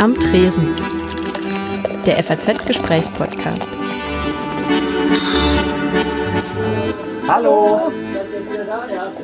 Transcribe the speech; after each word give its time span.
Am 0.00 0.14
Tresen. 0.14 0.74
Der 2.04 2.22
FAZ-Gesprächspodcast. 2.22 3.68
Hallo. 7.26 7.90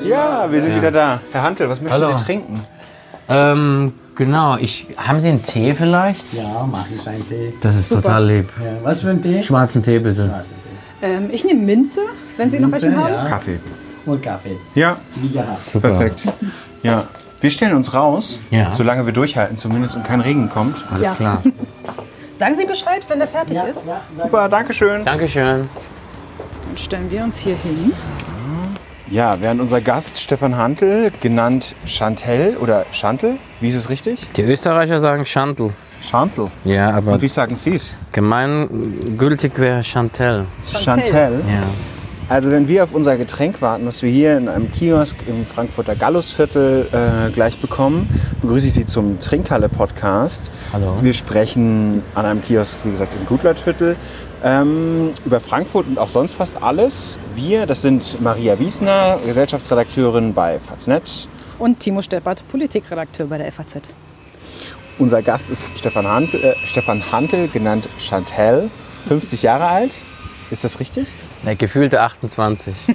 Ja, 0.03 0.51
wir 0.51 0.61
sind 0.61 0.75
wieder 0.77 0.91
da. 0.91 1.21
Herr 1.31 1.43
Hantel, 1.45 1.69
was 1.69 1.81
möchten 1.81 1.93
Hallo. 2.03 2.19
Sie 2.19 2.25
trinken? 2.25 2.65
Ähm, 3.29 3.93
genau. 4.17 4.57
Ich, 4.57 4.89
haben 4.97 5.21
Sie 5.21 5.29
einen 5.29 5.45
Tee 5.45 5.75
vielleicht? 5.75 6.33
Ja, 6.33 6.67
machen 6.67 6.85
Sie 6.85 7.09
einen 7.09 7.29
Tee. 7.29 7.55
Das 7.61 7.77
ist 7.77 7.89
total 7.91 8.27
lieb. 8.27 8.49
Ja, 8.59 8.73
was 8.83 9.01
für 9.03 9.11
ein 9.11 9.23
Tee? 9.23 9.43
Schwarzen 9.45 9.81
Tee 9.83 10.01
bitte. 10.01 10.27
Schwarzen 10.27 10.55
Tee. 11.01 11.07
Ähm, 11.07 11.29
ich 11.31 11.45
nehme 11.45 11.61
Minze, 11.63 12.01
wenn 12.37 12.51
Sie 12.51 12.59
noch 12.59 12.73
welchen 12.73 12.91
Minze, 12.91 13.05
haben. 13.05 13.15
ja. 13.15 13.25
Kaffee. 13.29 13.61
Und 14.07 14.21
Kaffee. 14.23 14.57
Ja, 14.75 14.97
Wie 15.15 15.29
gehabt. 15.29 15.69
Super. 15.69 15.91
perfekt. 15.91 16.25
Ja. 16.83 17.05
Wir 17.43 17.51
stellen 17.51 17.75
uns 17.75 17.93
raus, 17.93 18.39
Ja. 18.51 18.73
solange 18.73 19.05
wir 19.05 19.13
durchhalten 19.13 19.57
zumindest 19.57 19.97
und 19.97 20.05
kein 20.05 20.21
Regen 20.21 20.49
kommt. 20.49 20.83
Alles 20.93 21.09
Ja. 21.09 21.13
klar. 21.15 21.43
Sagen 22.37 22.55
Sie 22.57 22.65
Bescheid, 22.65 23.05
wenn 23.09 23.19
der 23.19 23.27
fertig 23.29 23.57
Ja, 23.57 23.65
ist. 23.65 23.85
ja, 23.85 24.01
Super, 24.23 24.49
Dankeschön. 24.49 25.05
Dankeschön. 25.05 25.69
Dann 26.67 26.77
stellen 26.79 27.11
wir 27.11 27.23
uns 27.25 27.39
hier 27.39 27.57
hin. 27.57 27.93
Ja, 29.09 29.37
während 29.41 29.61
unser 29.61 29.81
Gast 29.81 30.19
Stefan 30.19 30.57
Hantel, 30.57 31.11
genannt 31.21 31.75
Chantel 31.85 32.57
oder 32.59 32.87
Chantel, 32.93 33.37
wie 33.61 33.69
ist 33.69 33.75
es 33.77 33.91
richtig? 33.91 34.27
Die 34.37 34.43
Österreicher 34.43 35.01
sagen 35.01 35.27
Chantel. 35.27 35.71
Chantel. 36.01 36.49
Ja, 36.65 36.91
aber 36.93 37.13
Und 37.15 37.23
wie 37.23 37.29
sagen 37.29 37.55
Sie 37.57 37.75
es? 37.75 37.97
gemeingültig 38.13 39.59
wäre 39.59 39.83
Chantel. 39.85 40.47
Chantel. 40.65 41.43
Ja. 41.47 41.63
Also 42.33 42.51
wenn 42.51 42.67
wir 42.67 42.83
auf 42.83 42.95
unser 42.95 43.19
Getränk 43.19 43.61
warten, 43.61 43.85
was 43.85 44.01
wir 44.01 44.09
hier 44.09 44.39
in 44.39 44.49
einem 44.49 44.73
Kiosk 44.73 45.17
im 45.29 45.45
Frankfurter 45.45 45.95
Gallusviertel 45.95 46.87
äh, 46.91 47.31
gleich 47.31 47.59
bekommen, 47.59 48.09
begrüße 48.41 48.69
ich 48.69 48.73
Sie 48.73 48.87
zum 48.87 49.21
Trinkhalle-Podcast. 49.21 50.51
Hallo. 50.73 50.97
Wir 51.03 51.13
sprechen 51.13 52.03
an 52.15 52.25
einem 52.25 52.41
Kiosk, 52.41 52.79
wie 52.85 52.91
gesagt, 52.91 53.15
im 53.21 53.27
Gutleutviertel, 53.27 53.97
ähm, 54.43 55.11
über 55.27 55.41
Frankfurt 55.41 55.87
und 55.87 55.99
auch 55.99 56.09
sonst 56.09 56.33
fast 56.33 56.63
alles. 56.63 57.19
Wir, 57.35 57.67
das 57.67 57.83
sind 57.83 58.19
Maria 58.23 58.59
Wiesner, 58.59 59.19
Gesellschaftsredakteurin 59.27 60.33
bei 60.33 60.59
Faznet. 60.59 61.29
Und 61.59 61.81
Timo 61.81 62.01
Steppert, 62.01 62.49
Politikredakteur 62.49 63.27
bei 63.27 63.37
der 63.37 63.53
FAZ. 63.53 63.83
Unser 64.99 65.21
Gast 65.21 65.51
ist 65.51 65.79
Stefan 65.79 66.07
Hantel, 66.07 66.43
äh, 66.43 66.55
Stefan 66.65 67.13
Hantel 67.13 67.49
genannt 67.49 67.91
Chantel, 67.99 68.71
50 69.07 69.43
Jahre 69.43 69.67
alt. 69.67 70.01
Ist 70.51 70.65
das 70.65 70.81
richtig? 70.81 71.09
Der 71.45 71.57
gefühlte 71.57 72.01
28. 72.01 72.75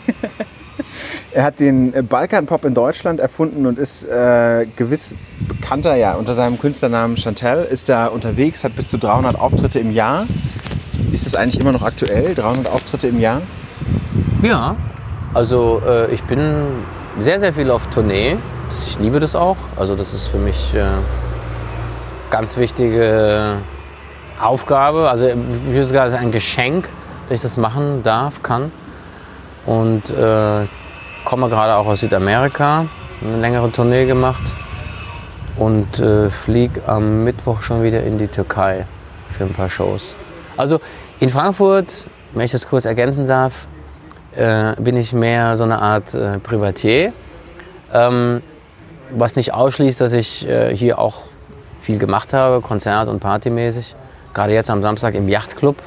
Er 1.31 1.43
hat 1.43 1.59
den 1.59 1.93
äh, 1.93 2.01
Balkanpop 2.01 2.65
in 2.65 2.73
Deutschland 2.73 3.19
erfunden 3.19 3.67
und 3.67 3.77
ist 3.77 4.03
äh, 4.05 4.65
gewiss 4.75 5.15
bekannter, 5.39 5.95
ja, 5.95 6.13
unter 6.13 6.33
seinem 6.33 6.59
Künstlernamen 6.59 7.15
Chantel, 7.15 7.63
ist 7.63 7.89
da 7.89 8.07
unterwegs, 8.07 8.63
hat 8.63 8.75
bis 8.75 8.89
zu 8.89 8.97
300 8.97 9.39
Auftritte 9.39 9.79
im 9.79 9.91
Jahr. 9.91 10.25
Ist 11.11 11.25
das 11.25 11.35
eigentlich 11.35 11.59
immer 11.59 11.71
noch 11.71 11.83
aktuell, 11.83 12.33
300 12.33 12.71
Auftritte 12.71 13.07
im 13.07 13.19
Jahr? 13.19 13.41
ja. 14.41 14.75
Also 15.33 15.81
äh, 15.85 16.11
ich 16.11 16.23
bin 16.23 16.65
sehr, 17.19 17.39
sehr 17.39 17.53
viel 17.53 17.69
auf 17.69 17.85
Tournee. 17.87 18.37
Ich 18.87 18.97
liebe 18.97 19.19
das 19.19 19.35
auch. 19.35 19.57
Also 19.75 19.95
das 19.95 20.13
ist 20.13 20.25
für 20.25 20.37
mich 20.37 20.73
äh, 20.73 20.85
ganz 22.31 22.57
wichtige 22.57 23.57
Aufgabe. 24.41 25.09
Also 25.09 25.27
ich 25.27 25.35
würde 25.67 25.85
sagen, 25.85 26.15
ein 26.15 26.31
Geschenk, 26.31 26.89
dass 27.27 27.35
ich 27.35 27.41
das 27.41 27.57
machen 27.57 28.03
darf, 28.03 28.41
kann. 28.41 28.71
Und 29.65 30.09
äh, 30.09 30.65
komme 31.25 31.49
gerade 31.49 31.75
auch 31.75 31.87
aus 31.87 31.99
Südamerika, 31.99 32.85
eine 33.21 33.41
längere 33.41 33.71
Tournee 33.71 34.05
gemacht 34.05 34.53
und 35.57 35.99
äh, 35.99 36.29
fliege 36.29 36.87
am 36.87 37.25
Mittwoch 37.25 37.61
schon 37.61 37.83
wieder 37.83 38.03
in 38.03 38.17
die 38.17 38.27
Türkei 38.27 38.85
für 39.37 39.43
ein 39.43 39.53
paar 39.53 39.69
Shows. 39.69 40.15
Also 40.55 40.79
in 41.19 41.29
Frankfurt, 41.29 42.05
wenn 42.33 42.45
ich 42.45 42.51
das 42.51 42.67
kurz 42.67 42.85
ergänzen 42.85 43.27
darf, 43.27 43.67
äh, 44.35 44.75
bin 44.79 44.95
ich 44.95 45.13
mehr 45.13 45.57
so 45.57 45.63
eine 45.63 45.81
Art 45.81 46.13
äh, 46.13 46.39
Privatier, 46.39 47.11
ähm, 47.93 48.41
was 49.11 49.35
nicht 49.35 49.53
ausschließt, 49.53 49.99
dass 49.99 50.13
ich 50.13 50.47
äh, 50.47 50.75
hier 50.75 50.99
auch 50.99 51.23
viel 51.81 51.97
gemacht 51.97 52.33
habe, 52.33 52.61
Konzert- 52.61 53.07
und 53.07 53.19
Partymäßig. 53.19 53.95
Gerade 54.33 54.53
jetzt 54.53 54.69
am 54.69 54.81
Samstag 54.81 55.15
im 55.15 55.27
Yachtclub, 55.27 55.77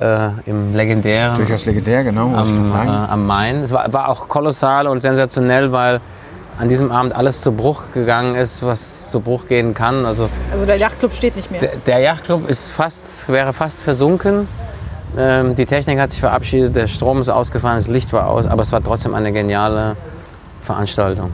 äh, 0.00 0.30
im 0.46 0.74
legendären 0.74 1.36
Durchaus 1.36 1.66
legendär, 1.66 2.04
genau, 2.04 2.28
muss 2.28 2.50
ich 2.50 2.56
am, 2.56 2.66
gerade 2.66 2.66
äh, 2.66 2.86
sagen. 2.86 3.10
am 3.10 3.26
Main. 3.26 3.56
Es 3.62 3.72
war, 3.72 3.92
war 3.92 4.08
auch 4.08 4.28
kolossal 4.28 4.86
und 4.86 5.00
sensationell, 5.00 5.72
weil 5.72 6.00
an 6.58 6.68
diesem 6.68 6.92
Abend 6.92 7.14
alles 7.14 7.40
zu 7.40 7.52
Bruch 7.52 7.82
gegangen 7.92 8.36
ist, 8.36 8.62
was 8.62 9.10
zu 9.10 9.20
Bruch 9.20 9.48
gehen 9.48 9.74
kann. 9.74 10.06
Also 10.06 10.28
Also 10.52 10.66
der 10.66 10.76
Yachtclub 10.76 11.12
steht 11.12 11.36
nicht 11.36 11.50
mehr. 11.50 11.60
der, 11.60 11.72
der 11.86 11.98
Yachtclub 11.98 12.48
ist 12.48 12.70
fast, 12.70 13.28
wäre 13.28 13.52
fast 13.52 13.82
versunken. 13.82 14.48
Ähm, 15.16 15.54
die 15.54 15.66
Technik 15.66 15.98
hat 15.98 16.10
sich 16.10 16.20
verabschiedet, 16.20 16.74
der 16.74 16.86
Strom 16.88 17.20
ist 17.20 17.28
ausgefallen, 17.28 17.76
das 17.78 17.88
Licht 17.88 18.12
war 18.12 18.28
aus, 18.28 18.46
aber 18.46 18.62
es 18.62 18.72
war 18.72 18.82
trotzdem 18.82 19.14
eine 19.14 19.32
geniale 19.32 19.96
Veranstaltung. 20.62 21.30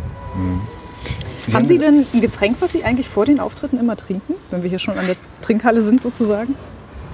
haben 1.54 1.64
Sie 1.64 1.78
denn 1.78 2.06
ein 2.12 2.20
Getränk, 2.20 2.56
was 2.60 2.72
Sie 2.72 2.84
eigentlich 2.84 3.08
vor 3.08 3.24
den 3.24 3.40
Auftritten 3.40 3.78
immer 3.78 3.96
trinken? 3.96 4.34
Wenn 4.50 4.62
wir 4.62 4.68
hier 4.68 4.78
schon 4.78 4.98
an 4.98 5.06
der 5.06 5.16
Trinkhalle 5.40 5.80
sind 5.80 6.02
sozusagen? 6.02 6.56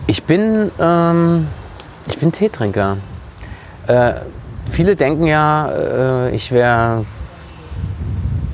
Ich 0.08 0.22
bin, 0.22 0.70
ähm, 0.78 1.48
ich 2.06 2.18
bin 2.18 2.30
Teetrinker. 2.30 2.98
Äh, 3.88 4.14
viele 4.70 4.94
denken 4.94 5.26
ja, 5.26 5.68
äh, 5.68 6.30
ich 6.30 6.52
wäre 6.52 7.04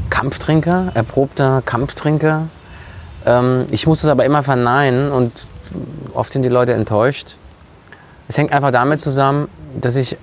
Kampftrinker, 0.09 0.93
erprobter 0.95 1.63
Kampftrinker. 1.63 2.49
Ähm, 3.27 3.67
ich 3.71 3.87
muss 3.87 4.03
es 4.03 4.09
aber 4.09 4.25
immer 4.25 4.43
verneinen 4.43 5.13
und 5.13 5.45
oft 6.15 6.33
sind 6.33 6.43
die 6.43 6.49
Leute 6.49 6.73
enttäuscht. 6.73 7.37
Es 8.29 8.39
hängt 8.39 8.51
einfach 8.51 8.71
damit 8.71 9.03
zusammen, 9.03 9.49
dass 9.79 9.97
ich 9.97 10.17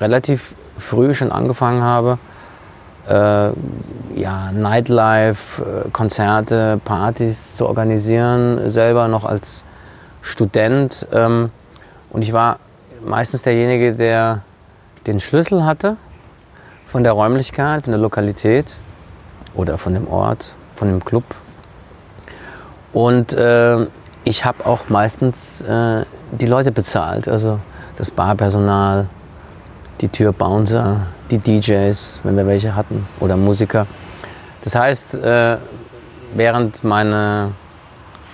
relativ 0.00 0.54
früh 0.78 1.12
schon 1.12 1.32
angefangen 1.32 1.82
habe, 1.82 2.18
äh, 3.08 3.50
ja, 4.14 4.52
Nightlife, 4.52 5.60
äh, 5.60 5.90
Konzerte, 5.90 6.80
Partys 6.84 7.56
zu 7.56 7.66
organisieren, 7.66 8.70
selber 8.70 9.08
noch 9.08 9.24
als 9.24 9.64
Student. 10.22 11.06
Ähm, 11.12 11.50
und 12.10 12.22
ich 12.22 12.32
war 12.32 12.58
meistens 13.04 13.42
derjenige, 13.42 13.94
der 13.94 14.42
den 15.06 15.20
Schlüssel 15.20 15.64
hatte 15.64 15.96
von 16.86 17.02
der 17.02 17.12
Räumlichkeit, 17.12 17.84
von 17.84 17.92
der 17.92 18.00
Lokalität 18.00 18.76
oder 19.54 19.78
von 19.78 19.94
dem 19.94 20.08
Ort, 20.08 20.52
von 20.76 20.88
dem 20.88 21.04
Club. 21.04 21.24
Und 22.92 23.32
äh, 23.32 23.86
ich 24.24 24.44
habe 24.44 24.64
auch 24.66 24.88
meistens 24.88 25.62
äh, 25.62 26.04
die 26.32 26.46
Leute 26.46 26.70
bezahlt, 26.70 27.28
also 27.28 27.58
das 27.96 28.10
Barpersonal, 28.10 29.08
die 30.00 30.08
Türbouncer, 30.08 31.06
die 31.30 31.38
DJs, 31.38 32.20
wenn 32.22 32.36
wir 32.36 32.46
welche 32.46 32.76
hatten, 32.76 33.06
oder 33.20 33.36
Musiker. 33.36 33.86
Das 34.62 34.74
heißt, 34.74 35.14
äh, 35.14 35.58
während 36.34 36.84
meine 36.84 37.52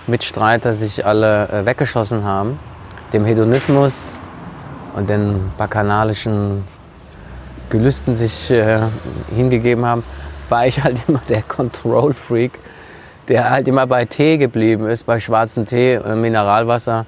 Mitstreiter 0.09 0.73
sich 0.73 1.05
alle 1.05 1.47
äh, 1.49 1.65
weggeschossen 1.65 2.23
haben, 2.23 2.59
dem 3.13 3.25
Hedonismus 3.25 4.17
und 4.95 5.09
den 5.09 5.51
bacchanalischen 5.57 6.63
Gelüsten 7.69 8.15
sich 8.15 8.49
äh, 8.49 8.81
hingegeben 9.33 9.85
haben, 9.85 10.03
war 10.49 10.65
ich 10.67 10.83
halt 10.83 10.97
immer 11.07 11.21
der 11.29 11.43
Control 11.43 12.13
Freak, 12.13 12.53
der 13.27 13.49
halt 13.49 13.67
immer 13.67 13.87
bei 13.87 14.05
Tee 14.05 14.37
geblieben 14.37 14.87
ist, 14.87 15.05
bei 15.05 15.19
schwarzem 15.19 15.65
Tee, 15.65 15.93
äh, 15.93 16.15
Mineralwasser, 16.15 17.05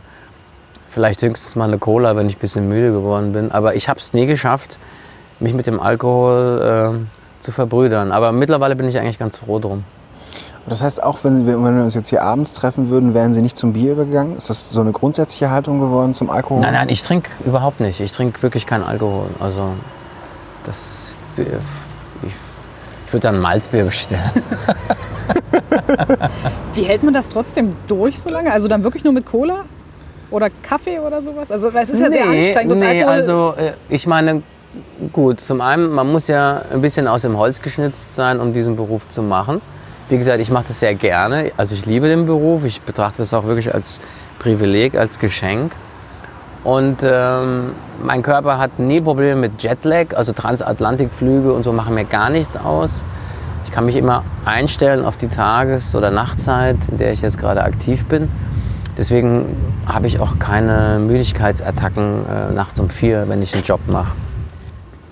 vielleicht 0.89 1.21
höchstens 1.21 1.55
mal 1.55 1.65
eine 1.65 1.79
Cola, 1.79 2.15
wenn 2.15 2.27
ich 2.27 2.37
ein 2.37 2.39
bisschen 2.39 2.67
müde 2.67 2.91
geworden 2.91 3.33
bin. 3.33 3.51
Aber 3.51 3.75
ich 3.75 3.89
habe 3.89 3.99
es 3.99 4.13
nie 4.13 4.25
geschafft, 4.25 4.77
mich 5.39 5.53
mit 5.53 5.65
dem 5.65 5.79
Alkohol 5.79 7.01
äh, 7.01 7.43
zu 7.43 7.51
verbrüdern. 7.51 8.11
Aber 8.11 8.31
mittlerweile 8.31 8.75
bin 8.75 8.87
ich 8.87 8.99
eigentlich 8.99 9.17
ganz 9.17 9.39
froh 9.39 9.59
drum. 9.59 9.83
Das 10.67 10.81
heißt, 10.81 11.01
auch 11.03 11.23
wenn, 11.23 11.35
Sie, 11.35 11.47
wenn 11.47 11.75
wir 11.75 11.83
uns 11.83 11.95
jetzt 11.95 12.09
hier 12.09 12.23
abends 12.23 12.53
treffen 12.53 12.89
würden, 12.89 13.13
wären 13.13 13.33
Sie 13.33 13.41
nicht 13.41 13.57
zum 13.57 13.73
Bier 13.73 13.93
übergegangen? 13.93 14.37
Ist 14.37 14.49
das 14.49 14.69
so 14.69 14.81
eine 14.81 14.91
grundsätzliche 14.91 15.49
Haltung 15.49 15.79
geworden 15.79 16.13
zum 16.13 16.29
Alkohol? 16.29 16.61
Nein, 16.61 16.73
nein, 16.73 16.89
ich 16.89 17.01
trinke 17.01 17.31
überhaupt 17.45 17.79
nicht. 17.79 17.99
Ich 17.99 18.11
trinke 18.11 18.41
wirklich 18.43 18.65
keinen 18.67 18.83
Alkohol. 18.83 19.27
Also 19.39 19.71
das, 20.63 21.17
ich, 21.37 21.47
ich 21.47 23.13
würde 23.13 23.23
dann 23.23 23.39
Malzbier 23.39 23.85
bestellen. 23.85 24.21
Wie 26.73 26.83
hält 26.83 27.03
man 27.03 27.13
das 27.13 27.29
trotzdem 27.29 27.75
durch 27.87 28.19
so 28.19 28.29
lange? 28.29 28.51
Also 28.51 28.67
dann 28.67 28.83
wirklich 28.83 29.03
nur 29.03 29.13
mit 29.13 29.25
Cola? 29.25 29.65
Oder 30.29 30.49
Kaffee 30.61 30.99
oder 30.99 31.21
sowas? 31.21 31.51
Also 31.51 31.69
es 31.69 31.89
ist 31.89 31.99
ja 31.99 32.09
sehr 32.09 32.25
anstrengend. 32.25 32.71
Und 32.71 32.79
nee, 32.79 33.03
Alkohol, 33.03 33.13
also 33.13 33.53
äh, 33.57 33.73
ich 33.89 34.07
meine, 34.07 34.43
gut, 35.11 35.41
zum 35.41 35.59
einen, 35.59 35.89
man 35.91 36.09
muss 36.09 36.27
ja 36.27 36.61
ein 36.71 36.81
bisschen 36.81 37.07
aus 37.07 37.23
dem 37.23 37.37
Holz 37.37 37.61
geschnitzt 37.61 38.13
sein, 38.13 38.39
um 38.39 38.53
diesen 38.53 38.77
Beruf 38.77 39.09
zu 39.09 39.21
machen. 39.21 39.61
Wie 40.11 40.17
gesagt, 40.17 40.41
ich 40.41 40.51
mache 40.51 40.65
das 40.67 40.81
sehr 40.81 40.93
gerne. 40.93 41.53
Also 41.55 41.73
ich 41.73 41.85
liebe 41.85 42.09
den 42.09 42.25
Beruf. 42.25 42.65
Ich 42.65 42.81
betrachte 42.81 43.23
es 43.23 43.33
auch 43.33 43.45
wirklich 43.45 43.73
als 43.73 44.01
Privileg, 44.39 44.95
als 44.95 45.19
Geschenk. 45.19 45.71
Und 46.65 46.97
ähm, 47.01 47.71
mein 48.03 48.21
Körper 48.21 48.57
hat 48.57 48.77
nie 48.77 48.99
Probleme 48.99 49.39
mit 49.39 49.63
Jetlag, 49.63 50.13
also 50.17 50.33
Transatlantikflüge 50.33 51.53
und 51.53 51.63
so 51.63 51.71
machen 51.71 51.95
mir 51.95 52.03
gar 52.03 52.29
nichts 52.29 52.57
aus. 52.57 53.05
Ich 53.63 53.71
kann 53.71 53.85
mich 53.85 53.95
immer 53.95 54.25
einstellen 54.43 55.05
auf 55.05 55.15
die 55.15 55.29
Tages- 55.29 55.95
oder 55.95 56.11
Nachtzeit, 56.11 56.75
in 56.89 56.97
der 56.97 57.13
ich 57.13 57.21
jetzt 57.21 57.37
gerade 57.37 57.63
aktiv 57.63 58.03
bin. 58.07 58.27
Deswegen 58.97 59.55
habe 59.85 60.07
ich 60.07 60.19
auch 60.19 60.39
keine 60.39 60.99
Müdigkeitsattacken 60.99 62.25
äh, 62.25 62.51
nachts 62.51 62.81
um 62.81 62.89
vier, 62.89 63.29
wenn 63.29 63.41
ich 63.41 63.53
einen 63.53 63.63
Job 63.63 63.79
mache. 63.87 64.11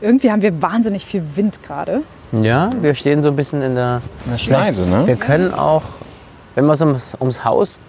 Irgendwie 0.02 0.30
haben 0.30 0.42
wir 0.42 0.62
wahnsinnig 0.62 1.06
viel 1.06 1.24
Wind 1.38 1.64
gerade. 1.64 2.02
Ja, 2.32 2.70
wir 2.82 2.94
stehen 2.94 3.24
so 3.24 3.30
ein 3.30 3.36
bisschen 3.36 3.62
in 3.62 3.76
der. 3.76 4.02
Schneise, 4.38 4.86
Wir 4.90 5.16
ne? 5.16 5.16
können 5.18 5.54
auch, 5.54 5.82
wenn 6.56 6.66
wir 6.66 6.74
es 6.74 6.82
ums, 6.82 7.18
ums 7.20 7.44
Haus 7.44 7.80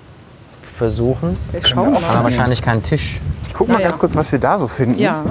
versuchen, 0.62 1.36
Wir 1.52 1.62
schauen 1.62 1.86
haben 1.94 1.94
wir 1.94 2.00
mal. 2.00 2.24
wahrscheinlich 2.24 2.62
keinen 2.62 2.82
Tisch. 2.82 3.20
Ich 3.48 3.52
guck 3.54 3.68
mal 3.68 3.74
Naja. 3.74 3.88
ganz 3.88 3.98
kurz, 3.98 4.16
was 4.16 4.32
wir 4.32 4.38
da 4.38 4.58
so 4.58 4.66
finden. 4.68 4.98
Ja, 4.98 5.24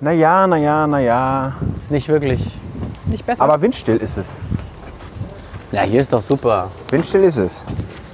Naja, 0.00 0.46
naja, 0.46 0.86
naja. 0.86 1.52
Ist 1.78 1.90
nicht 1.90 2.08
wirklich. 2.08 2.58
ist 3.00 3.10
nicht 3.10 3.24
besser. 3.26 3.44
Aber 3.44 3.60
windstill 3.62 3.96
ist 3.96 4.18
es. 4.18 4.38
Ja, 5.70 5.82
hier 5.82 6.00
ist 6.00 6.12
doch 6.12 6.20
super. 6.22 6.70
Windstill 6.90 7.22
ist 7.24 7.38
es. 7.38 7.64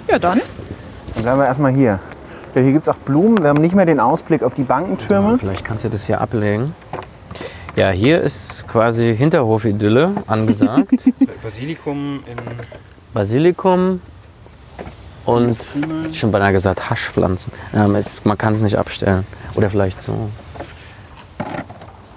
ja, 0.06 0.18
dann. 0.18 0.40
Dann 1.14 1.22
bleiben 1.22 1.40
wir 1.40 1.46
erstmal 1.46 1.72
hier. 1.72 1.98
Ja, 2.54 2.62
hier 2.62 2.72
gibt 2.72 2.82
es 2.82 2.88
auch 2.88 2.96
Blumen. 2.96 3.38
Wir 3.42 3.48
haben 3.48 3.60
nicht 3.60 3.74
mehr 3.74 3.86
den 3.86 4.00
Ausblick 4.00 4.42
auf 4.42 4.54
die 4.54 4.62
Bankentürme. 4.64 5.38
Vielleicht 5.38 5.64
kannst 5.64 5.84
du 5.84 5.88
das 5.90 6.04
hier 6.04 6.20
ablegen. 6.20 6.74
Ja, 7.78 7.90
hier 7.90 8.20
ist 8.20 8.66
quasi 8.66 9.14
Hinterhofidylle 9.16 10.12
angesagt. 10.26 11.04
Basilikum 11.44 12.24
in 12.26 12.36
Basilikum 13.14 14.00
und 15.24 15.56
schon 16.12 16.32
beinahe 16.32 16.50
gesagt 16.50 16.90
Haschpflanzen. 16.90 17.52
Ähm, 17.72 17.94
es, 17.94 18.24
man 18.24 18.36
kann 18.36 18.54
es 18.54 18.58
nicht 18.58 18.76
abstellen. 18.76 19.24
Oder 19.54 19.70
vielleicht 19.70 20.02
so. 20.02 20.28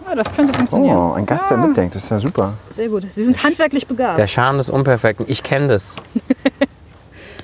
Ja, 0.08 0.16
das 0.16 0.34
könnte 0.34 0.52
funktionieren. 0.56 0.98
Oh, 0.98 1.14
ein 1.14 1.28
Gast, 1.28 1.52
der 1.52 1.58
mitdenkt. 1.58 1.94
Das 1.94 2.06
ist 2.06 2.10
ja 2.10 2.18
super. 2.18 2.54
Sehr 2.68 2.90
gut. 2.90 3.06
Sie 3.12 3.24
sind 3.24 3.44
handwerklich 3.44 3.86
begabt. 3.86 4.18
Der 4.18 4.26
Charme 4.26 4.58
des 4.58 4.68
Unperfekten. 4.72 5.28
Ich 5.30 5.44
kenne 5.44 5.68
das. 5.68 5.98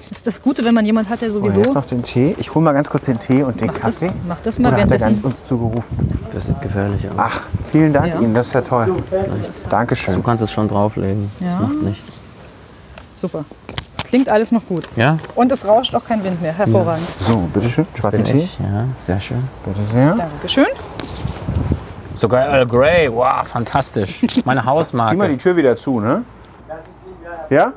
Das 0.09 0.19
ist 0.19 0.27
das 0.27 0.41
Gute, 0.41 0.63
wenn 0.63 0.73
man 0.73 0.85
jemand 0.85 1.09
hat, 1.09 1.21
der 1.21 1.29
Oh, 1.29 1.33
sowieso. 1.33 1.61
jetzt 1.61 1.73
noch 1.73 1.85
den 1.85 2.01
Tee. 2.03 2.35
Ich 2.39 2.53
hole 2.55 2.63
mal 2.63 2.73
ganz 2.73 2.89
kurz 2.89 3.05
den 3.05 3.19
Tee 3.19 3.43
und 3.43 3.59
den 3.59 3.67
Mach 3.67 3.73
Kaffee. 3.75 4.05
das, 4.07 4.17
mach 4.27 4.41
das 4.41 4.59
mal 4.59 4.69
Oder 4.69 4.77
hat 4.77 4.83
er 4.85 4.89
währenddessen. 4.91 5.21
ganz 5.21 5.25
uns 5.25 5.47
zugerufen? 5.47 6.19
Das 6.31 6.45
sieht 6.45 6.61
gefährlich 6.61 7.05
aus. 7.07 7.15
Ach, 7.17 7.41
vielen 7.71 7.91
Dank 7.91 8.13
Ja. 8.13 8.19
Ihnen. 8.21 8.33
Das 8.33 8.47
ist 8.47 8.53
ja 8.53 8.61
toll. 8.61 8.85
Du 8.85 9.69
Dankeschön. 9.69 10.23
kannst 10.23 10.43
es 10.43 10.51
schon 10.51 10.69
drauflegen. 10.69 11.29
Das 11.41 11.53
Ja. 11.55 11.59
macht 11.59 11.81
nichts. 11.83 12.23
Super. 13.15 13.43
Klingt 14.05 14.29
alles 14.29 14.53
noch 14.53 14.65
gut. 14.65 14.87
Ja? 14.95 15.17
Und 15.35 15.51
es 15.51 15.67
rauscht 15.67 15.93
auch 15.93 16.05
kein 16.05 16.23
Wind 16.23 16.41
mehr. 16.41 16.53
Hervorragend. 16.53 17.07
So, 17.19 17.37
bitteschön. 17.53 17.85
Schwarzen 17.99 18.23
Tee. 18.23 18.37
ich. 18.37 18.57
Ja, 18.59 18.85
sehr 18.97 19.19
schön. 19.19 19.43
Bitte 19.65 19.83
sehr. 19.83 20.15
Dankeschön. 20.15 20.65
Sogar 22.13 22.45
Earl 22.47 22.65
Grey. 22.65 23.11
Wow, 23.13 23.45
fantastisch. 23.45 24.21
Meine 24.21 24.31
Zieh 24.31 24.41
mal 24.45 24.65
Hausmarke. 24.65 25.27
die 25.29 25.37
Tür 25.37 25.57
wieder 25.57 25.75
zu, 25.75 25.99
ne? 25.99 26.23
Ja? 27.49 27.73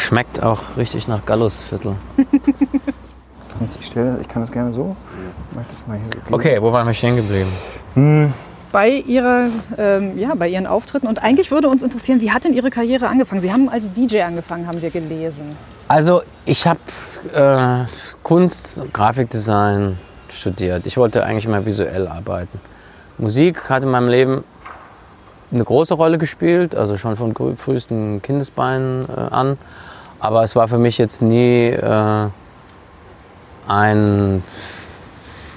Schmeckt 0.00 0.42
auch 0.42 0.60
richtig 0.78 1.08
nach 1.08 1.24
Gallusviertel. 1.26 1.94
Ich, 3.78 3.88
stelle, 3.88 4.16
ich 4.22 4.28
kann 4.28 4.40
das 4.40 4.50
gerne 4.50 4.72
so. 4.72 4.96
Ich 5.50 5.56
mach 5.56 5.66
das 5.66 5.86
mal 5.86 5.98
hier 5.98 6.22
so. 6.26 6.34
Okay, 6.34 6.62
wo 6.62 6.72
waren 6.72 6.86
wir 6.86 6.94
stehen 6.94 7.16
geblieben? 7.16 8.32
Bei, 8.72 8.88
ihrer, 8.88 9.48
ähm, 9.76 10.18
ja, 10.18 10.34
bei 10.34 10.48
Ihren 10.48 10.66
Auftritten. 10.66 11.06
Und 11.06 11.22
eigentlich 11.22 11.50
würde 11.50 11.68
uns 11.68 11.82
interessieren, 11.82 12.22
wie 12.22 12.30
hat 12.30 12.46
denn 12.46 12.54
Ihre 12.54 12.70
Karriere 12.70 13.08
angefangen? 13.08 13.42
Sie 13.42 13.52
haben 13.52 13.68
als 13.68 13.92
DJ 13.92 14.22
angefangen, 14.22 14.66
haben 14.66 14.80
wir 14.80 14.88
gelesen. 14.88 15.44
Also 15.88 16.22
ich 16.46 16.66
habe 16.66 16.80
äh, 17.34 17.84
Kunst, 18.22 18.82
Grafikdesign 18.94 19.98
studiert. 20.30 20.86
Ich 20.86 20.96
wollte 20.96 21.26
eigentlich 21.26 21.44
immer 21.44 21.66
visuell 21.66 22.08
arbeiten. 22.08 22.58
Musik 23.18 23.68
hat 23.68 23.82
in 23.82 23.90
meinem 23.90 24.08
Leben 24.08 24.44
eine 25.52 25.64
große 25.64 25.92
Rolle 25.92 26.16
gespielt, 26.16 26.74
also 26.74 26.96
schon 26.96 27.16
von 27.16 27.34
frühesten 27.56 28.22
Kindesbeinen 28.22 29.06
äh, 29.08 29.12
an. 29.12 29.58
Aber 30.20 30.42
es 30.42 30.54
war 30.54 30.68
für 30.68 30.78
mich 30.78 30.98
jetzt 30.98 31.22
nie 31.22 31.68
äh, 31.68 32.28
ein, 33.66 34.44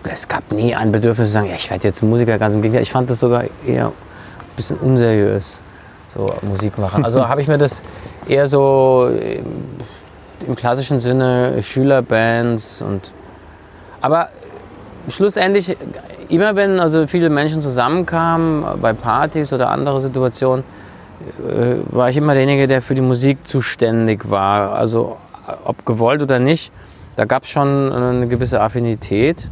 es 0.03 0.27
gab 0.27 0.51
nie 0.51 0.73
ein 0.73 0.91
Bedürfnis 0.91 1.27
zu 1.27 1.33
sagen, 1.33 1.47
ja, 1.47 1.55
ich 1.55 1.69
werde 1.69 1.85
jetzt 1.85 2.01
Musiker, 2.01 2.37
ganz 2.37 2.53
im 2.53 2.61
Gegenteil. 2.61 2.83
Ich 2.83 2.91
fand 2.91 3.09
das 3.09 3.19
sogar 3.19 3.43
eher 3.65 3.87
ein 3.87 4.55
bisschen 4.55 4.77
unseriös, 4.77 5.59
so 6.07 6.33
Musik 6.41 6.77
machen. 6.77 7.03
Also 7.03 7.27
habe 7.29 7.41
ich 7.41 7.47
mir 7.47 7.57
das 7.57 7.81
eher 8.27 8.47
so 8.47 9.09
im, 9.09 9.45
im 10.47 10.55
klassischen 10.55 10.99
Sinne 10.99 11.61
Schülerbands 11.61 12.81
und 12.81 13.11
aber 13.99 14.29
schlussendlich 15.09 15.77
immer 16.29 16.55
wenn 16.55 16.79
also 16.79 17.07
viele 17.07 17.29
Menschen 17.29 17.61
zusammenkamen 17.61 18.65
bei 18.81 18.93
Partys 18.93 19.51
oder 19.51 19.69
andere 19.69 19.99
Situationen 19.99 20.63
äh, 21.47 21.75
war 21.93 22.09
ich 22.09 22.17
immer 22.17 22.33
derjenige, 22.33 22.67
der 22.67 22.81
für 22.81 22.95
die 22.95 23.01
Musik 23.01 23.47
zuständig 23.47 24.29
war. 24.29 24.73
Also 24.73 25.17
ob 25.65 25.85
gewollt 25.85 26.21
oder 26.21 26.39
nicht, 26.39 26.71
da 27.15 27.25
gab 27.25 27.43
es 27.43 27.49
schon 27.49 27.91
eine 27.91 28.27
gewisse 28.27 28.61
Affinität. 28.61 29.49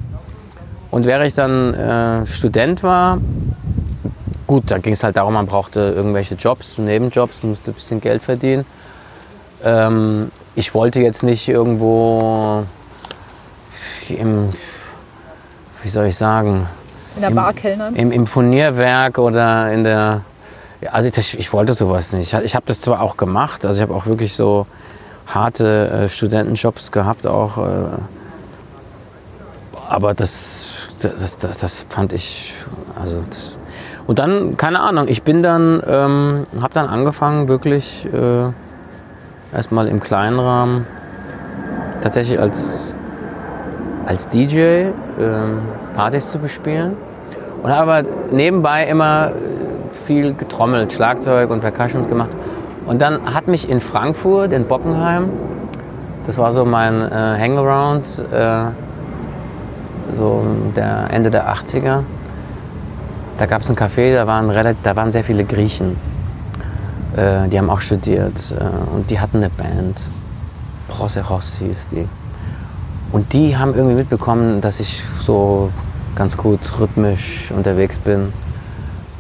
Und 0.90 1.06
während 1.06 1.28
ich 1.28 1.34
dann 1.34 1.74
äh, 1.74 2.26
Student 2.26 2.84
war, 2.84 3.20
gut, 4.48 4.64
da 4.70 4.78
ging 4.78 4.94
es 4.94 5.04
halt 5.04 5.16
darum, 5.18 5.34
man 5.34 5.46
brauchte 5.46 5.80
irgendwelche 5.96 6.36
Jobs, 6.36 6.78
Nebenjobs, 6.78 7.44
musste 7.44 7.72
ein 7.72 7.74
bisschen 7.76 8.02
Geld 8.02 8.22
verdienen. 8.24 8.66
Ähm, 9.64 10.32
ich 10.56 10.74
wollte 10.74 11.00
jetzt 11.02 11.24
nicht 11.24 11.48
irgendwo 11.48 12.64
im, 14.10 14.50
wie 15.84 15.90
soll 15.90 16.08
ich 16.08 16.18
sagen, 16.18 16.68
In 17.16 17.22
der 17.22 17.30
Im- 17.30 17.36
Bar 17.36 17.54
kellnern. 17.54 17.96
im, 17.96 18.12
im 18.12 18.28
Furnierwerk 18.28 19.18
oder 19.18 19.72
in 19.72 19.84
der. 19.84 20.22
Also 20.90 21.10
ich, 21.10 21.38
ich 21.38 21.54
wollte 21.54 21.74
sowas 21.74 22.14
nicht. 22.14 22.34
Ich 22.34 22.56
habe 22.56 22.66
das 22.66 22.82
zwar 22.82 23.02
auch 23.02 23.18
gemacht, 23.18 23.66
also 23.66 23.78
ich 23.78 23.82
habe 23.84 23.94
auch 23.94 24.08
wirklich 24.08 24.36
so 24.36 24.66
harte 25.28 25.88
äh, 25.90 26.10
Studentenjobs 26.10 26.92
gehabt, 26.92 27.28
auch. 27.28 27.58
Äh, 27.58 27.62
aber 29.90 30.14
das, 30.14 30.70
das, 31.02 31.38
das, 31.38 31.58
das 31.58 31.86
fand 31.90 32.14
ich. 32.14 32.54
Also 33.00 33.22
das, 33.30 33.58
und 34.08 34.20
dann, 34.20 34.58
keine 34.58 34.80
Ahnung, 34.80 35.08
ich 35.08 35.24
bin 35.24 35.44
dann, 35.44 35.82
ähm, 35.86 36.48
habe 36.60 36.74
dann 36.74 36.88
angefangen, 36.88 37.48
wirklich 37.48 38.08
äh, 38.12 38.52
erstmal 39.54 39.88
im 39.88 40.00
kleinen 40.00 40.40
Rahmen, 40.40 40.88
tatsächlich 42.02 42.40
als, 42.40 42.96
als 44.06 44.28
DJ 44.30 44.92
ähm, 45.20 45.60
Partys 45.96 46.32
zu 46.32 46.40
bespielen. 46.40 46.98
Und 47.62 47.70
aber 47.70 48.04
nebenbei 48.32 48.88
immer 48.88 49.34
viel 50.12 50.34
getrommelt, 50.34 50.92
Schlagzeug 50.92 51.50
und 51.52 51.62
Percussions 51.62 52.10
gemacht. 52.10 52.32
Und 52.86 53.02
dann 53.02 53.34
hat 53.34 53.48
mich 53.48 53.70
in 53.70 53.80
Frankfurt, 53.80 54.52
in 54.52 54.66
Bockenheim, 54.66 55.30
das 56.26 56.38
war 56.38 56.52
so 56.52 56.66
mein 56.66 57.02
äh, 57.02 57.14
Hangaround, 57.14 58.22
äh, 58.32 58.66
so 60.14 60.44
der 60.76 61.08
Ende 61.12 61.32
der 61.32 61.48
80er, 61.54 62.04
da 63.38 63.46
gab 63.46 63.62
es 63.62 63.70
ein 63.70 63.78
Café, 63.78 64.14
da 64.14 64.28
waren, 64.28 64.76
da 64.84 64.96
waren 64.98 65.12
sehr 65.14 65.24
viele 65.24 65.46
Griechen. 65.46 65.96
Äh, 67.16 67.48
die 67.48 67.58
haben 67.58 67.70
auch 67.70 67.80
studiert 67.80 68.54
äh, 68.60 68.94
und 68.94 69.10
die 69.10 69.20
hatten 69.20 69.38
eine 69.38 69.50
Band. 69.50 70.04
Proseros 70.90 71.56
hieß 71.60 71.90
die. 71.92 72.08
Und 73.14 73.32
die 73.32 73.58
haben 73.58 73.74
irgendwie 73.74 73.96
mitbekommen, 73.96 74.60
dass 74.60 74.82
ich 74.82 75.04
so 75.22 75.70
ganz 76.16 76.36
gut 76.36 76.60
rhythmisch 76.80 77.50
unterwegs 77.56 77.98
bin. 77.98 78.34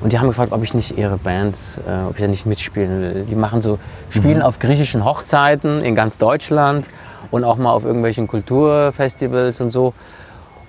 Und 0.02 0.14
die 0.14 0.20
haben 0.20 0.28
gefragt, 0.28 0.52
ob 0.52 0.64
ich 0.64 0.74
nicht 0.74 0.98
ihre 0.98 1.18
Band, 1.18 1.56
äh, 1.88 2.08
ob 2.08 2.16
ich 2.16 2.22
da 2.22 2.28
nicht 2.28 2.46
mitspielen 2.46 3.02
will. 3.02 3.26
Die 3.30 3.36
machen 3.36 3.62
so, 3.62 3.78
spielen 4.10 4.42
auf 4.42 4.58
griechischen 4.60 5.06
Hochzeiten 5.06 5.84
in 5.84 5.94
ganz 5.96 6.18
Deutschland 6.18 6.88
und 7.30 7.44
auch 7.44 7.58
mal 7.58 7.72
auf 7.72 7.86
irgendwelchen 7.86 8.28
Kulturfestivals 8.28 9.62
und 9.62 9.70
so. 9.72 9.94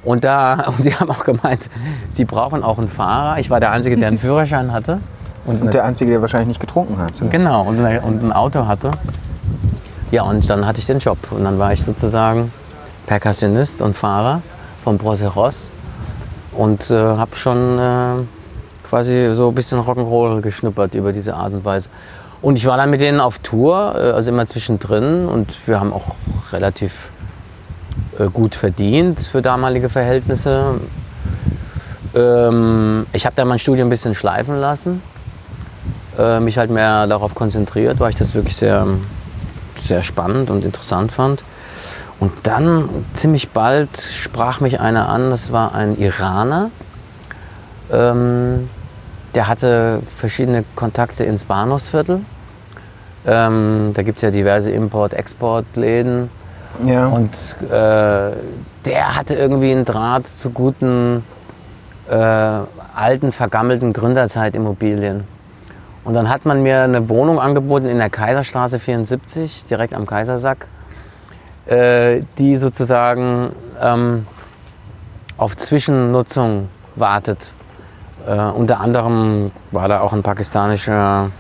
Und 0.05 0.25
da, 0.25 0.65
und 0.67 0.83
sie 0.83 0.95
haben 0.95 1.11
auch 1.11 1.25
gemeint, 1.25 1.63
sie 2.11 2.25
brauchen 2.27 2.63
auch 2.63 2.79
einen 2.79 2.89
Fahrer. 2.89 3.39
Ich 3.39 3.49
war 3.51 3.59
der 3.61 3.71
Einzige, 3.73 3.97
der 3.97 4.09
einen 4.09 4.19
Führerschein 4.21 4.73
hatte. 4.73 4.99
Und, 5.45 5.63
Und 5.63 5.75
der 5.75 5.85
Einzige, 5.85 6.11
der 6.13 6.21
wahrscheinlich 6.21 6.49
nicht 6.49 6.61
getrunken 6.61 6.99
hat. 6.99 7.15
zuletzt. 7.17 7.33
Genau, 7.33 7.63
und, 7.63 7.85
eine- 7.85 8.01
und 8.03 8.23
ein 8.23 8.33
Auto 8.33 8.67
hatte. 8.67 8.93
Ja, 10.13 10.23
und 10.25 10.49
dann 10.49 10.67
hatte 10.67 10.79
ich 10.79 10.87
den 10.87 10.99
Job. 10.99 11.19
Und 11.31 11.43
dann 11.45 11.59
war 11.59 11.73
ich 11.73 11.83
sozusagen 11.83 12.53
Perkussionist 13.07 13.81
und 13.81 13.97
Fahrer 13.97 14.43
von 14.85 14.99
Broseros 14.99 15.73
und 16.53 16.91
äh, 16.91 16.95
habe 16.95 17.35
schon 17.35 17.79
äh, 17.79 18.13
quasi 18.93 19.31
so 19.33 19.49
ein 19.49 19.55
bisschen 19.55 19.79
Rock'n'Roll 19.81 20.43
geschnuppert 20.43 20.95
über 20.95 21.13
diese 21.13 21.35
Art 21.35 21.55
und 21.55 21.65
Weise. 21.65 21.89
Und 22.43 22.57
ich 22.57 22.67
war 22.67 22.77
dann 22.77 22.91
mit 22.91 23.01
denen 23.01 23.21
auf 23.21 23.39
Tour, 23.39 23.95
äh, 23.97 24.11
also 24.11 24.31
immer 24.31 24.47
zwischendrin 24.47 25.29
und 25.29 25.49
wir 25.67 25.81
haben 25.81 25.95
auch 25.95 26.17
relativ 26.53 26.93
äh, 28.19 28.27
gut 28.27 28.55
verdient 28.55 29.21
für 29.21 29.41
damalige 29.41 29.89
Verhältnisse. 29.89 30.79
Ähm, 32.15 33.07
ich 33.15 33.25
habe 33.25 33.35
da 33.35 33.47
mein 33.47 33.59
Studium 33.59 33.87
ein 33.87 33.91
bisschen 33.91 34.15
schleifen 34.15 34.61
lassen 34.61 35.01
äh, 36.19 36.41
mich 36.41 36.59
halt 36.59 36.71
mehr 36.71 37.07
darauf 37.07 37.35
konzentriert, 37.35 37.99
weil 37.99 38.11
ich 38.11 38.17
das 38.17 38.35
wirklich 38.35 38.57
sehr, 38.57 38.87
sehr 39.81 40.03
spannend 40.03 40.51
und 40.51 40.65
interessant 40.65 41.13
fand. 41.13 41.43
Und 42.21 42.33
dann 42.45 42.89
ziemlich 43.15 43.49
bald 43.49 43.97
sprach 43.97 44.61
mich 44.61 44.81
einer 44.81 45.09
an, 45.09 45.31
das 45.31 45.51
war 45.53 45.75
ein 45.75 45.99
Iraner. 45.99 46.71
Ähm, 47.91 48.69
der 49.35 49.49
hatte 49.49 50.01
verschiedene 50.17 50.65
Kontakte 50.77 51.25
ins 51.25 51.45
Bahnhofsviertel. 51.45 52.21
Ähm, 53.27 53.93
da 53.95 54.03
gibt 54.03 54.19
es 54.19 54.23
ja 54.23 54.31
diverse 54.31 54.71
Import-Export-Läden. 54.71 56.31
Ja. 56.87 57.07
Und 57.07 57.57
äh, 57.71 58.33
der 58.85 59.17
hatte 59.17 59.35
irgendwie 59.35 59.71
einen 59.71 59.85
Draht 59.85 60.27
zu 60.27 60.51
guten, 60.51 61.25
äh, 62.11 62.15
alten, 62.15 63.33
vergammelten 63.33 63.93
Gründerzeitimmobilien. 63.93 65.25
Und 66.05 66.15
dann 66.15 66.29
hat 66.29 66.45
man 66.45 66.63
mir 66.63 66.83
eine 66.83 67.09
Wohnung 67.09 67.39
angeboten 67.39 67.87
in 67.87 67.99
der 67.99 68.11
Kaiserstraße 68.11 68.81
74, 68.81 69.67
direkt 69.67 69.95
am 69.95 70.05
Kaisersack, 70.05 70.67
äh, 71.67 72.23
die 72.39 72.57
sozusagen 72.57 73.53
ähm, 73.81 74.27
auf 75.37 75.57
Zwischennutzung 75.57 76.69
wartet. 76.97 77.53
Äh, 78.27 78.51
unter 78.51 78.81
anderem 78.81 79.53
war 79.71 79.89
da 79.89 80.01
auch 80.01 80.13
ein 80.13 80.23
pakistanischer 80.23 81.31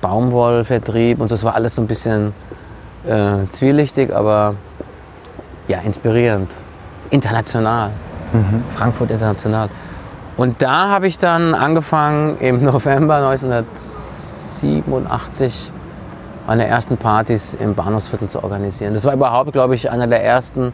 Baumwollvertrieb 0.00 1.20
und 1.20 1.28
so. 1.28 1.34
Es 1.34 1.44
war 1.44 1.54
alles 1.54 1.74
so 1.74 1.82
ein 1.82 1.86
bisschen 1.86 2.32
äh, 3.06 3.44
zwielichtig, 3.50 4.14
aber 4.14 4.54
ja, 5.68 5.80
inspirierend. 5.80 6.56
International. 7.10 7.90
Frankfurt 8.76 9.10
international. 9.10 9.68
Und 10.36 10.62
da 10.62 10.88
habe 10.88 11.06
ich 11.06 11.18
dann 11.18 11.54
angefangen, 11.54 12.38
im 12.40 12.64
November 12.64 13.16
1987 13.16 15.70
meine 16.46 16.66
ersten 16.66 16.96
Partys 16.96 17.52
im 17.54 17.74
Bahnhofsviertel 17.74 18.28
zu 18.28 18.44
organisieren. 18.44 18.94
Das 18.94 19.04
war 19.04 19.12
überhaupt, 19.14 19.50
glaube 19.52 19.74
ich, 19.74 19.90
einer 19.90 20.06
der 20.06 20.22
ersten 20.22 20.72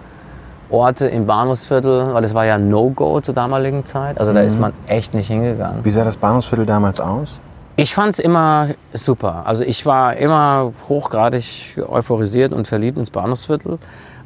Orte 0.72 1.06
im 1.06 1.26
Bahnhofsviertel, 1.26 2.14
weil 2.14 2.24
es 2.24 2.34
war 2.34 2.46
ja 2.46 2.58
No-Go 2.58 3.20
zur 3.20 3.34
damaligen 3.34 3.84
Zeit. 3.84 4.18
Also 4.18 4.32
da 4.32 4.40
ist 4.40 4.58
man 4.58 4.72
echt 4.86 5.14
nicht 5.14 5.28
hingegangen. 5.28 5.84
Wie 5.84 5.90
sah 5.90 6.04
das 6.04 6.16
Bahnhofsviertel 6.16 6.66
damals 6.66 7.00
aus? 7.00 7.40
Ich 7.76 7.94
fand 7.94 8.10
es 8.10 8.18
immer 8.18 8.68
super. 8.92 9.46
Also 9.46 9.64
ich 9.64 9.86
war 9.86 10.16
immer 10.16 10.72
hochgradig 10.88 11.76
euphorisiert 11.88 12.52
und 12.52 12.68
verliebt 12.68 12.98
ins 12.98 13.10
Bahnhofsviertel, 13.10 13.78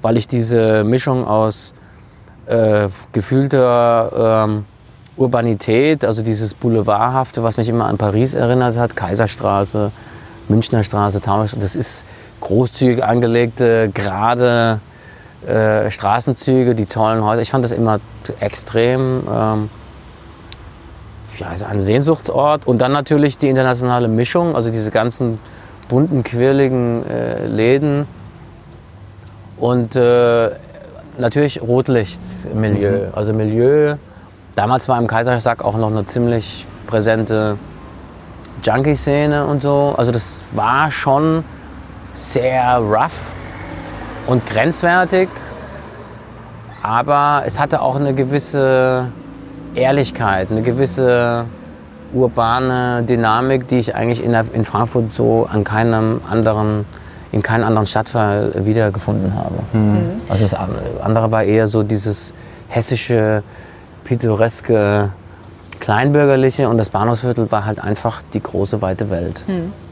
weil 0.03 0.17
ich 0.17 0.27
diese 0.27 0.83
Mischung 0.85 1.27
aus 1.27 1.75
äh, 2.47 2.89
gefühlter 3.13 4.47
ähm, 4.47 4.65
Urbanität, 5.17 6.05
also 6.05 6.23
dieses 6.23 6.55
Boulevardhafte, 6.55 7.43
was 7.43 7.57
mich 7.57 7.69
immer 7.69 7.87
an 7.87 7.99
Paris 7.99 8.35
erinnert 8.35 8.77
hat, 8.77 8.97
Kaiserstraße, 8.97 9.91
Münchner 10.49 10.83
Straße, 10.83 11.21
Taunusstraße, 11.21 11.63
das 11.63 11.77
ist 11.77 12.07
großzügig 12.41 13.03
angelegte, 13.03 13.91
gerade 13.95 14.81
äh, 15.47 15.91
Straßenzüge, 15.91 16.75
die 16.75 16.87
tollen 16.87 17.25
Häuser. 17.25 17.43
Ich 17.43 17.51
fand 17.51 17.65
das 17.65 17.73
immer 17.73 18.01
extrem 18.41 19.23
ähm, 19.31 19.71
ja, 21.39 21.49
ein 21.69 21.81
Sehnsuchtsort. 21.81 22.67
Und 22.67 22.79
dann 22.79 22.93
natürlich 22.93 23.39
die 23.39 23.49
internationale 23.49 24.09
Mischung, 24.09 24.57
also 24.57 24.71
diese 24.71 24.91
ganzen 24.91 25.39
bunten, 25.89 26.25
quirligen 26.25 27.09
äh, 27.09 27.47
Läden. 27.47 28.07
Und 29.59 29.97
äh, 29.97 30.51
natürlich 31.19 31.63
Rotlichtmilieu. 31.63 33.09
Also 33.13 33.33
Milieu. 33.33 33.97
Damals 34.55 34.89
war 34.89 34.99
im 34.99 35.07
Kaisersack 35.07 35.65
auch 35.65 35.77
noch 35.77 35.91
eine 35.91 36.07
ziemlich 36.07 36.67
präsente 36.87 37.57
Junkie-Szene 38.63 39.47
und 39.47 39.63
so. 39.63 39.95
Also 39.97 40.13
das 40.13 40.41
war 40.53 40.91
schon 40.91 41.45
sehr 42.15 42.79
rough 42.79 43.13
und 44.27 44.47
grenzwertig. 44.47 45.29
Aber 46.83 47.43
es 47.45 47.59
hatte 47.59 47.81
auch 47.81 47.97
eine 47.97 48.15
gewisse 48.15 49.09
Ehrlichkeit, 49.75 50.51
eine 50.51 50.63
gewisse 50.63 51.45
urbane 52.15 53.03
Dynamik, 53.03 53.67
die 53.69 53.79
ich 53.79 53.95
eigentlich 53.95 54.23
in, 54.23 54.33
der, 54.33 54.45
in 54.53 54.65
Frankfurt 54.65 55.13
so 55.13 55.49
an 55.51 55.65
keinem 55.65 56.21
anderen, 56.31 56.85
in 57.33 57.43
keinem 57.43 57.65
anderen 57.65 57.87
Stadtteil 57.87 58.65
wiedergefunden 58.65 59.35
habe. 59.35 59.55
Also 60.29 60.45
das 60.45 60.55
andere 60.55 61.33
war 61.33 61.43
eher 61.43 61.67
so 61.67 61.83
dieses 61.83 62.33
hessische, 62.69 63.43
pittoreske, 64.05 65.11
kleinbürgerliche 65.81 66.69
und 66.69 66.79
das 66.79 66.89
Bahnhofsviertel 66.89 67.51
war 67.51 67.65
halt 67.65 67.81
einfach 67.81 68.23
die 68.33 68.43
große 68.43 68.81
weite 68.81 69.11
Welt. 69.11 69.43
Und 69.49 69.86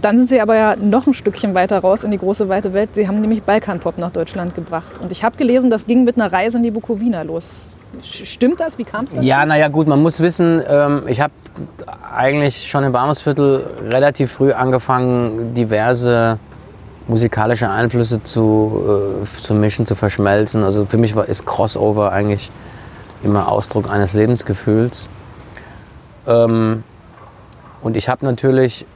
dann 0.00 0.18
sind 0.18 0.28
Sie 0.28 0.40
aber 0.40 0.56
ja 0.56 0.76
noch 0.76 1.06
ein 1.06 1.14
Stückchen 1.14 1.54
weiter 1.54 1.78
raus 1.78 2.04
in 2.04 2.10
die 2.10 2.18
große 2.18 2.48
weite 2.48 2.72
Welt. 2.72 2.90
Sie 2.94 3.06
haben 3.06 3.20
nämlich 3.20 3.42
Balkanpop 3.42 3.98
nach 3.98 4.10
Deutschland 4.10 4.54
gebracht. 4.54 4.98
Und 5.00 5.12
ich 5.12 5.22
habe 5.22 5.36
gelesen, 5.36 5.70
das 5.70 5.86
ging 5.86 6.04
mit 6.04 6.16
einer 6.16 6.32
Reise 6.32 6.58
in 6.58 6.64
die 6.64 6.70
Bukowina 6.70 7.22
los. 7.22 7.76
Stimmt 8.02 8.60
das? 8.60 8.76
Wie 8.76 8.84
kam 8.84 9.04
es 9.04 9.12
dazu? 9.12 9.22
Ja, 9.24 9.46
naja 9.46 9.68
gut, 9.68 9.86
man 9.86 10.02
muss 10.02 10.18
wissen, 10.18 10.62
ähm, 10.68 11.04
ich 11.06 11.20
habe 11.20 11.32
eigentlich 12.12 12.68
schon 12.68 12.82
im 12.82 12.92
Bahnhofsviertel 12.92 13.64
relativ 13.90 14.32
früh 14.32 14.52
angefangen, 14.52 15.54
diverse 15.54 16.38
musikalische 17.06 17.70
Einflüsse 17.70 18.22
zu, 18.24 19.20
äh, 19.22 19.42
zu 19.42 19.54
mischen, 19.54 19.86
zu 19.86 19.94
verschmelzen. 19.94 20.64
Also 20.64 20.86
für 20.86 20.96
mich 20.96 21.14
war, 21.14 21.28
ist 21.28 21.46
Crossover 21.46 22.10
eigentlich 22.10 22.50
immer 23.22 23.50
Ausdruck 23.50 23.90
eines 23.90 24.12
Lebensgefühls. 24.12 25.08
Ähm, 26.26 26.82
und 27.82 27.96
ich 27.96 28.08
habe 28.08 28.24
natürlich 28.24 28.86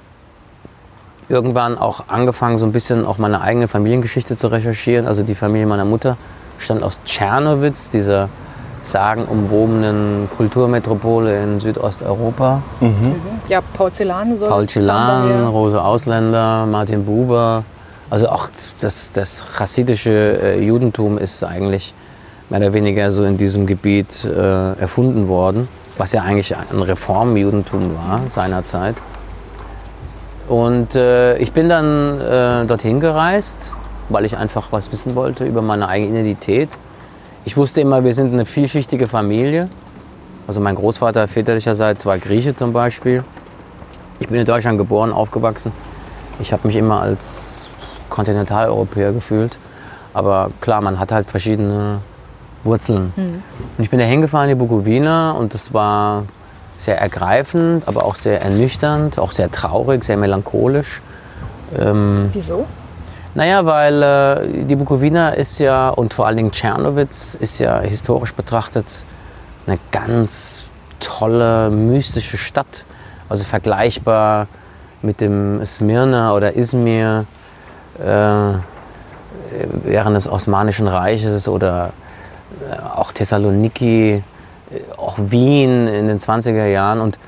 irgendwann 1.28 1.76
auch 1.76 2.04
angefangen, 2.08 2.58
so 2.58 2.66
ein 2.66 2.73
bisschen 2.73 3.04
auch 3.04 3.18
meine 3.18 3.40
eigene 3.40 3.68
Familiengeschichte 3.68 4.37
zu 4.37 4.49
recherchieren. 4.49 5.06
Also 5.06 5.23
die 5.23 5.35
Familie 5.35 5.66
meiner 5.66 5.85
Mutter 5.85 6.16
stammt 6.58 6.82
aus 6.82 7.00
Tschernowitz, 7.04 7.90
dieser 7.90 8.28
sagenumwobenen 8.82 10.28
Kulturmetropole 10.37 11.42
in 11.42 11.61
Südosteuropa. 11.61 12.62
Ja, 13.49 13.61
Porzellan 13.61 14.37
soll. 14.37 14.49
Paul 14.49 14.68
Celan. 14.68 15.47
Rose 15.47 15.82
Ausländer, 15.82 16.66
Martin 16.66 17.04
Buber. 17.04 17.64
Also 18.11 18.28
auch 18.28 18.49
das, 18.80 19.12
das 19.12 19.44
chassidische 19.56 20.40
äh, 20.42 20.64
Judentum 20.64 21.18
ist 21.18 21.44
eigentlich 21.44 21.92
mehr 22.49 22.61
oder 22.61 22.73
weniger 22.73 23.12
so 23.12 23.25
in 23.25 23.37
diesem 23.37 23.66
Gebiet 23.66 24.25
äh, 24.25 24.73
erfunden 24.80 25.28
worden, 25.28 25.68
was 25.99 26.12
ja 26.12 26.23
eigentlich 26.23 26.56
ein 26.56 26.80
Reformjudentum 26.80 27.94
war 27.94 28.23
seinerzeit. 28.28 28.97
Und 30.48 30.94
äh, 30.94 31.36
ich 31.38 31.52
bin 31.52 31.68
dann 31.68 32.20
äh, 32.20 32.64
dorthin 32.66 33.00
gereist, 33.00 33.70
weil 34.08 34.24
ich 34.24 34.36
einfach 34.36 34.68
was 34.70 34.90
wissen 34.90 35.14
wollte 35.14 35.44
über 35.44 35.60
meine 35.60 35.88
eigene 35.88 36.20
Identität. 36.20 36.70
Ich 37.44 37.56
wusste 37.56 37.80
immer, 37.80 38.04
wir 38.04 38.14
sind 38.14 38.32
eine 38.32 38.46
vielschichtige 38.46 39.06
Familie. 39.08 39.68
Also 40.46 40.60
mein 40.60 40.74
Großvater 40.74 41.28
väterlicherseits 41.28 42.06
war 42.06 42.18
Grieche 42.18 42.54
zum 42.54 42.72
Beispiel. 42.72 43.22
Ich 44.20 44.28
bin 44.28 44.38
in 44.40 44.46
Deutschland 44.46 44.78
geboren, 44.78 45.12
aufgewachsen. 45.12 45.72
Ich 46.40 46.52
habe 46.52 46.66
mich 46.66 46.76
immer 46.76 47.02
als 47.02 47.68
Kontinentaleuropäer 48.08 49.12
gefühlt. 49.12 49.58
Aber 50.14 50.50
klar, 50.62 50.80
man 50.80 50.98
hat 50.98 51.12
halt 51.12 51.30
verschiedene 51.30 51.98
Wurzeln. 52.64 53.12
Und 53.76 53.84
ich 53.84 53.90
bin 53.90 53.98
da 53.98 54.06
hingefahren 54.06 54.48
in 54.48 54.58
die 54.58 54.64
Bukowina 54.64 55.32
und 55.32 55.52
das 55.52 55.74
war 55.74 56.24
sehr 56.78 56.99
ergreifend, 56.99 57.87
aber 57.87 58.04
auch 58.04 58.14
sehr 58.14 58.40
ernüchternd, 58.40 59.18
auch 59.18 59.32
sehr 59.32 59.50
traurig, 59.50 60.04
sehr 60.04 60.16
melancholisch. 60.16 61.02
Ähm, 61.78 62.30
Wieso? 62.32 62.66
naja, 63.35 63.64
weil 63.66 64.02
äh, 64.02 64.64
die 64.64 64.76
Bukowina 64.76 65.30
ist 65.30 65.58
ja, 65.58 65.90
und 65.90 66.14
vor 66.14 66.26
allen 66.26 66.37
Dingen 66.37 66.52
Tschernowitz, 66.52 67.35
ist 67.35 67.58
ja 67.58 67.80
historisch 67.80 68.32
betrachtet 68.32 68.87
eine 69.66 69.78
ganz 69.92 70.64
tolle, 70.99 71.70
mystische 71.70 72.38
Stadt. 72.38 72.85
Also 73.28 73.44
vergleichbar 73.44 74.49
mit 75.02 75.20
dem 75.20 75.64
Smyrna 75.66 76.32
oder 76.32 76.56
Izmir 76.56 77.26
äh, 77.99 78.54
während 79.85 80.16
des 80.16 80.28
Osmanischen 80.28 80.88
Reiches 80.88 81.49
oder 81.49 81.92
äh, 82.70 82.80
auch 82.82 83.12
Thessaloniki, 83.12 84.23
auch 84.96 85.16
Wien 85.18 85.87
in 85.87 86.08
den 86.08 86.18
20er 86.18 86.66
Jahren. 86.66 87.00
Und 87.00 87.18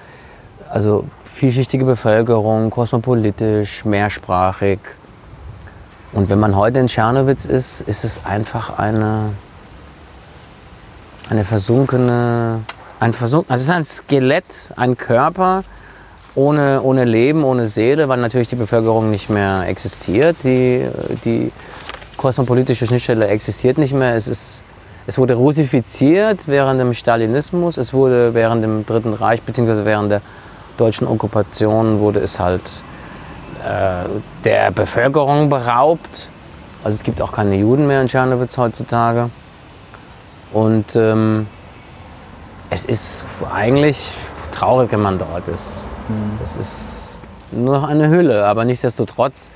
also 0.68 1.04
vielschichtige 1.24 1.84
Bevölkerung, 1.84 2.70
kosmopolitisch, 2.70 3.84
mehrsprachig. 3.84 4.78
Und 6.12 6.28
wenn 6.28 6.38
man 6.38 6.56
heute 6.56 6.80
in 6.80 6.86
Tschernowitz 6.86 7.44
ist, 7.44 7.80
ist 7.82 8.04
es 8.04 8.24
einfach 8.24 8.78
eine, 8.78 9.30
eine 11.28 11.44
versunkene, 11.44 12.60
ein 12.98 13.12
versunken, 13.12 13.50
also 13.50 13.62
es 13.62 13.68
ist 13.68 13.74
ein 13.74 13.84
Skelett, 13.84 14.70
ein 14.76 14.96
Körper 14.96 15.62
ohne, 16.34 16.82
ohne 16.82 17.04
Leben, 17.04 17.44
ohne 17.44 17.66
Seele, 17.66 18.08
weil 18.08 18.18
natürlich 18.18 18.48
die 18.48 18.56
Bevölkerung 18.56 19.10
nicht 19.10 19.30
mehr 19.30 19.64
existiert. 19.66 20.36
Die, 20.44 20.86
die 21.24 21.52
kosmopolitische 22.16 22.86
Schnittstelle 22.86 23.28
existiert 23.28 23.78
nicht 23.78 23.94
mehr. 23.94 24.14
Es, 24.14 24.28
ist, 24.28 24.62
es 25.10 25.18
wurde 25.18 25.34
russifiziert 25.34 26.46
während 26.46 26.78
dem 26.78 26.94
Stalinismus, 26.94 27.78
es 27.78 27.92
wurde 27.92 28.32
während 28.32 28.62
dem 28.62 28.86
Dritten 28.86 29.12
Reich 29.12 29.42
bzw. 29.42 29.84
während 29.84 30.12
der 30.12 30.22
deutschen 30.76 31.08
Okkupation 31.08 31.98
wurde 31.98 32.20
es 32.20 32.38
halt 32.38 32.84
äh, 33.64 34.08
der 34.44 34.70
Bevölkerung 34.70 35.48
beraubt. 35.48 36.28
Also 36.84 36.94
es 36.94 37.02
gibt 37.02 37.20
auch 37.20 37.32
keine 37.32 37.56
Juden 37.56 37.88
mehr 37.88 38.00
in 38.00 38.06
Tschernowitz 38.06 38.56
heutzutage. 38.56 39.30
Und 40.52 40.94
ähm, 40.94 41.48
es 42.70 42.84
ist 42.84 43.24
eigentlich 43.52 44.12
traurig, 44.52 44.92
wenn 44.92 45.02
man 45.02 45.18
dort 45.18 45.48
ist. 45.48 45.82
Das 46.40 46.54
ist 46.54 47.18
nur 47.50 47.74
noch 47.74 47.88
eine 47.88 48.10
Hülle, 48.10 48.46
aber 48.46 48.64
nichtsdestotrotz 48.64 49.50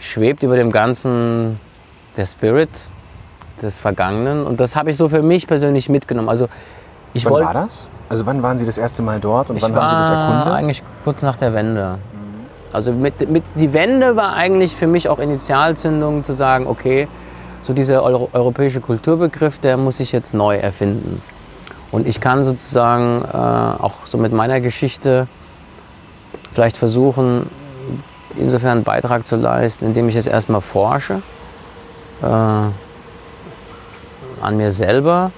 schwebt 0.00 0.42
über 0.42 0.56
dem 0.56 0.72
Ganzen 0.72 1.60
der 2.16 2.24
Spirit 2.24 2.70
des 3.62 3.78
Vergangenen 3.78 4.46
und 4.46 4.60
das 4.60 4.76
habe 4.76 4.90
ich 4.90 4.96
so 4.96 5.08
für 5.08 5.22
mich 5.22 5.46
persönlich 5.46 5.88
mitgenommen. 5.88 6.28
Also 6.28 6.48
ich 7.12 7.24
Wann 7.24 7.44
war 7.44 7.54
das? 7.54 7.86
Also 8.08 8.26
wann 8.26 8.42
waren 8.42 8.58
Sie 8.58 8.66
das 8.66 8.76
erste 8.76 9.02
Mal 9.02 9.20
dort 9.20 9.50
und 9.50 9.56
ich 9.56 9.62
wann 9.62 9.74
haben 9.74 9.88
Sie 9.88 9.94
das 9.94 10.10
erkundet? 10.10 10.52
eigentlich 10.52 10.82
kurz 11.04 11.22
nach 11.22 11.36
der 11.36 11.54
Wende. 11.54 11.98
Also 12.72 12.92
mit, 12.92 13.30
mit, 13.30 13.44
die 13.54 13.72
Wende 13.72 14.16
war 14.16 14.32
eigentlich 14.32 14.74
für 14.74 14.88
mich 14.88 15.08
auch 15.08 15.20
Initialzündung 15.20 16.24
zu 16.24 16.32
sagen, 16.32 16.66
okay, 16.66 17.08
so 17.62 17.72
dieser 17.72 18.02
Euro, 18.02 18.28
europäische 18.32 18.80
Kulturbegriff, 18.80 19.58
der 19.58 19.76
muss 19.76 19.98
sich 19.98 20.12
jetzt 20.12 20.34
neu 20.34 20.56
erfinden. 20.56 21.22
Und 21.92 22.08
ich 22.08 22.20
kann 22.20 22.42
sozusagen 22.42 23.22
äh, 23.22 23.36
auch 23.36 23.94
so 24.04 24.18
mit 24.18 24.32
meiner 24.32 24.60
Geschichte 24.60 25.28
vielleicht 26.52 26.76
versuchen, 26.76 27.48
insofern 28.36 28.72
einen 28.72 28.84
Beitrag 28.84 29.24
zu 29.24 29.36
leisten, 29.36 29.86
indem 29.86 30.08
ich 30.08 30.16
jetzt 30.16 30.26
erstmal 30.26 30.60
forsche 30.60 31.22
äh, 32.22 32.26
an 34.44 34.56
mir 34.56 34.70
selber. 34.70 35.32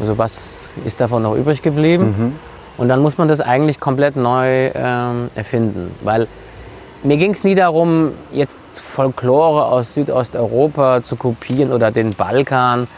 Also 0.00 0.18
was 0.18 0.70
ist 0.84 1.00
davon 1.00 1.22
noch 1.22 1.34
übrig 1.34 1.62
geblieben? 1.62 2.14
Und 2.78 2.88
dann 2.88 3.00
muss 3.00 3.18
man 3.18 3.28
das 3.28 3.40
eigentlich 3.40 3.78
komplett 3.80 4.16
neu 4.16 4.70
ähm, 4.74 5.30
erfinden. 5.34 5.94
Weil 6.02 6.26
mir 7.02 7.16
ging 7.16 7.32
es 7.32 7.44
nie 7.44 7.54
darum, 7.54 8.12
jetzt 8.32 8.80
Folklore 8.80 9.66
aus 9.66 9.94
Südosteuropa 9.94 11.02
zu 11.02 11.16
kopieren 11.16 11.72
oder 11.72 11.90
den 11.90 12.14
Balkan 12.14 12.88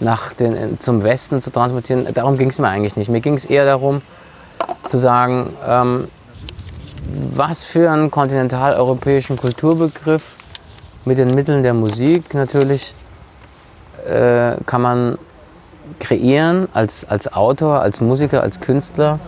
nach 0.00 0.32
den, 0.32 0.78
zum 0.80 1.02
Westen 1.04 1.40
zu 1.40 1.50
transportieren. 1.50 2.06
Darum 2.12 2.36
ging 2.36 2.48
es 2.50 2.58
mir 2.58 2.68
eigentlich 2.68 2.96
nicht. 2.96 3.08
Mir 3.08 3.20
ging 3.20 3.34
es 3.34 3.44
eher 3.44 3.64
darum, 3.64 4.02
zu 4.84 4.98
sagen, 4.98 5.50
ähm, 5.66 6.08
was 7.34 7.64
für 7.64 7.90
einen 7.90 8.10
kontinentaleuropäischen 8.10 9.36
Kulturbegriff 9.36 10.22
mit 11.04 11.18
den 11.18 11.34
Mitteln 11.34 11.62
der 11.62 11.74
Musik 11.74 12.34
natürlich 12.34 12.94
äh, 14.06 14.56
kann 14.64 14.82
man 14.82 15.18
kreieren 15.98 16.68
als, 16.72 17.04
als 17.08 17.32
Autor, 17.32 17.80
als 17.80 18.00
Musiker, 18.00 18.42
als 18.42 18.60
Künstler, 18.60 19.18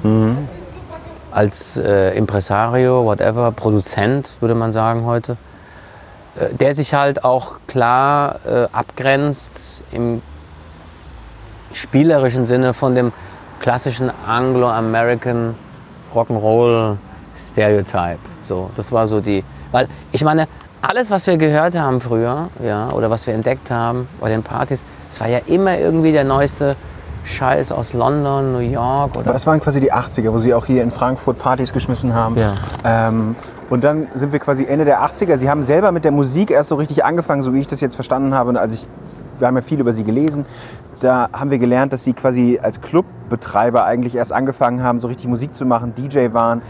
als 1.31 1.77
äh, 1.77 2.17
Impresario, 2.17 3.05
whatever, 3.05 3.51
Produzent, 3.53 4.31
würde 4.41 4.55
man 4.55 4.73
sagen 4.73 5.05
heute, 5.05 5.37
äh, 6.37 6.55
der 6.55 6.75
sich 6.75 6.95
halt 6.95 7.25
auch 7.25 7.57
klar 7.67 8.41
äh, 8.47 8.67
abgrenzt 8.73 9.83
im 9.93 10.23
spielerischen 11.73 12.47
Sinne 12.47 12.73
von 12.73 12.95
dem 12.95 13.13
klassischen 13.61 14.11
Anglo-American 14.27 15.55
Rock'n'Roll 16.15 16.97
Stereotype. 17.37 18.21
So, 18.43 18.71
das 18.77 18.93
war 18.93 19.07
so 19.07 19.21
die, 19.21 19.43
weil 19.73 19.89
ich 20.13 20.23
meine, 20.23 20.47
alles, 20.89 21.11
was 21.11 21.27
wir 21.27 21.37
gehört 21.37 21.77
haben 21.79 22.01
früher, 22.01 22.49
ja, 22.63 22.91
oder 22.93 23.11
was 23.11 23.27
wir 23.27 23.35
entdeckt 23.35 23.71
haben 23.71 24.09
bei 24.21 24.29
den 24.29 24.43
Partys, 24.43 24.85
es 25.09 25.21
war 25.21 25.29
ja 25.29 25.39
immer 25.47 25.79
irgendwie 25.79 26.13
der 26.13 26.25
neueste 26.25 26.77
Scheiß 27.25 27.73
aus 27.73 27.95
London, 27.95 28.53
New 28.53 28.59
York 28.59 29.11
Aber 29.13 29.21
oder 29.21 29.33
das 29.33 29.47
waren 29.47 29.61
quasi 29.61 29.81
die 29.81 29.93
80er, 29.93 30.33
wo 30.33 30.39
Sie 30.39 30.53
auch 30.53 30.67
hier 30.67 30.83
in 30.83 30.91
Frankfurt 30.91 31.39
Partys 31.39 31.73
geschmissen 31.73 32.15
haben. 32.15 32.37
Ja. 32.37 32.55
Ähm, 32.85 33.35
und 33.71 33.83
dann 33.83 34.09
sind 34.15 34.33
wir 34.33 34.41
quasi 34.41 34.67
Ende 34.67 34.85
der 34.85 35.01
80er. 35.01 35.39
Sie 35.39 35.49
haben 35.49 35.65
selber 35.65 35.91
mit 35.91 36.05
der 36.05 36.13
Musik 36.13 36.51
erst 36.51 36.69
so 36.69 36.75
richtig 36.75 37.05
angefangen, 37.05 37.43
so 37.43 37.55
wie 37.55 37.61
ich 37.61 37.67
das 37.67 37.81
jetzt 37.81 37.95
verstanden 37.95 38.35
habe. 38.35 38.51
Und 38.51 38.59
als 38.59 38.75
ich, 38.75 38.87
wir 39.39 39.47
haben 39.47 39.57
ja 39.57 39.63
viel 39.63 39.81
über 39.81 39.95
Sie 39.95 40.05
gelesen. 40.05 40.45
Da 41.01 41.29
haben 41.33 41.51
wir 41.51 41.59
gelernt, 41.59 41.93
dass 41.95 42.05
Sie 42.05 42.13
quasi 42.13 42.61
als 42.63 42.83
Clubbetreiber 42.83 43.85
eigentlich 43.85 44.15
erst 44.15 44.35
angefangen 44.35 44.83
haben, 44.83 45.01
so 45.01 45.09
richtig 45.09 45.29
Musik 45.29 45.55
zu 45.55 45.65
machen, 45.65 45.95
DJ 45.95 46.33
waren. 46.33 46.61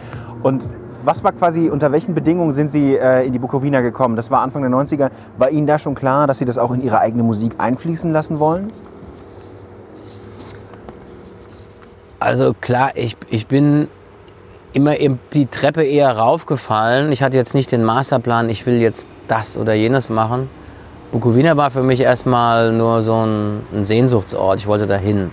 Und 0.42 0.64
was 1.05 1.23
war 1.23 1.33
quasi, 1.33 1.69
unter 1.69 1.93
welchen 1.93 2.15
Bedingungen 2.15 2.53
sind 2.53 2.71
Sie 2.71 2.97
äh, 2.97 3.27
in 3.27 3.33
die 3.33 3.39
Bukowina 3.39 3.81
gekommen? 3.81 4.17
Das 4.17 4.31
war 4.31 4.41
Anfang 4.41 4.63
der 4.63 4.71
90er. 4.71 5.11
War 5.39 5.51
Ihnen 5.51 5.67
da 5.67 5.79
schon 5.79 5.95
klar, 5.95 6.27
dass 6.27 6.39
Sie 6.39 6.45
das 6.45 6.59
auch 6.59 6.73
in 6.73 6.83
Ihre 6.83 6.99
eigene 6.99 7.23
Musik 7.23 7.55
einfließen 7.59 8.13
lassen 8.13 8.38
wollen? 8.38 8.73
Also 12.21 12.55
klar, 12.59 12.93
ich, 12.95 13.17
ich 13.29 13.47
bin 13.47 13.88
immer 14.73 14.99
eben 14.99 15.19
die 15.33 15.47
Treppe 15.47 15.85
eher 15.85 16.17
raufgefallen. 16.17 17.12
Ich 17.12 17.23
hatte 17.23 17.37
jetzt 17.37 17.55
nicht 17.55 17.71
den 17.71 17.85
Masterplan, 17.85 18.49
ich 18.49 18.67
will 18.67 18.81
jetzt 18.81 19.07
das 19.29 19.57
oder 19.59 19.75
jenes 19.75 20.11
machen. 20.11 20.49
Bukowina 21.12 21.57
war 21.57 21.71
für 21.71 21.83
mich 21.83 22.01
erstmal 22.01 22.73
nur 22.73 23.03
so 23.03 23.14
ein, 23.14 23.61
ein 23.73 23.85
Sehnsuchtsort. 23.85 24.59
Ich 24.59 24.67
wollte 24.67 24.87
dahin. 24.87 25.31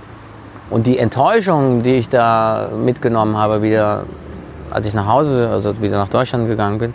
Und 0.69 0.85
die 0.85 0.97
Enttäuschung, 0.99 1.81
die 1.81 1.95
ich 1.95 2.07
da 2.07 2.69
mitgenommen 2.75 3.35
habe, 3.35 3.61
wieder, 3.61 4.03
als 4.71 4.85
ich 4.85 4.93
nach 4.93 5.07
Hause, 5.07 5.49
also 5.49 5.81
wieder 5.81 5.97
nach 5.97 6.09
Deutschland 6.09 6.47
gegangen 6.47 6.79
bin, 6.79 6.93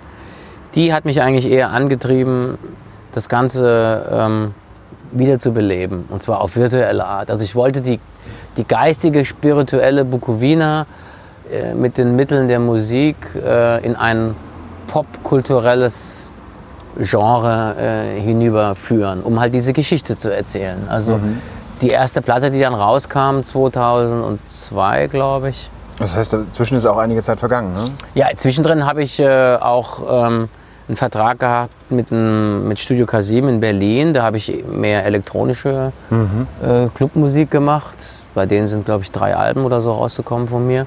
die 0.75 0.93
hat 0.93 1.05
mich 1.05 1.23
eigentlich 1.23 1.51
eher 1.51 1.71
angetrieben, 1.71 2.59
das 3.13 3.29
Ganze 3.29 4.07
ähm, 4.11 4.55
wieder 5.13 5.39
zu 5.39 5.53
beleben. 5.53 6.05
Und 6.11 6.23
zwar 6.23 6.41
auf 6.41 6.57
virtuelle 6.57 7.07
Art. 7.07 7.31
Also 7.31 7.45
ich 7.45 7.55
wollte 7.55 7.81
die, 7.81 7.99
die 8.57 8.65
geistige, 8.67 9.25
spirituelle 9.25 10.05
Bukowina 10.05 10.87
äh, 11.51 11.75
mit 11.75 11.97
den 11.99 12.17
Mitteln 12.17 12.49
der 12.49 12.59
Musik 12.59 13.17
äh, 13.35 13.85
in 13.85 13.97
ein 13.97 14.35
popkulturelles 14.89 16.33
Genre 16.99 17.77
äh, 17.79 18.21
hinüberführen, 18.21 19.23
um 19.23 19.39
halt 19.41 19.55
diese 19.55 19.73
Geschichte 19.73 20.17
zu 20.17 20.35
erzählen. 20.35 20.87
Also 20.89 21.21
die 21.83 21.91
erste 21.91 22.23
Platte, 22.23 22.51
die 22.51 22.61
dann 22.61 22.75
rauskam, 22.75 23.43
2002, 23.43 25.09
glaube 25.09 25.51
ich. 25.51 25.71
Das 25.99 26.17
heißt, 26.17 26.35
dazwischen 26.35 26.77
ist 26.77 26.87
auch 26.87 26.99
einige 26.99 27.23
Zeit 27.23 27.41
vergangen, 27.41 27.73
ne? 27.73 27.85
Ja, 28.15 28.27
zwischendrin 28.37 28.85
habe 28.85 29.03
ich 29.03 29.19
äh, 29.19 29.57
auch 29.57 30.27
ähm, 30.27 30.49
einen 30.89 30.97
Vertrag 30.97 31.39
gehabt 31.41 31.73
mit, 31.91 32.13
einem, 32.13 32.69
mit 32.69 32.79
Studio 32.79 33.07
K7 33.07 33.49
in 33.49 33.61
Berlin. 33.61 34.15
Da 34.15 34.23
habe 34.23 34.37
ich 34.37 34.65
mehr 34.67 35.05
elektronische 35.05 35.93
äh, 36.63 36.89
Clubmusik 36.95 37.51
gemacht. 37.51 37.97
Bei 38.35 38.47
denen 38.47 38.67
sind, 38.67 38.85
glaube 38.85 39.03
ich, 39.03 39.11
drei 39.11 39.35
Alben 39.35 39.65
oder 39.65 39.81
so 39.81 39.93
rausgekommen 39.93 40.49
von 40.49 40.67
mir. 40.67 40.87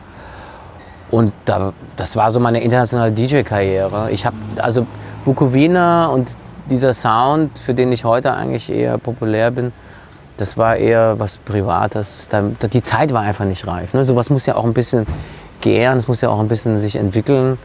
Und 1.10 1.34
da, 1.46 1.74
das 1.96 2.16
war 2.16 2.30
so 2.30 2.40
meine 2.40 2.62
internationale 2.62 3.12
DJ-Karriere. 3.12 4.12
Ich 4.12 4.26
habe 4.26 4.38
also 4.58 4.86
Bukowina 5.26 6.08
und 6.08 6.30
dieser 6.70 6.94
Sound, 6.94 7.58
für 7.58 7.74
den 7.74 7.92
ich 7.92 8.06
heute 8.06 8.34
eigentlich 8.34 8.70
eher 8.70 9.00
populär 9.00 9.50
bin, 9.50 9.72
das 10.40 10.58
war 10.58 10.78
eher 10.78 11.20
was 11.20 11.38
Privates. 11.38 12.28
Da, 12.30 12.42
die 12.42 12.82
Zeit 12.82 13.14
war 13.14 13.22
einfach 13.22 13.46
nicht 13.46 13.68
reif. 13.68 13.94
Ne? 13.94 14.06
Sowas 14.06 14.30
muss 14.30 14.46
ja 14.46 14.56
auch 14.56 14.64
ein 14.64 14.74
bisschen 14.74 15.06
gären, 15.62 15.98
es 15.98 16.08
muss 16.08 16.22
ja 16.22 16.30
auch 16.30 16.40
ein 16.40 16.48
bisschen 16.48 16.78
sich 16.78 16.96
entwickeln, 16.96 17.58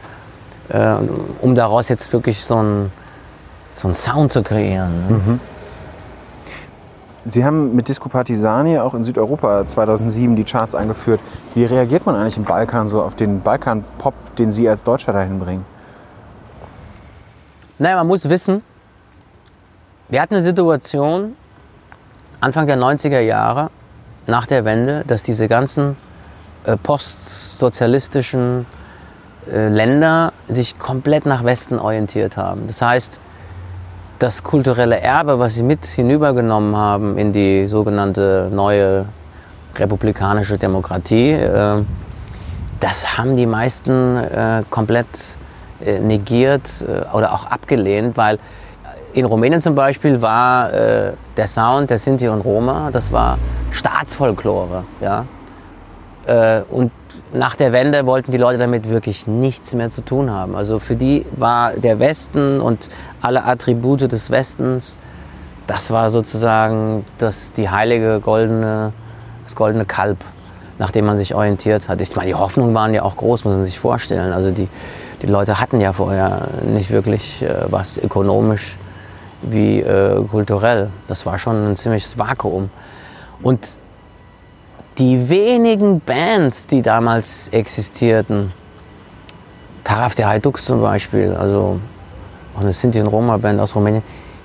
äh, 0.69 0.97
um 1.41 1.55
daraus 1.55 1.87
jetzt 1.87 2.11
wirklich 2.11 2.43
so 2.43 2.57
einen 2.57 2.91
so 3.75 3.93
Sound 3.93 4.31
zu 4.31 4.43
kreieren. 4.43 4.91
Ne? 5.09 5.39
Sie 7.23 7.43
haben 7.43 7.75
mit 7.75 7.87
Disco 7.87 8.07
Partisani 8.07 8.77
auch 8.77 8.93
in 8.93 9.03
Südeuropa 9.03 9.65
2007 9.65 10.35
die 10.35 10.43
Charts 10.43 10.75
eingeführt. 10.75 11.19
Wie 11.55 11.65
reagiert 11.65 12.05
man 12.05 12.15
eigentlich 12.15 12.37
im 12.37 12.43
Balkan 12.43 12.87
so 12.87 13.01
auf 13.01 13.15
den 13.15 13.41
Balkan-Pop, 13.41 14.13
den 14.37 14.51
Sie 14.51 14.69
als 14.69 14.83
Deutscher 14.83 15.11
dahin 15.11 15.39
bringen? 15.39 15.65
Naja, 17.79 17.95
man 17.95 18.07
muss 18.07 18.29
wissen, 18.29 18.61
wir 20.09 20.21
hatten 20.21 20.35
eine 20.35 20.43
Situation 20.43 21.35
Anfang 22.45 22.67
der 22.67 22.77
90er 22.77 23.21
Jahre, 23.21 23.71
nach 24.27 24.45
der 24.45 24.65
Wende, 24.65 25.03
dass 25.07 25.23
diese 25.23 25.47
ganzen 25.47 25.97
äh, 26.63 26.77
postsozialistischen 26.77 28.67
äh, 29.51 29.69
Länder 29.69 30.31
sich 30.47 30.77
komplett 30.77 31.25
nach 31.25 31.43
Westen 31.43 31.79
orientiert 31.79 32.37
haben. 32.37 32.67
Das 32.67 32.83
heißt, 32.83 33.19
das 34.19 34.43
kulturelle 34.43 34.99
Erbe, 34.99 35.39
was 35.39 35.55
sie 35.55 35.63
mit 35.63 35.87
hinübergenommen 35.87 36.75
haben 36.75 37.17
in 37.17 37.33
die 37.33 37.67
sogenannte 37.67 38.51
neue 38.53 39.07
republikanische 39.75 40.59
Demokratie, 40.59 41.31
äh, 41.31 41.83
das 42.79 43.17
haben 43.17 43.35
die 43.37 43.47
meisten 43.47 44.17
äh, 44.17 44.61
komplett 44.69 45.07
äh, 45.83 45.99
negiert 45.99 46.85
äh, 46.87 47.11
oder 47.11 47.33
auch 47.33 47.47
abgelehnt, 47.47 48.17
weil 48.17 48.37
in 49.15 49.25
Rumänien 49.25 49.61
zum 49.61 49.75
Beispiel 49.75 50.21
war 50.21 50.73
äh, 50.73 51.13
der 51.37 51.47
Sound 51.47 51.89
der 51.89 51.99
Sinti 51.99 52.27
und 52.27 52.41
Roma, 52.41 52.89
das 52.91 53.13
war 53.13 53.37
Staatsfolklore. 53.71 54.83
Ja? 54.99 55.25
Äh, 56.25 56.61
und 56.69 56.91
nach 57.33 57.55
der 57.55 57.71
Wende 57.71 58.05
wollten 58.05 58.33
die 58.33 58.37
Leute 58.37 58.57
damit 58.57 58.89
wirklich 58.89 59.25
nichts 59.25 59.73
mehr 59.73 59.89
zu 59.89 60.03
tun 60.03 60.29
haben. 60.29 60.53
Also 60.55 60.79
für 60.79 60.97
die 60.97 61.25
war 61.31 61.71
der 61.73 61.99
Westen 61.99 62.59
und 62.59 62.89
alle 63.21 63.45
Attribute 63.45 64.11
des 64.11 64.31
Westens, 64.31 64.99
das 65.65 65.91
war 65.91 66.09
sozusagen 66.09 67.05
das, 67.17 67.53
die 67.53 67.69
heilige 67.69 68.19
goldene, 68.19 68.91
das 69.45 69.55
goldene 69.55 69.85
Kalb, 69.85 70.17
nach 70.77 70.91
dem 70.91 71.05
man 71.05 71.17
sich 71.17 71.33
orientiert 71.33 71.87
hat. 71.87 72.01
Ich 72.01 72.13
meine, 72.17 72.27
die 72.27 72.35
Hoffnungen 72.35 72.75
waren 72.75 72.93
ja 72.93 73.03
auch 73.03 73.15
groß, 73.15 73.45
muss 73.45 73.53
man 73.53 73.63
sich 73.63 73.79
vorstellen. 73.79 74.33
Also 74.33 74.51
die, 74.51 74.67
die 75.21 75.27
Leute 75.27 75.61
hatten 75.61 75.79
ja 75.79 75.93
vorher 75.93 76.49
nicht 76.65 76.91
wirklich 76.91 77.41
äh, 77.41 77.63
was 77.69 77.97
ökonomisch 77.97 78.77
wie 79.51 79.81
äh, 79.81 80.23
kulturell. 80.29 80.89
Das 81.07 81.25
war 81.25 81.37
schon 81.37 81.71
ein 81.71 81.75
ziemliches 81.75 82.17
Vakuum. 82.17 82.69
Und 83.41 83.79
die 84.97 85.29
wenigen 85.29 85.99
Bands, 85.99 86.67
die 86.67 86.81
damals 86.81 87.49
existierten, 87.49 88.51
Taraf 89.83 90.15
der 90.15 90.29
Hajduk 90.29 90.59
zum 90.59 90.81
Beispiel, 90.81 91.33
also 91.33 91.79
auch 92.55 92.61
eine 92.61 92.71
Sinti- 92.71 92.99
und 93.01 93.07
Roma-Band 93.07 93.59
aus 93.59 93.75
Rumänien, 93.75 94.03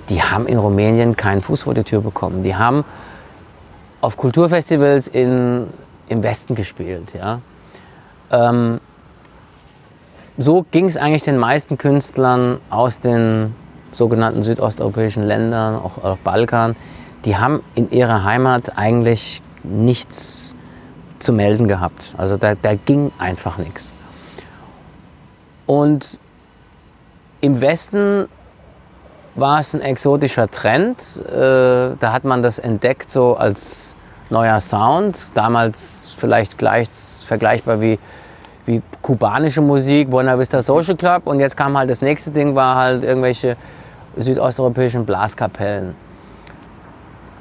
die 0.09 0.21
haben 0.21 0.45
in 0.45 0.57
Rumänien 0.57 1.15
keinen 1.15 1.41
Fuß 1.41 1.63
vor 1.63 1.73
die 1.73 1.83
Tür 1.83 2.01
bekommen. 2.01 2.43
Die 2.43 2.55
haben 2.55 2.83
auf 4.01 4.17
Kulturfestivals 4.17 5.07
in, 5.07 5.67
im 6.09 6.21
Westen 6.21 6.55
gespielt. 6.55 7.13
Ja. 7.13 7.39
Ähm, 8.29 8.81
so 10.37 10.65
ging 10.71 10.85
es 10.85 10.97
eigentlich 10.97 11.23
den 11.23 11.37
meisten 11.37 11.77
Künstlern 11.77 12.59
aus 12.69 12.99
den 12.99 13.55
sogenannten 13.91 14.43
südosteuropäischen 14.43 15.23
Ländern, 15.23 15.75
auch, 15.75 16.03
auch 16.03 16.17
Balkan. 16.17 16.75
Die 17.25 17.37
haben 17.37 17.61
in 17.75 17.91
ihrer 17.91 18.23
Heimat 18.23 18.77
eigentlich 18.77 19.41
nichts 19.63 20.55
zu 21.19 21.33
melden 21.33 21.67
gehabt. 21.67 22.13
Also 22.17 22.37
da, 22.37 22.55
da 22.55 22.75
ging 22.75 23.11
einfach 23.19 23.57
nichts. 23.57 23.93
Und 25.65 26.19
im 27.41 27.61
Westen 27.61 28.27
war 29.35 29.59
es 29.59 29.73
ein 29.73 29.81
exotischer 29.81 30.49
Trend. 30.49 30.97
Äh, 31.27 31.95
da 31.99 32.11
hat 32.11 32.23
man 32.23 32.43
das 32.43 32.59
entdeckt 32.59 33.11
so 33.11 33.35
als 33.35 33.95
neuer 34.29 34.59
Sound. 34.59 35.27
Damals 35.33 36.13
vielleicht 36.17 36.57
gleich 36.57 36.89
vergleichbar 37.25 37.81
wie, 37.81 37.99
wie 38.65 38.81
kubanische 39.01 39.61
Musik, 39.61 40.09
Buena 40.09 40.37
Vista 40.37 40.61
Social 40.61 40.95
Club. 40.95 41.27
Und 41.27 41.39
jetzt 41.39 41.55
kam 41.55 41.77
halt 41.77 41.89
das 41.89 42.01
nächste 42.01 42.31
Ding, 42.31 42.55
war 42.55 42.75
halt 42.75 43.03
irgendwelche 43.03 43.57
südosteuropäischen 44.17 45.05
Blaskapellen. 45.05 45.95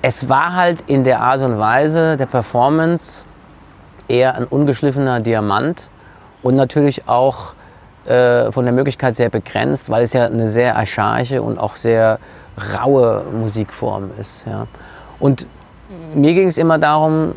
Es 0.02 0.28
war 0.28 0.54
halt 0.54 0.82
in 0.86 1.04
der 1.04 1.20
Art 1.20 1.42
und 1.42 1.58
Weise 1.58 2.16
der 2.16 2.26
Performance 2.26 3.24
eher 4.08 4.34
ein 4.34 4.44
ungeschliffener 4.44 5.20
Diamant 5.20 5.90
und 6.42 6.56
natürlich 6.56 7.06
auch 7.06 7.52
äh, 8.06 8.50
von 8.50 8.64
der 8.64 8.72
Möglichkeit 8.72 9.16
sehr 9.16 9.28
begrenzt, 9.28 9.90
weil 9.90 10.04
es 10.04 10.12
ja 10.12 10.26
eine 10.26 10.48
sehr 10.48 10.76
archaische 10.76 11.42
und 11.42 11.58
auch 11.58 11.76
sehr 11.76 12.18
raue 12.78 13.24
Musikform 13.32 14.10
ist. 14.18 14.46
Ja. 14.46 14.66
Und 15.18 15.46
mir 16.14 16.32
ging 16.34 16.48
es 16.48 16.58
immer 16.58 16.78
darum, 16.78 17.34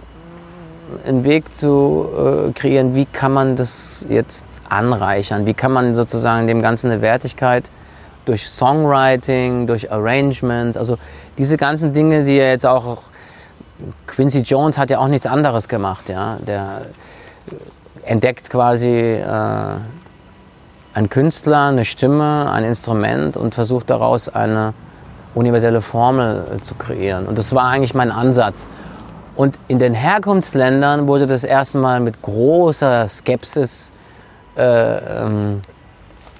einen 1.05 1.23
Weg 1.23 1.53
zu 1.53 2.07
äh, 2.17 2.51
kreieren, 2.53 2.95
wie 2.95 3.05
kann 3.05 3.33
man 3.33 3.55
das 3.55 4.05
jetzt 4.09 4.45
anreichern, 4.69 5.45
wie 5.45 5.53
kann 5.53 5.71
man 5.71 5.95
sozusagen 5.95 6.47
dem 6.47 6.61
Ganzen 6.61 6.91
eine 6.91 7.01
Wertigkeit 7.01 7.69
durch 8.25 8.49
Songwriting, 8.49 9.67
durch 9.67 9.91
Arrangements, 9.91 10.77
also 10.77 10.97
diese 11.37 11.57
ganzen 11.57 11.93
Dinge, 11.93 12.23
die 12.23 12.35
ja 12.35 12.45
jetzt 12.45 12.65
auch 12.65 12.99
Quincy 14.07 14.39
Jones 14.41 14.77
hat 14.77 14.89
ja 14.89 14.99
auch 14.99 15.07
nichts 15.07 15.25
anderes 15.25 15.67
gemacht, 15.67 16.09
ja, 16.09 16.37
der 16.45 16.81
entdeckt 18.05 18.49
quasi 18.49 18.89
äh, 18.89 19.25
einen 20.93 21.09
Künstler, 21.09 21.67
eine 21.67 21.85
Stimme, 21.85 22.51
ein 22.51 22.63
Instrument 22.63 23.35
und 23.37 23.55
versucht 23.55 23.89
daraus 23.89 24.29
eine 24.29 24.73
universelle 25.33 25.81
Formel 25.81 26.45
äh, 26.55 26.61
zu 26.61 26.75
kreieren. 26.75 27.25
Und 27.25 27.37
das 27.37 27.53
war 27.53 27.65
eigentlich 27.65 27.93
mein 27.93 28.11
Ansatz. 28.11 28.69
Und 29.35 29.57
in 29.67 29.79
den 29.79 29.95
Herkunftsländern 29.95 31.07
wurde 31.07 31.25
das 31.25 31.43
erstmal 31.43 31.99
mit 31.99 32.21
großer 32.21 33.07
Skepsis 33.07 33.91
äh, 34.55 34.61
ähm, 34.61 35.61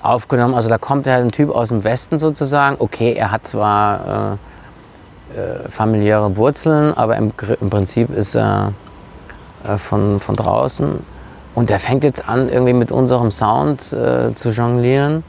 aufgenommen. 0.04 0.54
Also 0.54 0.70
da 0.70 0.78
kommt 0.78 1.08
ja 1.08 1.18
ein 1.18 1.32
Typ 1.32 1.50
aus 1.50 1.70
dem 1.70 1.84
Westen 1.84 2.20
sozusagen. 2.20 2.76
Okay, 2.80 3.14
er 3.14 3.32
hat 3.32 3.48
zwar 3.48 4.38
äh, 5.34 5.40
äh, 5.40 5.70
familiäre 5.70 6.36
Wurzeln, 6.38 6.94
aber 6.96 7.18
im, 7.18 7.32
im 7.60 7.70
Prinzip 7.70 8.10
ist 8.16 8.36
er 8.36 8.74
äh, 9.64 9.78
von, 9.78 10.20
von 10.20 10.36
draußen. 10.36 11.00
Und 11.56 11.70
der 11.70 11.80
fängt 11.80 12.04
jetzt 12.04 12.28
an, 12.28 12.50
irgendwie 12.50 12.74
mit 12.74 12.92
unserem 12.92 13.32
Sound 13.32 13.94
äh, 13.94 14.34
zu 14.36 14.50
jonglieren. 14.50 15.24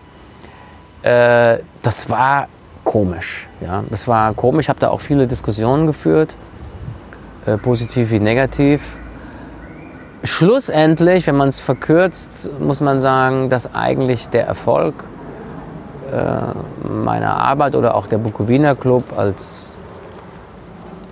Äh, 1.03 1.59
das 1.83 2.11
war 2.11 2.49
komisch. 2.85 3.49
Ja? 3.61 3.85
Das 3.91 4.09
war 4.09 4.35
komisch. 4.35 4.67
Ich 4.67 4.69
habe 4.69 4.81
da 4.81 4.91
auch 4.91 5.01
viele 5.01 5.27
Diskussionen 5.27 5.87
geführt, 5.87 6.37
positiv 7.63 8.11
wie 8.11 8.21
negativ. 8.21 8.81
Schlussendlich, 10.27 11.27
wenn 11.27 11.37
man 11.37 11.51
es 11.51 11.61
verkürzt, 11.61 12.49
muss 12.59 12.81
man 12.81 13.03
sagen, 13.03 13.51
dass 13.51 13.75
eigentlich 13.75 14.31
der 14.31 14.47
Erfolg 14.47 14.95
äh, 16.11 16.89
meiner 16.89 17.37
Arbeit 17.37 17.77
oder 17.77 17.95
auch 17.95 18.07
der 18.07 18.17
Bukowina 18.17 18.75
Club 18.75 19.05
als, 19.19 19.75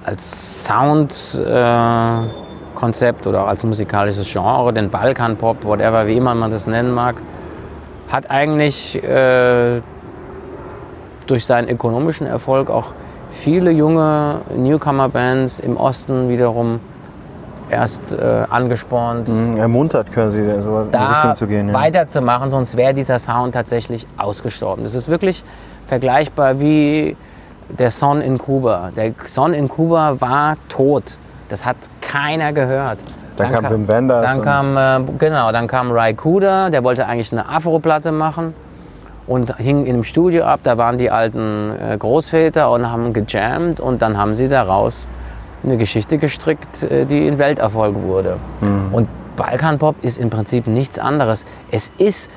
als 0.07 0.64
Soundkonzept 0.64 3.27
äh, 3.27 3.29
oder 3.29 3.46
als 3.46 3.64
musikalisches 3.64 4.33
Genre, 4.33 4.72
den 4.72 4.88
Balkan-Pop, 4.88 5.62
whatever, 5.62 6.07
wie 6.07 6.16
immer 6.16 6.35
man 6.35 6.51
das 6.51 6.66
nennen 6.66 6.94
mag, 6.94 7.16
hat 8.09 8.31
eigentlich 8.31 8.96
äh, 9.05 9.83
durch 11.27 11.44
seinen 11.44 11.68
ökonomischen 11.68 12.27
Erfolg 12.27 12.70
auch 12.70 12.94
viele 13.31 13.72
junge 13.72 14.40
Newcomer-Bands 14.57 15.61
im 15.61 15.77
Osten 15.77 16.31
wiederum 16.31 16.81
erst 17.73 18.13
äh, 18.13 18.45
angespornt, 18.49 19.29
Mhm, 19.29 19.57
Ermuntert 19.57 20.13
quasi, 20.13 20.45
sowas 20.63 20.89
in 20.89 20.93
die 20.93 20.99
Richtung 20.99 21.35
zu 21.35 21.47
gehen. 21.47 21.69
Ja. 21.69 21.75
weiterzumachen, 21.75 22.51
sonst 22.51 22.77
wäre 22.77 22.95
dieser 22.95 23.19
Sound 23.19 23.55
tatsächlich 23.55 24.07
ausgestorben. 24.19 24.85
Das 24.85 24.95
ist 24.95 25.09
wirklich 25.09 25.43
vergleichbar 25.87 26.61
wie 26.61 27.17
der 27.69 27.91
Son 27.91 28.21
in 28.21 28.39
Kuba. 28.39 28.91
Der 28.97 29.13
Son 29.25 29.55
in 29.55 29.69
Kuba 29.69 30.21
war 30.21 30.57
tot. 30.69 31.17
Das 31.49 31.65
hat 31.65 31.77
keiner 32.01 32.53
gehört. 32.53 32.99
Dann 33.37 33.51
kam 33.51 33.71
Wim 33.71 33.89
Wenders 33.89 34.35
Dann 34.35 34.43
kam, 34.43 34.77
äh, 34.77 35.13
genau, 35.19 35.53
dann 35.53 35.67
kam 35.67 35.91
Ray 35.91 36.15
Kuda, 36.15 36.71
der 36.71 36.85
wollte 36.85 37.07
eigentlich 37.07 37.33
eine 37.33 37.49
Afro-Platte 37.49 38.13
machen 38.13 38.55
und 39.27 39.57
hing 39.57 39.87
in 39.87 39.95
einem 39.95 40.05
Studio 40.05 40.45
ab. 40.45 40.61
Da 40.65 40.77
waren 40.77 40.99
die 40.99 41.11
alten 41.11 41.73
äh, 41.79 41.97
Großväter 41.97 42.71
und 42.71 42.91
haben 42.91 43.13
gejammt 43.15 43.81
und 43.81 44.03
dann 44.03 44.19
haben 44.19 44.35
sie 44.35 44.49
daraus 44.49 45.09
eine 45.62 45.77
Geschichte 45.77 46.18
gestrickt, 46.18 46.83
äh, 46.83 47.07
die 47.07 47.27
ein 47.27 47.38
Welterfolg 47.38 47.96
wurde. 48.03 48.38
Und 48.92 49.09
Balkanpop 49.37 49.96
ist 50.03 50.18
im 50.18 50.31
Prinzip 50.31 50.66
nichts 50.66 50.98
anderes. 50.98 51.44
Es 51.70 51.92
ist 51.98 52.29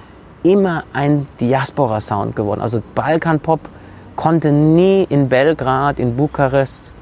immer 0.43 0.83
ein 0.93 1.27
Diaspora-Sound 1.39 2.35
geworden. 2.35 2.61
Also 2.61 2.81
Balkanpop 2.93 3.59
konnte 4.15 4.51
nie 4.51 5.05
in 5.09 5.27
Belgrad, 5.27 5.99
in 5.99 6.15
Bukarest 6.15 6.93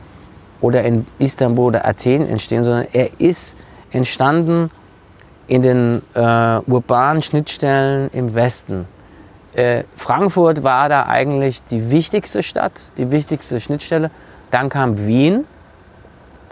oder 0.62 0.84
in 0.84 1.06
Istanbul 1.20 1.68
oder 1.68 1.86
Athen 1.86 2.28
entstehen, 2.28 2.64
sondern 2.64 2.88
er 2.94 3.20
ist 3.20 3.56
entstanden 3.92 4.72
in 5.48 5.62
den 5.62 6.02
äh, 6.16 6.60
urbanen 6.66 7.22
Schnittstellen 7.22 8.10
im 8.14 8.34
Westen. 8.34 8.88
Äh, 9.54 9.84
Frankfurt 9.96 10.64
war 10.64 10.90
da 10.90 11.06
eigentlich 11.06 11.64
die 11.66 11.92
wichtigste 11.92 12.42
Stadt, 12.42 12.92
die 12.98 13.12
wichtigste 13.12 13.60
Schnittstelle. 13.60 14.10
Dann 14.50 14.70
kam 14.70 15.06
Wien, 15.06 15.46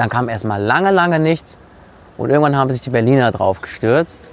dann 0.02 0.10
kam 0.10 0.30
erstmal 0.30 0.60
lange, 0.60 0.90
lange 0.90 1.20
nichts 1.20 1.60
und 2.18 2.32
irgendwann 2.32 2.56
haben 2.56 2.72
sich 2.72 2.82
die 2.82 2.90
Berliner 2.90 3.30
drauf 3.30 3.62
gestürzt. 3.62 4.32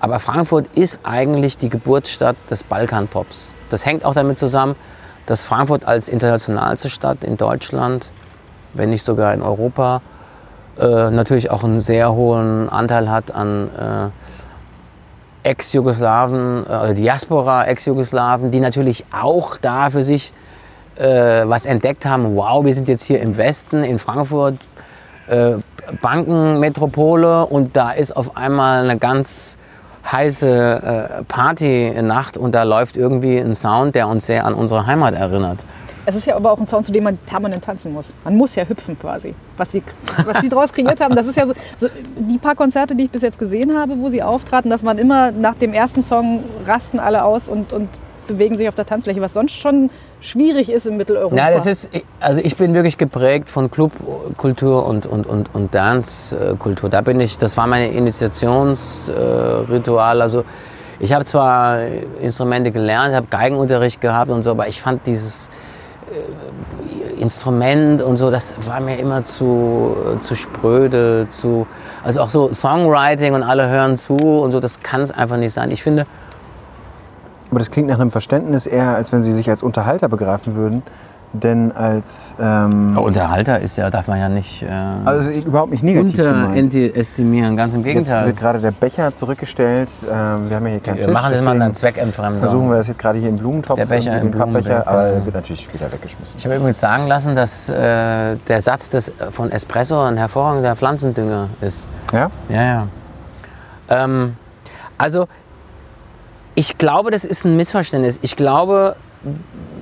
Aber 0.00 0.18
Frankfurt 0.18 0.66
ist 0.74 1.00
eigentlich 1.02 1.58
die 1.58 1.68
Geburtsstadt 1.68 2.36
des 2.48 2.64
Balkanpops. 2.64 3.52
Das 3.68 3.84
hängt 3.84 4.02
auch 4.06 4.14
damit 4.14 4.38
zusammen, 4.38 4.76
dass 5.26 5.44
Frankfurt 5.44 5.84
als 5.84 6.08
internationalste 6.08 6.88
Stadt 6.88 7.22
in 7.22 7.36
Deutschland, 7.36 8.08
wenn 8.72 8.88
nicht 8.88 9.02
sogar 9.02 9.34
in 9.34 9.42
Europa, 9.42 10.00
äh, 10.78 11.10
natürlich 11.10 11.50
auch 11.50 11.64
einen 11.64 11.80
sehr 11.80 12.12
hohen 12.12 12.70
Anteil 12.70 13.10
hat 13.10 13.30
an 13.30 13.68
äh, 15.44 15.48
Ex-Jugoslawen, 15.50 16.66
äh, 16.66 16.94
Diaspora 16.94 17.66
Ex-Jugoslawen, 17.66 18.50
die 18.50 18.60
natürlich 18.60 19.04
auch 19.12 19.58
da 19.58 19.90
für 19.90 20.02
sich 20.02 20.32
äh, 20.96 21.46
was 21.46 21.66
entdeckt 21.66 22.06
haben. 22.06 22.36
Wow, 22.36 22.64
wir 22.64 22.74
sind 22.74 22.88
jetzt 22.88 23.04
hier 23.04 23.20
im 23.20 23.36
Westen, 23.36 23.84
in 23.84 23.98
Frankfurt, 23.98 24.56
äh, 25.28 25.56
Bankenmetropole 26.00 27.46
und 27.46 27.76
da 27.76 27.92
ist 27.92 28.16
auf 28.16 28.36
einmal 28.36 28.84
eine 28.84 28.98
ganz 28.98 29.56
heiße 30.10 30.48
äh, 30.48 31.24
Partynacht 31.24 32.36
und 32.36 32.54
da 32.54 32.62
läuft 32.62 32.96
irgendwie 32.96 33.38
ein 33.38 33.54
Sound, 33.54 33.94
der 33.94 34.08
uns 34.08 34.26
sehr 34.26 34.44
an 34.44 34.54
unsere 34.54 34.86
Heimat 34.86 35.14
erinnert. 35.14 35.64
Es 36.06 36.16
ist 36.16 36.26
ja 36.26 36.36
aber 36.36 36.50
auch 36.50 36.58
ein 36.58 36.66
Sound, 36.66 36.86
zu 36.86 36.92
dem 36.92 37.04
man 37.04 37.18
permanent 37.18 37.62
tanzen 37.62 37.92
muss. 37.92 38.14
Man 38.24 38.34
muss 38.34 38.54
ja 38.54 38.64
hüpfen 38.64 38.98
quasi. 38.98 39.34
Was 39.58 39.72
sie, 39.72 39.82
was 40.24 40.40
sie 40.40 40.48
daraus 40.48 40.72
kreiert 40.72 41.00
haben, 41.00 41.14
das 41.14 41.26
ist 41.26 41.36
ja 41.36 41.44
so, 41.44 41.52
so. 41.76 41.88
Die 42.16 42.38
paar 42.38 42.54
Konzerte, 42.54 42.94
die 42.94 43.04
ich 43.04 43.10
bis 43.10 43.20
jetzt 43.20 43.38
gesehen 43.38 43.76
habe, 43.76 43.98
wo 43.98 44.08
sie 44.08 44.22
auftraten, 44.22 44.70
dass 44.70 44.82
man 44.82 44.96
immer 44.96 45.32
nach 45.32 45.54
dem 45.54 45.74
ersten 45.74 46.00
Song 46.00 46.44
rasten 46.64 46.98
alle 46.98 47.24
aus 47.24 47.50
und, 47.50 47.74
und 47.74 47.90
bewegen 48.28 48.56
sich 48.56 48.68
auf 48.68 48.76
der 48.76 48.86
Tanzfläche, 48.86 49.20
was 49.20 49.34
sonst 49.34 49.60
schon 49.60 49.90
schwierig 50.20 50.70
ist 50.70 50.86
in 50.86 50.96
Mitteleuropa. 50.96 51.34
Ja, 51.34 51.50
das 51.50 51.66
ist, 51.66 51.90
also 52.20 52.40
ich 52.40 52.54
bin 52.56 52.74
wirklich 52.74 52.96
geprägt 52.96 53.50
von 53.50 53.68
Clubkultur 53.68 54.86
und, 54.86 55.06
und, 55.06 55.26
und, 55.26 55.52
und 55.52 55.74
Dancekultur. 55.74 56.88
Da 56.88 57.00
bin 57.00 57.20
ich, 57.20 57.38
das 57.38 57.56
war 57.56 57.66
mein 57.66 57.92
Initiationsritual. 57.92 60.22
Also 60.22 60.44
ich 61.00 61.12
habe 61.12 61.24
zwar 61.24 61.80
Instrumente 62.20 62.70
gelernt, 62.70 63.14
habe 63.14 63.26
Geigenunterricht 63.28 64.00
gehabt 64.00 64.30
und 64.30 64.42
so, 64.42 64.50
aber 64.50 64.68
ich 64.68 64.80
fand 64.80 65.06
dieses 65.06 65.48
äh, 66.10 67.20
Instrument 67.20 68.00
und 68.02 68.16
so, 68.16 68.30
das 68.30 68.54
war 68.66 68.80
mir 68.80 68.98
immer 68.98 69.24
zu, 69.24 69.96
zu 70.20 70.36
spröde, 70.36 71.26
zu, 71.30 71.66
also 72.04 72.20
auch 72.20 72.30
so 72.30 72.52
Songwriting 72.52 73.34
und 73.34 73.42
alle 73.42 73.68
hören 73.68 73.96
zu 73.96 74.16
und 74.16 74.52
so, 74.52 74.60
das 74.60 74.82
kann 74.82 75.00
es 75.00 75.10
einfach 75.10 75.36
nicht 75.36 75.52
sein. 75.52 75.70
Ich 75.70 75.82
finde, 75.82 76.06
Aber 77.50 77.58
das 77.58 77.70
klingt 77.70 77.88
nach 77.88 77.98
einem 77.98 78.10
Verständnis 78.10 78.66
eher, 78.66 78.94
als 78.94 79.12
wenn 79.12 79.22
Sie 79.22 79.32
sich 79.32 79.48
als 79.48 79.62
Unterhalter 79.62 80.08
begreifen 80.08 80.54
würden, 80.54 80.82
denn 81.32 81.72
als 81.72 82.34
ähm, 82.40 82.96
Unterhalter 82.96 83.60
ist 83.60 83.76
ja, 83.76 83.90
darf 83.90 84.08
man 84.08 84.18
ja 84.18 84.28
nicht 84.30 84.62
äh, 84.62 84.66
also 85.04 85.28
überhaupt 85.28 85.70
nicht 85.70 85.82
negativ 85.82 86.18
unterestimieren, 86.18 87.56
ganz 87.56 87.74
im 87.74 87.84
Jetzt 87.84 87.94
Gegenteil. 87.94 88.26
wird 88.26 88.36
gerade 88.38 88.58
der 88.60 88.70
Becher 88.70 89.12
zurückgestellt. 89.12 89.90
Ähm, 90.04 90.48
wir 90.48 90.56
haben 90.56 90.64
ja 90.66 90.72
hier 90.72 90.80
keinen 90.80 90.96
Wir 90.96 91.04
Tisch. 91.04 91.12
machen 91.12 91.30
das 91.32 91.44
mal 91.44 91.50
deswegen 91.52 91.62
eine 91.62 91.72
Zweckentfremdung. 91.74 92.40
versuchen 92.40 92.70
wir 92.70 92.76
das 92.76 92.86
jetzt 92.88 92.98
gerade 92.98 93.18
hier 93.18 93.28
im 93.28 93.36
Blumentopf, 93.36 93.76
Der 93.76 93.86
Becher 93.86 94.18
im 94.20 94.30
Pappbecher, 94.30 94.88
aber 94.88 95.10
der 95.10 95.24
wird 95.24 95.34
natürlich 95.34 95.64
später 95.64 95.92
weggeschmissen. 95.92 96.38
Ich 96.38 96.44
habe 96.46 96.56
übrigens 96.56 96.80
sagen 96.80 97.06
lassen, 97.06 97.34
dass 97.34 97.68
äh, 97.68 98.36
der 98.36 98.60
Satz 98.62 98.88
des, 98.88 99.12
von 99.30 99.52
Espresso 99.52 100.00
ein 100.00 100.16
hervorragender 100.16 100.76
Pflanzendünger 100.76 101.50
ist. 101.60 101.88
Ja? 102.12 102.30
Ja, 102.48 102.62
ja. 102.62 102.86
Ähm, 103.90 104.36
also, 104.96 105.28
ich 106.54 106.78
glaube, 106.78 107.10
das 107.10 107.24
ist 107.24 107.44
ein 107.44 107.56
Missverständnis. 107.56 108.18
Ich 108.22 108.36
glaube, 108.36 108.96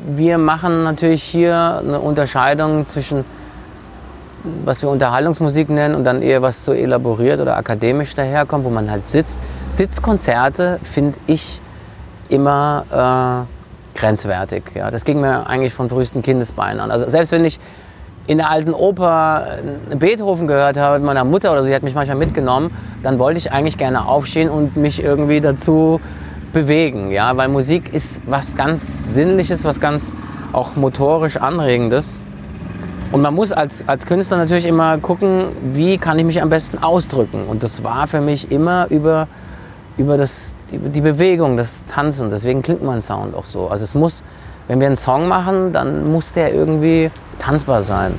wir 0.07 0.39
machen 0.39 0.85
natürlich 0.85 1.23
hier 1.23 1.81
eine 1.81 2.01
Unterscheidung 2.01 2.87
zwischen, 2.87 3.25
was 4.65 4.83
wir 4.83 4.89
Unterhaltungsmusik 4.89 5.69
nennen 5.71 5.95
und 5.95 6.05
dann 6.05 6.23
eher 6.23 6.43
was 6.43 6.65
so 6.65 6.73
elaboriert 6.73 7.41
oder 7.41 7.57
akademisch 7.57 8.15
daherkommt, 8.15 8.65
wo 8.65 8.71
man 8.71 8.91
halt 8.91 9.09
sitzt. 9.09 9.39
Sitzkonzerte 9.69 10.79
finde 10.83 11.19
ich 11.27 11.61
immer 12.29 13.47
äh, 13.47 13.99
grenzwertig. 13.99 14.65
Ja. 14.75 14.91
Das 14.91 15.05
ging 15.05 15.21
mir 15.21 15.47
eigentlich 15.47 15.75
von 15.75 15.89
frühesten 15.89 16.23
Kindesbeinen 16.23 16.81
an. 16.81 16.91
Also 16.91 17.09
selbst 17.09 17.33
wenn 17.33 17.45
ich 17.45 17.59
in 18.27 18.39
der 18.39 18.51
alten 18.51 18.75
Oper 18.75 19.47
einen 19.91 19.99
Beethoven 19.99 20.47
gehört 20.47 20.77
habe 20.77 20.99
mit 20.99 21.07
meiner 21.07 21.25
Mutter 21.25 21.53
oder 21.53 21.63
sie 21.63 21.75
hat 21.75 21.83
mich 21.83 21.95
manchmal 21.95 22.17
mitgenommen, 22.17 22.71
dann 23.03 23.19
wollte 23.19 23.39
ich 23.39 23.53
eigentlich 23.53 23.79
gerne 23.79 24.07
aufstehen 24.07 24.51
und 24.51 24.77
mich 24.77 25.03
irgendwie 25.03 25.41
dazu 25.41 26.01
bewegen, 26.57 27.11
ja, 27.11 27.37
weil 27.37 27.49
Musik 27.49 27.93
ist 27.93 28.23
was 28.25 28.57
ganz 28.57 29.13
Sinnliches, 29.13 29.63
was 29.65 29.79
ganz 29.79 30.15
auch 30.55 30.75
motorisch 30.75 31.37
Anregendes. 31.37 32.19
Und 33.13 33.21
man 33.21 33.35
muss 33.35 33.53
als, 33.53 33.87
als 33.87 34.07
Künstler 34.07 34.39
natürlich 34.39 34.65
immer 34.65 34.97
gucken, 34.97 35.49
wie 35.75 35.99
kann 35.99 36.19
ich 36.19 36.25
mich 36.25 36.41
am 36.41 36.49
besten 36.49 36.79
ausdrücken. 36.79 37.45
Und 37.47 37.63
das 37.63 37.85
war 37.85 38.07
für 38.07 38.23
mich 38.23 38.51
immer 38.51 38.87
über, 38.89 39.29
über 39.99 40.17
das, 40.17 40.55
die, 40.71 40.79
die 40.79 41.03
Bewegung, 41.03 41.59
das 41.59 41.85
Tanzen. 41.85 42.31
Deswegen 42.31 42.63
klingt 42.63 42.83
mein 42.83 43.03
Sound 43.03 43.35
auch 43.35 43.45
so. 43.45 43.69
Also 43.69 43.85
es 43.85 43.95
muss, 43.95 44.25
wenn 44.67 44.81
wir 44.81 44.87
einen 44.87 44.97
Song 44.97 45.29
machen, 45.29 45.75
dann 45.75 46.11
muss 46.11 46.33
der 46.33 46.55
irgendwie 46.55 47.11
tanzbar 47.39 47.83
sein. 47.83 48.15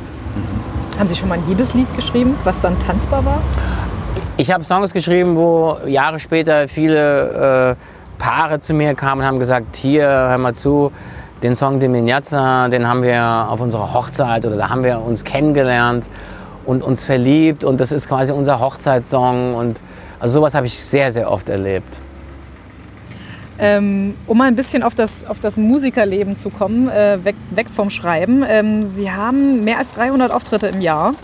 Haben 1.00 1.08
Sie 1.08 1.16
schon 1.16 1.30
mal 1.30 1.40
ein 1.40 1.48
Liebeslied 1.48 1.92
geschrieben, 1.96 2.36
was 2.44 2.60
dann 2.60 2.78
tanzbar 2.78 3.26
war? 3.26 3.42
Ich 4.38 4.52
habe 4.52 4.64
Songs 4.64 4.94
geschrieben, 4.94 5.36
wo 5.36 5.80
Jahre 5.88 6.20
später 6.20 6.68
viele 6.68 7.76
äh, 7.76 7.97
Paare 8.18 8.60
zu 8.60 8.74
mir 8.74 8.96
kamen 8.96 9.22
und 9.22 9.28
haben 9.28 9.40
gesagt, 9.40 9.76
hier, 9.76 10.08
hör 10.08 10.38
mal 10.38 10.54
zu, 10.54 10.92
den 11.44 11.56
Song 11.56 11.80
De 11.80 11.88
Mignazza, 11.88 12.68
den 12.68 12.88
haben 12.88 13.04
wir 13.04 13.48
auf 13.50 13.60
unserer 13.60 13.94
Hochzeit 13.94 14.46
oder 14.46 14.56
da 14.56 14.70
haben 14.70 14.84
wir 14.84 15.02
uns 15.02 15.24
kennengelernt 15.24 16.10
und 16.66 16.84
uns 16.84 17.04
verliebt 17.04 17.64
und 17.64 17.80
das 17.80 17.92
ist 17.92 18.08
quasi 18.08 18.32
unser 18.32 18.60
Hochzeitssong 18.60 19.56
und 19.56 19.82
also 20.20 20.36
sowas 20.40 20.56
habe 20.56 20.66
ich 20.66 20.78
sehr, 20.78 21.12
sehr 21.12 21.32
oft 21.32 21.48
erlebt. 21.50 22.02
Ähm, 23.60 24.16
um 24.28 24.38
mal 24.38 24.46
ein 24.46 24.56
bisschen 24.56 24.84
auf 24.84 24.94
das, 24.94 25.26
auf 25.26 25.40
das 25.40 25.58
Musikerleben 25.58 26.36
zu 26.36 26.50
kommen, 26.50 26.90
äh, 26.90 27.24
weg, 27.24 27.36
weg 27.52 27.68
vom 27.72 27.90
Schreiben. 27.90 28.44
Ähm, 28.48 28.84
Sie 28.84 29.12
haben 29.12 29.64
mehr 29.64 29.80
als 29.80 29.92
300 29.94 30.32
Auftritte 30.32 30.68
im 30.68 30.82
Jahr. 30.82 31.16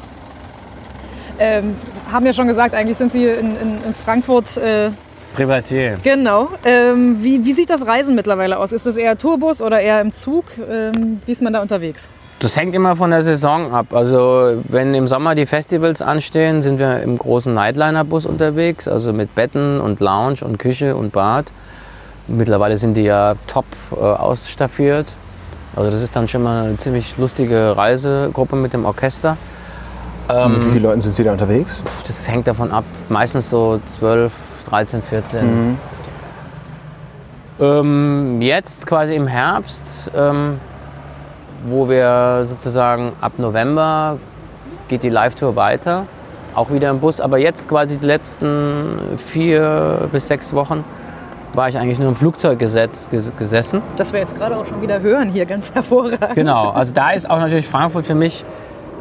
Ähm, 1.37 1.75
haben 2.11 2.25
ja 2.25 2.33
schon 2.33 2.47
gesagt, 2.47 2.73
eigentlich 2.73 2.97
sind 2.97 3.11
Sie 3.11 3.25
in, 3.25 3.55
in, 3.55 3.83
in 3.85 3.93
Frankfurt. 3.93 4.57
Äh, 4.57 4.89
Privatier. 5.33 5.97
genau. 6.03 6.49
Ähm, 6.63 7.17
wie, 7.21 7.43
wie 7.43 7.53
sieht 7.53 7.69
das 7.69 7.87
Reisen 7.87 8.15
mittlerweile 8.15 8.59
aus? 8.59 8.71
Ist 8.71 8.85
es 8.85 8.97
eher 8.97 9.17
Tourbus 9.17 9.61
oder 9.61 9.79
eher 9.79 9.99
im 10.01 10.11
Zug? 10.11 10.45
Ähm, 10.69 11.19
wie 11.25 11.31
ist 11.31 11.41
man 11.41 11.53
da 11.53 11.61
unterwegs? 11.61 12.09
Das 12.39 12.57
hängt 12.57 12.75
immer 12.75 12.95
von 12.95 13.11
der 13.11 13.21
Saison 13.21 13.73
ab. 13.73 13.93
Also 13.93 14.61
wenn 14.67 14.93
im 14.93 15.07
Sommer 15.07 15.33
die 15.33 15.45
Festivals 15.45 16.01
anstehen, 16.01 16.61
sind 16.61 16.77
wir 16.77 17.01
im 17.01 17.17
großen 17.17 17.53
Nightliner-Bus 17.53 18.25
unterwegs, 18.25 18.87
also 18.87 19.13
mit 19.13 19.33
Betten 19.33 19.79
und 19.79 19.99
Lounge 19.99 20.39
und 20.43 20.59
Küche 20.59 20.95
und 20.95 21.13
Bad. 21.13 21.45
Mittlerweile 22.27 22.77
sind 22.77 22.95
die 22.95 23.03
ja 23.03 23.35
top 23.47 23.65
äh, 23.91 23.95
ausstaffiert. 23.95 25.13
Also 25.75 25.89
das 25.89 26.01
ist 26.01 26.15
dann 26.15 26.27
schon 26.27 26.43
mal 26.43 26.65
eine 26.65 26.77
ziemlich 26.77 27.17
lustige 27.17 27.75
Reisegruppe 27.75 28.55
mit 28.55 28.73
dem 28.73 28.85
Orchester. 28.85 29.37
Und 30.27 30.53
mit 30.53 30.65
wie 30.65 30.69
vielen 30.71 30.83
Leuten 30.83 31.01
sind 31.01 31.13
Sie 31.13 31.23
da 31.23 31.31
unterwegs? 31.31 31.83
Das 32.07 32.27
hängt 32.27 32.47
davon 32.47 32.71
ab, 32.71 32.85
meistens 33.09 33.49
so 33.49 33.81
12, 33.85 34.31
13, 34.63 35.01
14. 35.01 35.77
Ähm, 37.59 38.41
jetzt 38.41 38.87
quasi 38.87 39.15
im 39.15 39.27
Herbst, 39.27 40.11
ähm, 40.15 40.59
wo 41.65 41.87
wir 41.87 42.41
sozusagen 42.45 43.13
ab 43.21 43.33
November 43.37 44.17
geht 44.87 45.03
die 45.03 45.09
Live-Tour 45.09 45.55
weiter, 45.55 46.05
auch 46.55 46.71
wieder 46.71 46.89
im 46.89 46.99
Bus. 46.99 47.21
Aber 47.21 47.37
jetzt 47.37 47.69
quasi 47.69 47.97
die 47.97 48.05
letzten 48.05 49.17
vier 49.17 50.09
bis 50.11 50.27
sechs 50.27 50.53
Wochen 50.53 50.83
war 51.53 51.69
ich 51.69 51.77
eigentlich 51.77 51.99
nur 51.99 52.09
im 52.09 52.15
Flugzeug 52.15 52.57
gesetz, 52.59 53.09
ges 53.09 53.31
gesessen. 53.37 53.81
Das 53.95 54.11
wir 54.11 54.19
jetzt 54.19 54.35
gerade 54.37 54.57
auch 54.57 54.65
schon 54.65 54.81
wieder 54.81 55.01
hören 55.01 55.29
hier, 55.29 55.45
ganz 55.45 55.73
hervorragend. 55.73 56.35
Genau, 56.35 56.69
also 56.69 56.93
da 56.93 57.11
ist 57.11 57.29
auch 57.29 57.39
natürlich 57.39 57.67
Frankfurt 57.67 58.05
für 58.05 58.15
mich 58.15 58.43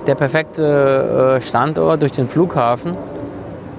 der 0.07 0.15
perfekte 0.15 1.37
äh, 1.39 1.41
Standort 1.41 2.03
durch 2.03 2.13
den 2.13 2.29
Flughafen. 2.29 2.97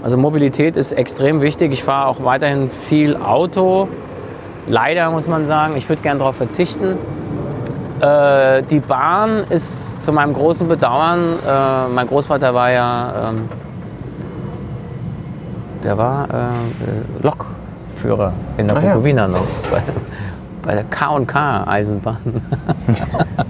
Also 0.04 0.18
Mobilität 0.18 0.76
ist 0.76 0.92
extrem 0.92 1.40
wichtig. 1.40 1.72
Ich 1.72 1.82
fahre 1.82 2.10
auch 2.10 2.24
weiterhin 2.26 2.70
viel 2.70 3.16
Auto. 3.16 3.88
Leider 4.68 5.10
muss 5.12 5.30
man 5.30 5.48
sagen, 5.48 5.78
ich 5.78 5.88
würde 5.88 6.02
gerne 6.02 6.20
darauf 6.20 6.36
verzichten. 6.36 6.98
Äh, 8.02 8.64
die 8.64 8.82
Bahn 8.82 9.46
ist 9.50 10.04
zu 10.04 10.12
meinem 10.12 10.34
großen 10.34 10.68
Bedauern, 10.68 11.22
äh, 11.24 11.88
mein 11.88 12.06
Großvater 12.08 12.54
war 12.54 12.70
ja, 12.70 13.30
ähm, 13.30 13.50
der 15.84 15.98
war 15.98 16.28
äh, 16.30 16.34
äh, 16.34 16.52
Lokführer 17.22 18.34
in 18.58 18.68
der 18.68 18.76
Ah 18.76 18.82
ja. 18.82 18.94
Bukowina 18.96 19.28
noch, 19.30 19.46
bei, 19.72 19.82
bei 20.64 20.74
der 20.74 20.84
K&K 20.84 21.64
Eisenbahn. 21.66 22.18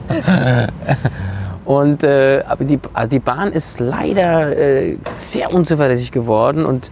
Und 1.66 2.04
äh, 2.04 2.44
aber 2.48 2.66
die, 2.66 2.80
also 2.94 3.10
die 3.10 3.20
Bahn 3.20 3.54
ist 3.54 3.80
leider 3.80 4.58
äh, 4.58 4.98
sehr 5.16 5.54
unzuverlässig 5.54 6.12
geworden 6.12 6.66
und 6.66 6.92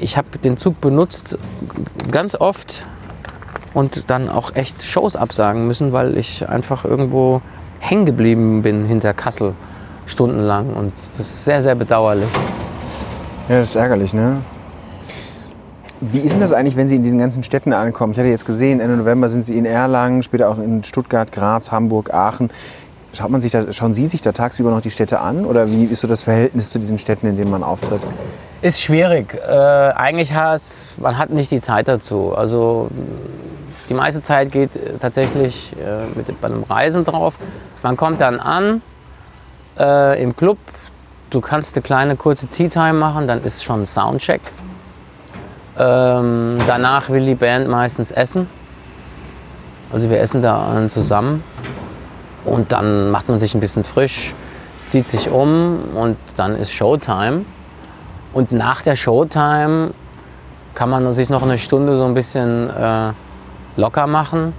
ich 0.00 0.16
habe 0.16 0.38
den 0.38 0.56
Zug 0.56 0.80
benutzt 0.80 1.38
ganz 2.10 2.34
oft 2.34 2.84
und 3.74 4.08
dann 4.10 4.28
auch 4.28 4.54
echt 4.54 4.82
Shows 4.82 5.16
absagen 5.16 5.66
müssen, 5.66 5.92
weil 5.92 6.16
ich 6.16 6.48
einfach 6.48 6.84
irgendwo 6.84 7.40
hängen 7.80 8.06
geblieben 8.06 8.62
bin 8.62 8.84
hinter 8.84 9.14
Kassel 9.14 9.54
stundenlang 10.06 10.74
und 10.74 10.92
das 11.16 11.26
ist 11.30 11.44
sehr, 11.44 11.62
sehr 11.62 11.74
bedauerlich. 11.74 12.28
Ja, 13.48 13.58
das 13.58 13.70
ist 13.70 13.76
ärgerlich, 13.76 14.14
ne? 14.14 14.38
Wie 16.00 16.18
ist 16.18 16.32
denn 16.32 16.40
das 16.40 16.52
eigentlich, 16.52 16.76
wenn 16.76 16.86
Sie 16.86 16.94
in 16.94 17.02
diesen 17.02 17.18
ganzen 17.18 17.42
Städten 17.42 17.72
ankommen? 17.72 18.12
Ich 18.12 18.18
hatte 18.18 18.28
jetzt 18.28 18.46
gesehen, 18.46 18.78
Ende 18.78 18.96
November 18.96 19.28
sind 19.28 19.42
Sie 19.42 19.58
in 19.58 19.64
Erlangen, 19.64 20.22
später 20.22 20.48
auch 20.48 20.58
in 20.58 20.84
Stuttgart, 20.84 21.32
Graz, 21.32 21.72
Hamburg, 21.72 22.14
Aachen. 22.14 22.50
Schaut 23.18 23.30
man 23.30 23.40
sich 23.40 23.50
da, 23.50 23.72
schauen 23.72 23.92
Sie 23.92 24.06
sich 24.06 24.20
da 24.20 24.30
tagsüber 24.30 24.70
noch 24.70 24.80
die 24.80 24.92
Städte 24.92 25.18
an? 25.18 25.44
Oder 25.44 25.68
wie 25.72 25.86
ist 25.86 26.02
so 26.02 26.06
das 26.06 26.22
Verhältnis 26.22 26.70
zu 26.70 26.78
diesen 26.78 26.98
Städten, 26.98 27.26
in 27.26 27.36
denen 27.36 27.50
man 27.50 27.64
auftritt? 27.64 28.00
Ist 28.62 28.80
schwierig. 28.80 29.34
Äh, 29.34 29.50
eigentlich 29.50 30.34
has, 30.34 30.84
man 30.98 31.18
hat 31.18 31.30
nicht 31.30 31.50
die 31.50 31.60
Zeit 31.60 31.88
dazu. 31.88 32.32
Also 32.36 32.88
die 33.88 33.94
meiste 33.94 34.20
Zeit 34.20 34.52
geht 34.52 34.76
äh, 34.76 34.92
tatsächlich 35.00 35.72
äh, 35.84 36.16
mit, 36.16 36.40
bei 36.40 36.46
einem 36.46 36.62
Reisen 36.62 37.04
drauf. 37.04 37.34
Man 37.82 37.96
kommt 37.96 38.20
dann 38.20 38.38
an 38.38 38.82
äh, 39.76 40.22
im 40.22 40.36
Club. 40.36 40.58
Du 41.30 41.40
kannst 41.40 41.74
eine 41.74 41.82
kleine 41.82 42.14
kurze 42.14 42.46
Tea 42.46 42.68
Time 42.68 42.92
machen, 42.92 43.26
dann 43.26 43.42
ist 43.42 43.64
schon 43.64 43.84
Soundcheck. 43.84 44.42
Ähm, 45.76 46.56
danach 46.68 47.10
will 47.10 47.26
die 47.26 47.34
Band 47.34 47.66
meistens 47.66 48.12
essen. 48.12 48.48
Also 49.92 50.08
wir 50.08 50.20
essen 50.20 50.40
da 50.40 50.86
zusammen. 50.86 51.42
Und 52.44 52.72
dann 52.72 53.10
macht 53.10 53.28
man 53.28 53.38
sich 53.38 53.54
ein 53.54 53.60
bisschen 53.60 53.84
frisch, 53.84 54.34
zieht 54.86 55.08
sich 55.08 55.30
um 55.30 55.80
und 55.94 56.16
dann 56.36 56.56
ist 56.56 56.72
Showtime. 56.72 57.44
Und 58.32 58.52
nach 58.52 58.82
der 58.82 58.96
Showtime 58.96 59.92
kann 60.74 60.90
man 60.90 61.12
sich 61.12 61.30
noch 61.30 61.42
eine 61.42 61.58
Stunde 61.58 61.96
so 61.96 62.04
ein 62.04 62.14
bisschen 62.14 62.70
äh, 62.70 63.12
locker 63.76 64.06
machen. 64.06 64.52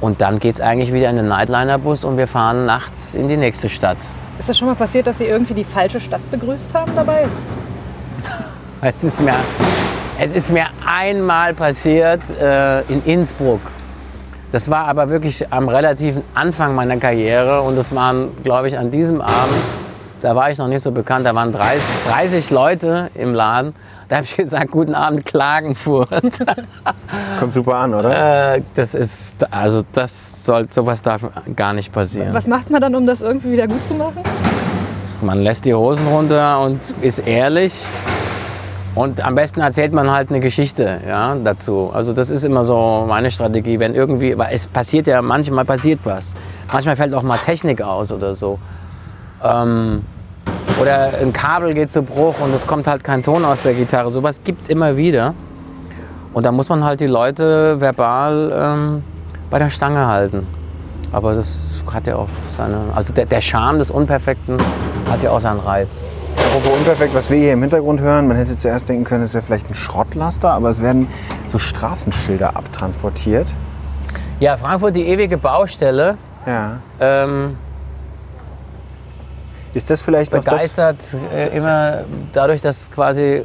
Und 0.00 0.22
dann 0.22 0.38
geht 0.38 0.54
es 0.54 0.60
eigentlich 0.60 0.92
wieder 0.92 1.10
in 1.10 1.16
den 1.16 1.28
Nightliner-Bus 1.28 2.04
und 2.04 2.16
wir 2.16 2.26
fahren 2.26 2.64
nachts 2.64 3.14
in 3.14 3.28
die 3.28 3.36
nächste 3.36 3.68
Stadt. 3.68 3.98
Ist 4.38 4.48
das 4.48 4.56
schon 4.56 4.68
mal 4.68 4.74
passiert, 4.74 5.06
dass 5.06 5.18
Sie 5.18 5.26
irgendwie 5.26 5.52
die 5.52 5.64
falsche 5.64 6.00
Stadt 6.00 6.28
begrüßt 6.30 6.74
haben 6.74 6.92
dabei? 6.94 7.26
Es 8.82 9.04
ist 9.04 9.20
mir, 9.20 9.34
es 10.18 10.32
ist 10.32 10.50
mir 10.50 10.64
einmal 10.86 11.52
passiert 11.52 12.22
äh, 12.30 12.80
in 12.90 13.04
Innsbruck. 13.04 13.60
Das 14.52 14.68
war 14.68 14.86
aber 14.86 15.08
wirklich 15.08 15.52
am 15.52 15.68
relativen 15.68 16.22
Anfang 16.34 16.74
meiner 16.74 16.96
Karriere 16.96 17.62
und 17.62 17.76
das 17.76 17.94
waren, 17.94 18.30
glaube 18.42 18.66
ich, 18.66 18.76
an 18.76 18.90
diesem 18.90 19.20
Abend, 19.20 19.54
da 20.20 20.34
war 20.34 20.50
ich 20.50 20.58
noch 20.58 20.66
nicht 20.66 20.82
so 20.82 20.90
bekannt, 20.90 21.24
da 21.24 21.34
waren 21.34 21.52
30, 21.52 21.80
30 22.08 22.50
Leute 22.50 23.10
im 23.14 23.32
Laden. 23.32 23.74
Da 24.08 24.16
habe 24.16 24.26
ich 24.26 24.36
gesagt, 24.36 24.72
guten 24.72 24.96
Abend 24.96 25.24
Klagenfurt. 25.24 26.10
Kommt 27.38 27.54
super 27.54 27.76
an, 27.76 27.94
oder? 27.94 28.56
äh, 28.56 28.62
das 28.74 28.94
ist, 28.94 29.36
also 29.52 29.84
das 29.92 30.44
soll, 30.44 30.66
sowas 30.68 31.00
darf 31.00 31.22
gar 31.54 31.72
nicht 31.72 31.92
passieren. 31.92 32.34
Was 32.34 32.48
macht 32.48 32.70
man 32.70 32.80
dann, 32.80 32.96
um 32.96 33.06
das 33.06 33.22
irgendwie 33.22 33.52
wieder 33.52 33.68
gut 33.68 33.84
zu 33.84 33.94
machen? 33.94 34.18
Man 35.22 35.42
lässt 35.42 35.64
die 35.64 35.74
Hosen 35.74 36.08
runter 36.08 36.60
und 36.60 36.80
ist 37.02 37.20
ehrlich. 37.20 37.72
Und 38.94 39.24
am 39.24 39.36
besten 39.36 39.60
erzählt 39.60 39.92
man 39.92 40.10
halt 40.10 40.30
eine 40.30 40.40
Geschichte 40.40 41.00
ja, 41.06 41.36
dazu. 41.36 41.90
Also 41.92 42.12
das 42.12 42.28
ist 42.28 42.44
immer 42.44 42.64
so 42.64 43.04
meine 43.08 43.30
Strategie, 43.30 43.78
wenn 43.78 43.94
irgendwie, 43.94 44.36
weil 44.36 44.52
es 44.52 44.66
passiert 44.66 45.06
ja, 45.06 45.22
manchmal 45.22 45.64
passiert 45.64 46.00
was. 46.04 46.34
Manchmal 46.72 46.96
fällt 46.96 47.14
auch 47.14 47.22
mal 47.22 47.38
Technik 47.38 47.82
aus 47.82 48.10
oder 48.10 48.34
so. 48.34 48.58
Ähm, 49.44 50.02
oder 50.80 51.12
ein 51.20 51.32
Kabel 51.32 51.74
geht 51.74 51.92
zu 51.92 52.02
Bruch 52.02 52.40
und 52.40 52.52
es 52.52 52.66
kommt 52.66 52.86
halt 52.86 53.04
kein 53.04 53.22
Ton 53.22 53.44
aus 53.44 53.62
der 53.62 53.74
Gitarre. 53.74 54.10
Sowas 54.10 54.40
gibt 54.42 54.62
es 54.62 54.68
immer 54.68 54.96
wieder. 54.96 55.34
Und 56.32 56.44
da 56.44 56.52
muss 56.52 56.68
man 56.68 56.84
halt 56.84 57.00
die 57.00 57.06
Leute 57.06 57.80
verbal 57.80 58.52
ähm, 58.54 59.04
bei 59.50 59.58
der 59.58 59.70
Stange 59.70 60.06
halten. 60.06 60.46
Aber 61.12 61.34
das 61.34 61.82
hat 61.92 62.06
ja 62.06 62.16
auch 62.16 62.28
seine, 62.56 62.78
also 62.94 63.12
der, 63.12 63.26
der 63.26 63.40
Charme 63.40 63.78
des 63.78 63.90
Unperfekten 63.90 64.56
hat 65.10 65.22
ja 65.22 65.30
auch 65.30 65.40
seinen 65.40 65.60
Reiz. 65.60 66.04
Apropos 66.36 66.78
unperfekt, 66.78 67.14
was 67.14 67.30
wir 67.30 67.38
hier 67.38 67.52
im 67.52 67.60
Hintergrund 67.60 68.00
hören, 68.00 68.26
man 68.26 68.36
hätte 68.36 68.56
zuerst 68.56 68.88
denken 68.88 69.04
können, 69.04 69.24
es 69.24 69.34
wäre 69.34 69.44
vielleicht 69.44 69.70
ein 69.70 69.74
Schrottlaster, 69.74 70.50
aber 70.50 70.68
es 70.68 70.82
werden 70.82 71.06
so 71.46 71.58
Straßenschilder 71.58 72.56
abtransportiert. 72.56 73.52
Ja, 74.40 74.56
Frankfurt, 74.56 74.96
die 74.96 75.06
ewige 75.06 75.36
Baustelle. 75.36 76.16
Ja. 76.46 76.78
Ähm, 76.98 77.56
Ist 79.74 79.90
das 79.90 80.02
vielleicht 80.02 80.32
noch 80.32 80.42
das? 80.42 80.54
begeistert 80.54 80.96
äh, 81.32 81.56
immer 81.56 82.00
dadurch, 82.32 82.60
dass 82.60 82.90
quasi 82.90 83.44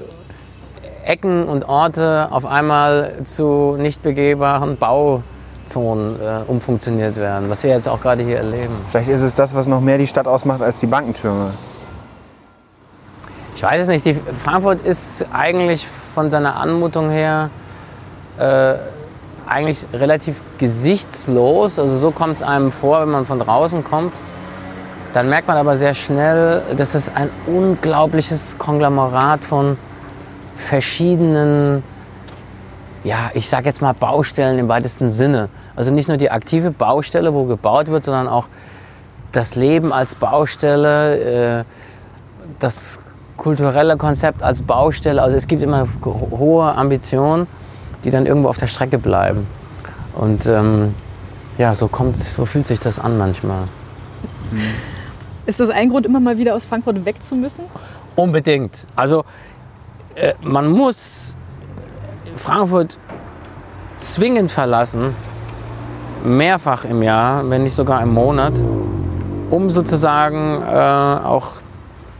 Ecken 1.03 1.47
und 1.47 1.67
Orte 1.69 2.29
auf 2.31 2.45
einmal 2.45 3.17
zu 3.25 3.75
nicht 3.77 4.01
begehbaren 4.01 4.77
Bauzonen 4.77 6.19
äh, 6.19 6.41
umfunktioniert 6.47 7.17
werden, 7.17 7.49
was 7.49 7.61
wir 7.61 7.69
jetzt 7.69 7.87
auch 7.87 8.01
gerade 8.01 8.23
hier 8.23 8.37
erleben. 8.37 8.73
Vielleicht 8.89 9.09
ist 9.09 9.21
es 9.21 9.35
das, 9.35 9.53
was 9.53 9.67
noch 9.67 9.81
mehr 9.81 9.99
die 9.99 10.07
Stadt 10.07 10.27
ausmacht 10.27 10.63
als 10.63 10.79
die 10.79 10.87
Bankentürme. 10.87 11.51
Ich 13.55 13.63
weiß 13.63 13.83
es 13.83 13.87
nicht. 13.87 14.05
Die 14.05 14.13
Frankfurt 14.13 14.81
ist 14.81 15.25
eigentlich 15.31 15.87
von 16.13 16.29
seiner 16.29 16.57
Anmutung 16.57 17.09
her 17.09 17.49
äh, 18.37 18.75
eigentlich 19.47 19.87
relativ 19.93 20.41
gesichtslos. 20.57 21.79
Also 21.79 21.95
so 21.95 22.11
kommt 22.11 22.35
es 22.35 22.43
einem 22.43 22.73
vor, 22.73 23.01
wenn 23.01 23.09
man 23.09 23.25
von 23.25 23.39
draußen 23.39 23.83
kommt. 23.83 24.19
Dann 25.13 25.29
merkt 25.29 25.47
man 25.47 25.55
aber 25.55 25.77
sehr 25.77 25.93
schnell, 25.93 26.63
dass 26.75 26.93
es 26.95 27.09
ein 27.15 27.29
unglaubliches 27.47 28.57
Konglomerat 28.57 29.39
von 29.39 29.77
verschiedenen, 30.57 31.81
ja, 33.05 33.31
ich 33.33 33.49
sag 33.49 33.65
jetzt 33.65 33.81
mal 33.81 33.93
Baustellen 33.93 34.59
im 34.59 34.67
weitesten 34.67 35.11
Sinne. 35.11 35.47
Also 35.77 35.93
nicht 35.93 36.09
nur 36.09 36.17
die 36.17 36.29
aktive 36.29 36.71
Baustelle, 36.71 37.33
wo 37.33 37.45
gebaut 37.45 37.87
wird, 37.87 38.03
sondern 38.03 38.27
auch 38.27 38.47
das 39.31 39.55
Leben 39.55 39.93
als 39.93 40.15
Baustelle, 40.15 41.59
äh, 41.61 41.63
das 42.59 42.99
kulturelle 43.37 43.97
Konzept 43.97 44.41
als 44.43 44.61
Baustelle. 44.61 45.21
Also 45.21 45.37
es 45.37 45.47
gibt 45.47 45.61
immer 45.61 45.87
ho- 46.03 46.27
hohe 46.31 46.75
Ambitionen, 46.75 47.47
die 48.03 48.09
dann 48.09 48.25
irgendwo 48.25 48.49
auf 48.49 48.57
der 48.57 48.67
Strecke 48.67 48.97
bleiben. 48.97 49.47
Und 50.15 50.45
ähm, 50.45 50.93
ja, 51.57 51.73
so 51.75 51.87
kommt, 51.87 52.17
so 52.17 52.45
fühlt 52.45 52.67
sich 52.67 52.79
das 52.79 52.99
an 52.99 53.17
manchmal. 53.17 53.63
Ist 55.45 55.59
das 55.59 55.69
ein 55.69 55.89
Grund, 55.89 56.05
immer 56.05 56.19
mal 56.19 56.37
wieder 56.37 56.55
aus 56.55 56.65
Frankfurt 56.65 57.05
weg 57.05 57.21
zu 57.23 57.35
müssen? 57.35 57.65
Unbedingt. 58.15 58.85
Also 58.95 59.25
äh, 60.15 60.33
man 60.41 60.69
muss 60.69 61.35
Frankfurt 62.37 62.97
zwingend 63.97 64.51
verlassen, 64.51 65.13
mehrfach 66.23 66.85
im 66.85 67.03
Jahr, 67.03 67.49
wenn 67.49 67.63
nicht 67.63 67.75
sogar 67.75 68.01
im 68.01 68.13
Monat, 68.13 68.53
um 69.49 69.69
sozusagen 69.69 70.61
äh, 70.61 70.75
auch 70.75 71.53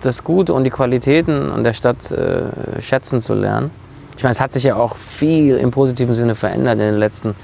das 0.05 0.23
Gute 0.23 0.53
und 0.53 0.63
die 0.63 0.69
Qualitäten 0.69 1.51
an 1.51 1.63
der 1.63 1.73
Stadt 1.73 2.11
äh, 2.11 2.81
schätzen 2.81 3.21
zu 3.21 3.33
lernen. 3.33 3.71
Ich 4.17 4.23
meine, 4.23 4.31
es 4.31 4.39
hat 4.39 4.53
sich 4.53 4.63
ja 4.63 4.75
auch 4.75 4.95
viel 4.95 5.57
im 5.57 5.71
positiven 5.71 6.15
Sinne 6.15 6.35
verändert 6.35 6.73
in 6.73 6.79
den 6.79 6.95
letzten 6.95 7.35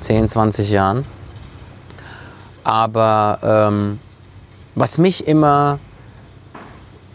10, 0.00 0.28
20 0.28 0.70
Jahren. 0.70 1.04
Aber 2.64 3.38
ähm, 3.42 3.98
was 4.74 4.98
mich 4.98 5.26
immer 5.26 5.78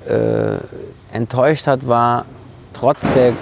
äh, 0.07 0.57
enttäuscht 1.11 1.67
hat, 1.67 1.87
war 1.87 2.25
trotz 2.73 3.13
der 3.13 3.33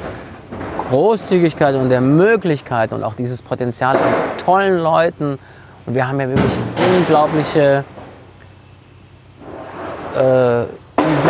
Großzügigkeit 0.89 1.76
und 1.76 1.89
der 1.89 2.02
Möglichkeit 2.02 2.91
und 2.91 3.04
auch 3.04 3.15
dieses 3.15 3.41
Potenzial 3.41 3.95
an 3.95 4.04
tollen 4.45 4.80
Leuten. 4.80 5.39
Und 5.86 5.95
wir 5.95 6.08
haben 6.08 6.19
ja 6.19 6.28
wirklich 6.28 6.52
unglaubliche 6.97 7.86
äh, 10.17 10.63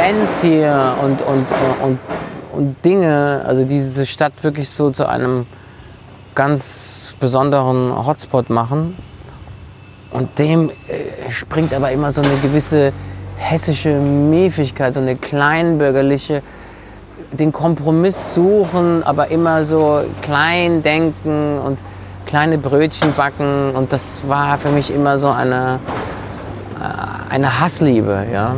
Events 0.01 0.41
hier 0.41 0.95
und, 1.03 1.21
und, 1.21 1.45
und, 1.83 1.99
und 2.53 2.75
Dinge, 2.83 3.43
also 3.45 3.61
die 3.61 3.75
diese 3.75 4.05
Stadt 4.07 4.33
wirklich 4.41 4.69
so 4.71 4.89
zu 4.89 5.07
einem 5.07 5.45
ganz 6.33 7.13
besonderen 7.19 7.93
Hotspot 8.05 8.49
machen. 8.49 8.97
Und 10.11 10.39
dem 10.39 10.69
äh, 10.69 11.29
springt 11.29 11.71
aber 11.73 11.91
immer 11.91 12.11
so 12.11 12.21
eine 12.21 12.35
gewisse 12.41 12.93
hessische 13.37 13.93
Miefigkeit, 13.99 14.95
so 14.95 14.99
eine 14.99 15.15
kleinbürgerliche, 15.15 16.41
den 17.31 17.51
Kompromiss 17.51 18.33
suchen, 18.33 19.03
aber 19.03 19.27
immer 19.27 19.65
so 19.65 20.01
klein 20.23 20.81
denken 20.81 21.59
und 21.59 21.79
kleine 22.25 22.57
Brötchen 22.57 23.13
backen. 23.13 23.75
Und 23.75 23.93
das 23.93 24.27
war 24.27 24.57
für 24.57 24.69
mich 24.69 24.91
immer 24.91 25.19
so 25.19 25.29
eine, 25.29 25.79
äh, 26.79 27.33
eine 27.33 27.59
Hassliebe. 27.59 28.25
Ja? 28.33 28.55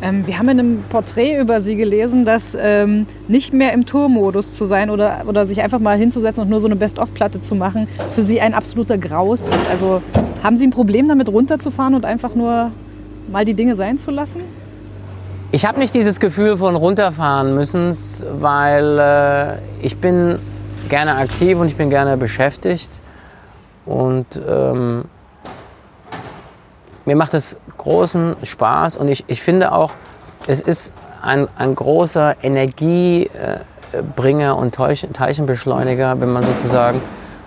Ähm, 0.00 0.26
wir 0.26 0.38
haben 0.38 0.48
in 0.48 0.58
einem 0.58 0.84
Porträt 0.88 1.40
über 1.40 1.58
Sie 1.58 1.74
gelesen, 1.76 2.24
dass 2.24 2.56
ähm, 2.60 3.06
nicht 3.26 3.52
mehr 3.52 3.72
im 3.72 3.84
Tourmodus 3.84 4.52
zu 4.52 4.64
sein 4.64 4.90
oder, 4.90 5.22
oder 5.26 5.44
sich 5.44 5.60
einfach 5.60 5.80
mal 5.80 5.98
hinzusetzen 5.98 6.44
und 6.44 6.50
nur 6.50 6.60
so 6.60 6.68
eine 6.68 6.76
Best-of-Platte 6.76 7.40
zu 7.40 7.56
machen, 7.56 7.88
für 8.12 8.22
Sie 8.22 8.40
ein 8.40 8.54
absoluter 8.54 8.96
Graus 8.96 9.48
ist. 9.48 9.68
Also 9.68 10.02
haben 10.42 10.56
Sie 10.56 10.66
ein 10.66 10.70
Problem 10.70 11.08
damit 11.08 11.28
runterzufahren 11.28 11.94
und 11.94 12.04
einfach 12.04 12.34
nur 12.34 12.70
mal 13.30 13.44
die 13.44 13.54
Dinge 13.54 13.74
sein 13.74 13.98
zu 13.98 14.12
lassen? 14.12 14.40
Ich 15.50 15.64
habe 15.64 15.80
nicht 15.80 15.94
dieses 15.94 16.20
Gefühl 16.20 16.58
von 16.58 16.76
runterfahren 16.76 17.54
müssen, 17.54 17.96
weil 18.38 18.98
äh, 18.98 19.58
ich 19.84 19.96
bin 19.96 20.38
gerne 20.88 21.16
aktiv 21.16 21.58
und 21.58 21.66
ich 21.66 21.76
bin 21.76 21.90
gerne 21.90 22.16
beschäftigt. 22.16 22.90
Und 23.84 24.26
ähm, 24.46 25.06
mir 27.06 27.16
macht 27.16 27.32
es 27.32 27.58
großen 27.78 28.36
Spaß 28.42 28.96
und 28.96 29.08
ich, 29.08 29.24
ich 29.28 29.42
finde 29.42 29.72
auch, 29.72 29.92
es 30.46 30.60
ist 30.60 30.92
ein, 31.22 31.48
ein 31.56 31.74
großer 31.74 32.36
Energiebringer 32.42 34.56
und 34.56 34.74
Teilchen- 34.74 35.12
Teilchenbeschleuniger, 35.12 36.20
wenn 36.20 36.32
man 36.32 36.44
sozusagen 36.44 37.00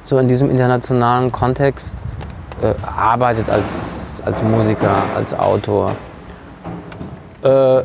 so 0.03 0.17
in 0.17 0.27
diesem 0.27 0.49
internationalen 0.49 1.31
Kontext 1.31 1.97
äh, 2.61 2.73
arbeitet 2.85 3.49
als, 3.49 4.21
als 4.25 4.43
Musiker, 4.43 4.95
als 5.15 5.33
Autor. 5.33 5.91
Äh, 7.43 7.83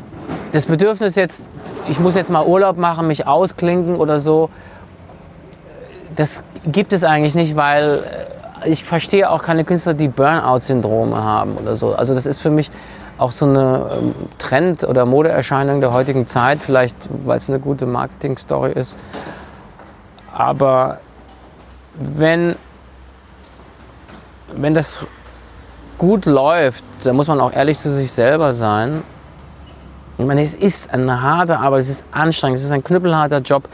das 0.52 0.66
Bedürfnis 0.66 1.14
jetzt, 1.14 1.52
ich 1.88 2.00
muss 2.00 2.14
jetzt 2.14 2.30
mal 2.30 2.44
Urlaub 2.44 2.78
machen, 2.78 3.06
mich 3.06 3.26
ausklinken 3.26 3.96
oder 3.96 4.20
so, 4.20 4.50
das 6.14 6.42
gibt 6.64 6.92
es 6.92 7.04
eigentlich 7.04 7.34
nicht, 7.34 7.56
weil 7.56 7.98
äh, 7.98 8.00
ich 8.64 8.84
verstehe 8.84 9.30
auch 9.30 9.42
keine 9.42 9.64
Künstler, 9.64 9.94
die 9.94 10.08
Burnout-Syndrome 10.08 11.16
haben 11.16 11.56
oder 11.56 11.76
so. 11.76 11.94
Also 11.94 12.14
das 12.14 12.26
ist 12.26 12.40
für 12.40 12.50
mich 12.50 12.70
auch 13.18 13.32
so 13.32 13.46
eine 13.46 13.90
ähm, 13.98 14.14
Trend- 14.38 14.84
oder 14.84 15.06
Modeerscheinung 15.06 15.80
der 15.80 15.92
heutigen 15.92 16.26
Zeit, 16.26 16.60
vielleicht 16.62 16.96
weil 17.24 17.36
es 17.36 17.48
eine 17.48 17.58
gute 17.60 17.86
Marketing-Story 17.86 18.72
ist. 18.72 18.98
Aber 20.32 21.00
wenn, 21.94 22.56
wenn 24.54 24.74
das 24.74 25.00
gut 25.98 26.26
läuft, 26.26 26.84
dann 27.04 27.16
muss 27.16 27.28
man 27.28 27.40
auch 27.40 27.52
ehrlich 27.52 27.78
zu 27.78 27.90
sich 27.90 28.12
selber 28.12 28.52
sein. 28.52 29.02
Ich 30.18 30.26
meine, 30.26 30.42
es 30.42 30.54
ist 30.54 30.92
eine 30.92 31.22
harte 31.22 31.58
Arbeit, 31.58 31.82
es 31.82 31.88
ist 31.88 32.04
anstrengend, 32.12 32.58
es 32.58 32.64
ist 32.64 32.72
ein 32.72 32.84
knüppelharter 32.84 33.38
Job, 33.38 33.68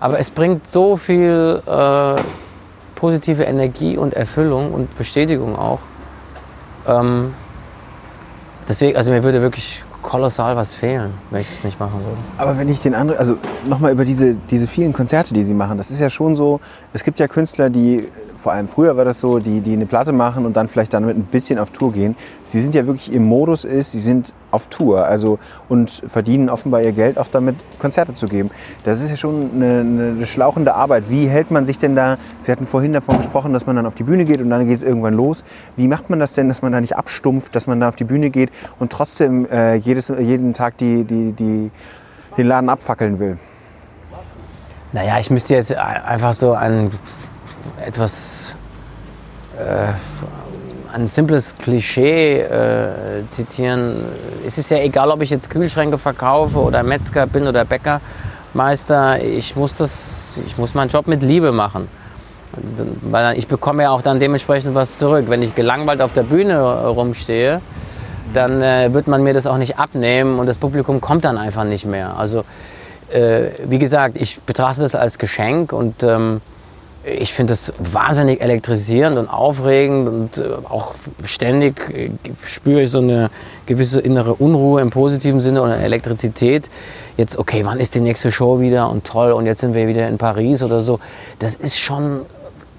aber 0.00 0.18
es 0.18 0.30
bringt 0.30 0.66
so 0.66 0.96
viel 0.96 1.62
äh, 1.66 2.16
positive 3.02 3.42
Energie 3.42 3.96
und 3.96 4.14
Erfüllung 4.14 4.72
und 4.72 4.96
Bestätigung 4.96 5.56
auch. 5.56 5.80
Ähm, 6.86 7.34
deswegen, 8.68 8.96
also 8.96 9.10
mir 9.10 9.24
würde 9.24 9.42
wirklich 9.42 9.82
kolossal 10.02 10.54
was 10.54 10.72
fehlen, 10.72 11.12
wenn 11.32 11.40
ich 11.40 11.50
das 11.50 11.64
nicht 11.64 11.80
machen 11.80 11.98
würde. 12.04 12.18
Aber 12.38 12.56
wenn 12.56 12.68
ich 12.68 12.80
den 12.80 12.94
anderen, 12.94 13.18
also 13.18 13.38
nochmal 13.66 13.90
über 13.90 14.04
diese, 14.04 14.36
diese 14.48 14.68
vielen 14.68 14.92
Konzerte, 14.92 15.34
die 15.34 15.42
Sie 15.42 15.52
machen, 15.52 15.78
das 15.78 15.90
ist 15.90 15.98
ja 15.98 16.10
schon 16.10 16.36
so, 16.36 16.60
es 16.92 17.02
gibt 17.02 17.18
ja 17.18 17.26
Künstler, 17.26 17.70
die 17.70 18.08
vor 18.36 18.52
allem 18.52 18.68
früher 18.68 18.96
war 18.96 19.04
das 19.04 19.20
so, 19.20 19.38
die, 19.38 19.60
die 19.60 19.72
eine 19.72 19.86
Platte 19.86 20.12
machen 20.12 20.46
und 20.46 20.56
dann 20.56 20.68
vielleicht 20.68 20.92
damit 20.92 21.16
ein 21.16 21.24
bisschen 21.24 21.58
auf 21.58 21.70
Tour 21.70 21.92
gehen. 21.92 22.16
Sie 22.44 22.60
sind 22.60 22.74
ja 22.74 22.86
wirklich 22.86 23.12
im 23.12 23.24
Modus 23.24 23.64
ist, 23.64 23.92
sie 23.92 24.00
sind 24.00 24.34
auf 24.50 24.68
Tour 24.68 25.06
also, 25.06 25.38
und 25.68 26.02
verdienen 26.06 26.48
offenbar 26.48 26.82
ihr 26.82 26.92
Geld 26.92 27.18
auch 27.18 27.28
damit, 27.28 27.56
Konzerte 27.78 28.14
zu 28.14 28.26
geben. 28.26 28.50
Das 28.84 29.00
ist 29.00 29.10
ja 29.10 29.16
schon 29.16 29.50
eine, 29.54 29.80
eine 29.80 30.26
schlauchende 30.26 30.74
Arbeit. 30.74 31.08
Wie 31.08 31.26
hält 31.26 31.50
man 31.50 31.66
sich 31.66 31.78
denn 31.78 31.94
da, 31.94 32.18
Sie 32.40 32.52
hatten 32.52 32.66
vorhin 32.66 32.92
davon 32.92 33.16
gesprochen, 33.16 33.52
dass 33.52 33.66
man 33.66 33.76
dann 33.76 33.86
auf 33.86 33.94
die 33.94 34.04
Bühne 34.04 34.24
geht 34.24 34.40
und 34.40 34.50
dann 34.50 34.66
geht 34.66 34.76
es 34.76 34.82
irgendwann 34.82 35.14
los. 35.14 35.44
Wie 35.76 35.88
macht 35.88 36.10
man 36.10 36.18
das 36.18 36.34
denn, 36.34 36.48
dass 36.48 36.62
man 36.62 36.72
da 36.72 36.80
nicht 36.80 36.96
abstumpft, 36.96 37.54
dass 37.54 37.66
man 37.66 37.80
da 37.80 37.88
auf 37.88 37.96
die 37.96 38.04
Bühne 38.04 38.30
geht 38.30 38.50
und 38.78 38.92
trotzdem 38.92 39.48
äh, 39.50 39.74
jedes, 39.74 40.08
jeden 40.08 40.52
Tag 40.52 40.76
die, 40.78 41.04
die, 41.04 41.32
die, 41.32 41.70
den 42.36 42.46
Laden 42.46 42.68
abfackeln 42.68 43.18
will? 43.18 43.38
Naja, 44.92 45.18
ich 45.18 45.30
müsste 45.30 45.54
jetzt 45.54 45.74
einfach 45.74 46.34
so 46.34 46.52
ein 46.52 46.90
etwas 47.84 48.54
äh, 49.58 49.92
ein 50.92 51.06
simples 51.06 51.56
Klischee 51.56 52.40
äh, 52.40 53.26
zitieren. 53.26 54.06
Es 54.46 54.58
ist 54.58 54.70
ja 54.70 54.78
egal, 54.78 55.10
ob 55.10 55.22
ich 55.22 55.30
jetzt 55.30 55.48
Kühlschränke 55.48 55.98
verkaufe 55.98 56.58
oder 56.58 56.82
Metzger 56.82 57.26
bin 57.26 57.46
oder 57.46 57.64
Bäckermeister. 57.64 59.22
Ich 59.22 59.56
muss, 59.56 59.76
das, 59.76 60.40
ich 60.46 60.58
muss 60.58 60.74
meinen 60.74 60.90
Job 60.90 61.06
mit 61.06 61.22
Liebe 61.22 61.52
machen. 61.52 61.88
Weil 63.00 63.38
ich 63.38 63.48
bekomme 63.48 63.84
ja 63.84 63.90
auch 63.90 64.02
dann 64.02 64.20
dementsprechend 64.20 64.74
was 64.74 64.98
zurück. 64.98 65.24
Wenn 65.28 65.42
ich 65.42 65.54
gelangweilt 65.54 66.02
auf 66.02 66.12
der 66.12 66.24
Bühne 66.24 66.86
rumstehe, 66.86 67.62
dann 68.34 68.62
äh, 68.62 68.92
wird 68.92 69.08
man 69.08 69.22
mir 69.22 69.32
das 69.32 69.46
auch 69.46 69.56
nicht 69.56 69.78
abnehmen 69.78 70.38
und 70.38 70.46
das 70.46 70.58
Publikum 70.58 71.00
kommt 71.00 71.24
dann 71.24 71.38
einfach 71.38 71.64
nicht 71.64 71.86
mehr. 71.86 72.16
Also 72.16 72.44
äh, 73.10 73.50
wie 73.66 73.78
gesagt, 73.78 74.16
ich 74.18 74.40
betrachte 74.40 74.80
das 74.82 74.94
als 74.94 75.18
Geschenk 75.18 75.72
und 75.72 76.02
ähm, 76.02 76.40
ich 77.04 77.32
finde 77.32 77.52
das 77.52 77.72
wahnsinnig 77.78 78.40
elektrisierend 78.40 79.16
und 79.16 79.28
aufregend 79.28 80.08
und 80.08 80.38
äh, 80.38 80.50
auch 80.68 80.94
ständig 81.24 81.90
äh, 81.90 82.10
spüre 82.44 82.82
ich 82.82 82.90
so 82.90 82.98
eine 82.98 83.30
gewisse 83.66 84.00
innere 84.00 84.34
Unruhe 84.34 84.80
im 84.80 84.90
positiven 84.90 85.40
Sinne 85.40 85.62
oder 85.62 85.78
Elektrizität. 85.78 86.70
Jetzt, 87.16 87.38
okay, 87.38 87.62
wann 87.64 87.80
ist 87.80 87.94
die 87.94 88.00
nächste 88.00 88.30
Show 88.30 88.60
wieder 88.60 88.88
und 88.88 89.04
toll 89.04 89.32
und 89.32 89.46
jetzt 89.46 89.60
sind 89.60 89.74
wir 89.74 89.88
wieder 89.88 90.08
in 90.08 90.18
Paris 90.18 90.62
oder 90.62 90.80
so. 90.80 91.00
Das 91.40 91.56
ist 91.56 91.76
schon 91.78 92.20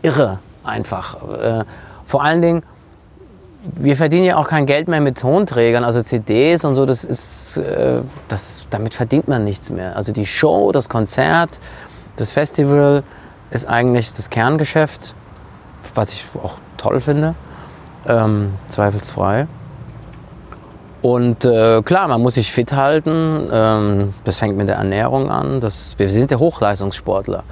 irre 0.02 0.40
einfach. 0.64 1.16
Äh, 1.38 1.66
vor 2.06 2.24
allen 2.24 2.42
Dingen, 2.42 2.64
wir 3.64 3.98
verdienen 3.98 4.26
ja 4.26 4.38
auch 4.38 4.48
kein 4.48 4.66
Geld 4.66 4.88
mehr 4.88 5.02
mit 5.02 5.20
Tonträgern, 5.20 5.84
also 5.84 6.02
CDs 6.02 6.66
und 6.66 6.76
so, 6.76 6.86
das 6.86 7.06
ist, 7.06 7.58
das, 8.28 8.68
damit 8.70 8.94
verdient 8.94 9.30
man 9.30 9.46
nichts 9.46 9.70
mehr. 9.70 9.96
Also 9.96 10.12
die 10.12 10.26
Show, 10.26 10.74
das 10.74 10.90
Konzert, 10.90 11.62
das 12.18 12.34
Festival, 12.34 13.04
ist 13.54 13.66
eigentlich 13.66 14.14
das 14.14 14.30
Kerngeschäft, 14.30 15.16
was 15.96 16.14
ich 16.14 16.26
auch 16.42 16.58
toll 16.78 17.00
finde, 17.00 17.36
ähm, 18.08 18.54
zweifelsfrei. 18.68 19.48
Und 21.02 21.44
äh, 21.44 21.82
klar, 21.82 22.08
man 22.08 22.22
muss 22.22 22.36
sich 22.36 22.52
fit 22.52 22.74
halten. 22.74 23.50
Ähm, 23.52 24.14
das 24.24 24.38
fängt 24.38 24.58
mit 24.58 24.70
der 24.70 24.78
Ernährung 24.78 25.30
an. 25.30 25.60
Das, 25.60 26.00
wir 26.00 26.10
sind 26.10 26.32
ja 26.32 26.40
Hochleistungssportler. 26.40 27.44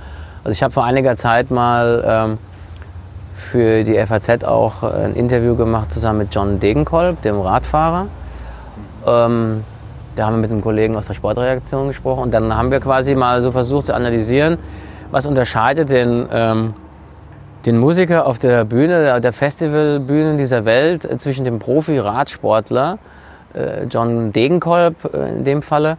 Also 0.44 0.52
ich 0.54 0.64
habe 0.64 0.74
vor 0.74 0.86
einiger 0.86 1.16
Zeit 1.16 1.52
mal 1.52 2.04
ähm, 2.08 2.38
für 3.36 3.84
die 3.84 3.96
FAZ 4.06 4.46
auch 4.46 4.84
ein 4.84 5.14
Interview 5.16 5.56
gemacht 5.56 5.92
zusammen 5.92 6.20
mit 6.20 6.34
John 6.34 6.60
Degenkolb, 6.60 7.22
dem 7.22 7.42
Radfahrer. 7.42 8.08
Ähm, 9.06 9.64
da 10.16 10.26
haben 10.26 10.36
wir 10.36 10.42
mit 10.42 10.52
einem 10.52 10.62
Kollegen 10.62 10.96
aus 10.96 11.08
der 11.08 11.14
Sportreaktion 11.14 11.88
gesprochen 11.88 12.24
und 12.24 12.32
dann 12.32 12.56
haben 12.56 12.72
wir 12.72 12.80
quasi 12.80 13.16
mal 13.16 13.42
so 13.42 13.52
versucht 13.52 13.88
zu 13.88 13.94
analysieren, 13.94 14.58
was 15.12 15.26
unterscheidet 15.26 15.90
den, 15.90 16.28
ähm, 16.32 16.74
den 17.66 17.78
Musiker 17.78 18.26
auf 18.26 18.40
der 18.40 18.66
Bühne, 18.66 19.22
der 19.22 19.34
Festivalbühnen 19.34 20.38
dieser 20.38 20.66
Welt 20.66 21.06
äh, 21.06 21.18
zwischen 21.18 21.46
dem 21.46 21.60
Profi-Radsportler, 21.60 22.98
äh, 23.54 23.84
John 23.86 24.32
Degenkolb 24.32 25.14
äh, 25.14 25.30
in 25.38 25.44
dem 25.44 25.62
Falle. 25.62 25.98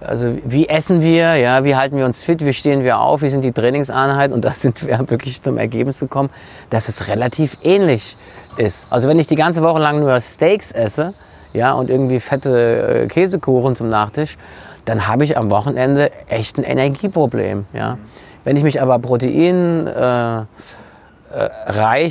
Also 0.00 0.36
wie 0.44 0.68
essen 0.68 1.00
wir, 1.00 1.36
ja, 1.36 1.64
wie 1.64 1.74
halten 1.74 1.96
wir 1.96 2.04
uns 2.04 2.22
fit, 2.22 2.44
wie 2.44 2.52
stehen 2.52 2.84
wir 2.84 3.00
auf, 3.00 3.22
wie 3.22 3.30
sind 3.30 3.42
die 3.42 3.52
Trainingseinheiten 3.52 4.34
und 4.34 4.44
da 4.44 4.50
sind 4.50 4.86
wir 4.86 4.98
wirklich 5.10 5.40
zum 5.40 5.56
Ergebnis 5.56 6.00
gekommen, 6.00 6.30
dass 6.70 6.88
es 6.88 7.08
relativ 7.08 7.56
ähnlich 7.62 8.16
ist. 8.56 8.86
Also 8.90 9.08
wenn 9.08 9.18
ich 9.18 9.26
die 9.26 9.36
ganze 9.36 9.62
Woche 9.62 9.80
lang 9.80 10.00
nur 10.00 10.20
Steaks 10.20 10.72
esse 10.72 11.14
ja, 11.54 11.72
und 11.72 11.88
irgendwie 11.88 12.20
fette 12.20 13.06
Käsekuchen 13.08 13.76
zum 13.76 13.88
Nachtisch, 13.88 14.36
dann 14.84 15.08
habe 15.08 15.24
ich 15.24 15.38
am 15.38 15.50
Wochenende 15.50 16.10
echt 16.28 16.58
ein 16.58 16.64
Energieproblem. 16.64 17.64
Ja. 17.72 17.98
Wenn 18.44 18.56
ich 18.58 18.62
mich 18.62 18.80
aber 18.80 18.98
proteinreich 18.98 20.38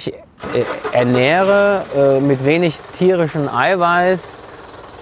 äh, 0.07 0.11
äh, 0.11 0.65
ernähre, 0.91 1.85
äh, 1.95 2.19
mit 2.19 2.43
wenig 2.43 2.81
tierischem 2.91 3.47
Eiweiß 3.47 4.41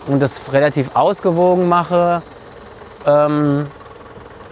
und 0.08 0.20
das 0.22 0.42
relativ 0.52 0.94
ausgewogen 0.94 1.70
mache, 1.70 2.22
ähm, 3.08 3.68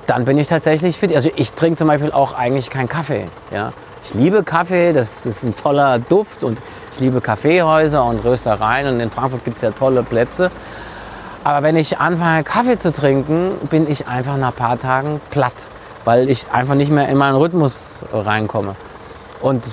dann 0.08 0.26
bin 0.26 0.38
ich 0.38 0.48
tatsächlich 0.48 0.98
fit. 0.98 1.14
Also 1.14 1.30
ich 1.36 1.52
trinke 1.54 1.78
zum 1.78 1.88
Beispiel 1.88 2.12
auch 2.14 2.34
eigentlich 2.34 2.70
keinen 2.70 2.88
Kaffee. 2.88 3.26
Ja. 3.52 3.74
Ich 4.04 4.14
liebe 4.14 4.44
Kaffee, 4.44 4.94
das 4.94 5.26
ist 5.26 5.44
ein 5.44 5.56
toller 5.56 6.00
Duft 6.00 6.46
und 6.46 6.60
ich 6.94 7.02
liebe 7.02 7.20
Kaffeehäuser 7.20 8.06
und 8.06 8.24
Röstereien 8.24 8.88
und 8.88 9.02
in 9.02 9.12
Frankfurt 9.12 9.44
gibt 9.44 9.58
es 9.58 9.64
ja 9.64 9.72
tolle 9.72 10.02
Plätze. 10.02 10.50
Aber 11.44 11.62
wenn 11.62 11.76
ich 11.76 12.00
anfange 12.00 12.44
Kaffee 12.44 12.78
zu 12.78 12.94
trinken, 12.94 13.52
bin 13.70 13.90
ich 13.92 14.08
einfach 14.08 14.38
nach 14.38 14.52
ein 14.52 14.56
paar 14.56 14.80
Tagen 14.80 15.20
platt 15.30 15.68
weil 16.10 16.28
ich 16.28 16.52
einfach 16.52 16.74
nicht 16.74 16.92
mehr 16.92 17.08
in 17.08 17.18
meinen 17.18 17.36
Rhythmus 17.36 18.04
reinkomme. 18.12 18.76
Und 19.42 19.64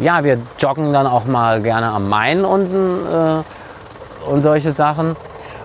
ja, 0.00 0.22
wir 0.22 0.38
joggen 0.60 0.92
dann 0.92 1.08
auch 1.08 1.24
mal 1.24 1.60
gerne 1.62 1.88
am 1.88 2.08
Main 2.08 2.44
unten 2.44 3.04
äh, 3.12 4.30
und 4.30 4.42
solche 4.42 4.70
Sachen. 4.70 5.16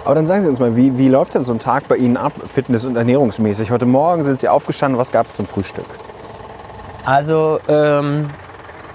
Aber 0.04 0.16
dann 0.16 0.26
sagen 0.26 0.42
Sie 0.42 0.50
uns 0.50 0.60
mal, 0.60 0.76
wie, 0.76 0.98
wie 0.98 1.10
läuft 1.10 1.36
denn 1.36 1.44
so 1.44 1.54
ein 1.54 1.60
Tag 1.60 1.88
bei 1.88 1.98
Ihnen 1.98 2.18
ab, 2.18 2.34
fitness- 2.44 2.86
und 2.86 2.96
ernährungsmäßig? 2.96 3.70
Heute 3.70 3.86
Morgen 3.86 4.24
sind 4.24 4.40
Sie 4.40 4.50
aufgestanden, 4.50 5.00
was 5.00 5.12
gab 5.12 5.28
es 5.28 5.36
zum 5.36 5.46
Frühstück? 5.46 5.86
Also, 7.06 7.60
ähm, 7.68 8.32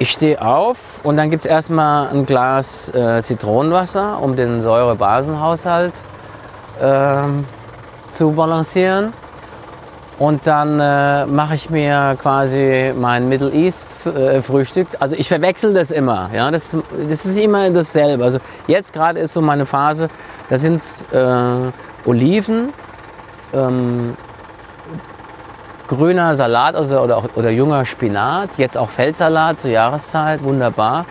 ich 0.00 0.10
stehe 0.10 0.44
auf 0.44 0.78
und 1.04 1.16
dann 1.16 1.30
gibt 1.30 1.44
es 1.44 1.48
erstmal 1.48 2.08
ein 2.08 2.26
Glas 2.26 2.88
äh, 2.88 3.22
Zitronenwasser, 3.22 4.20
um 4.20 4.34
den 4.34 4.62
Säure-Basen-Haushalt 4.62 5.94
ähm, 6.82 7.46
zu 8.10 8.32
balancieren. 8.32 9.12
Und 10.20 10.46
dann 10.46 10.78
äh, 10.80 11.24
mache 11.24 11.54
ich 11.54 11.70
mir 11.70 12.14
quasi 12.20 12.92
mein 12.94 13.30
Middle 13.30 13.50
East 13.52 14.06
äh, 14.06 14.42
Frühstück. 14.42 14.86
Also 15.00 15.16
ich 15.16 15.28
verwechsel 15.28 15.72
das 15.72 15.90
immer. 15.90 16.28
Ja? 16.34 16.50
Das, 16.50 16.76
das 17.08 17.24
ist 17.24 17.38
immer 17.38 17.70
dasselbe. 17.70 18.22
Also 18.22 18.38
jetzt 18.66 18.92
gerade 18.92 19.18
ist 19.18 19.32
so 19.32 19.40
meine 19.40 19.64
Phase, 19.64 20.08
da 20.50 20.58
sind 20.58 20.82
äh, 21.12 21.70
Oliven, 22.04 22.74
ähm, 23.54 24.14
grüner 25.88 26.34
Salat 26.34 26.74
also, 26.74 27.00
oder, 27.00 27.24
oder 27.34 27.48
junger 27.48 27.86
Spinat, 27.86 28.58
jetzt 28.58 28.76
auch 28.76 28.90
Feldsalat 28.90 29.62
zur 29.62 29.70
Jahreszeit, 29.70 30.44
wunderbar. 30.44 31.06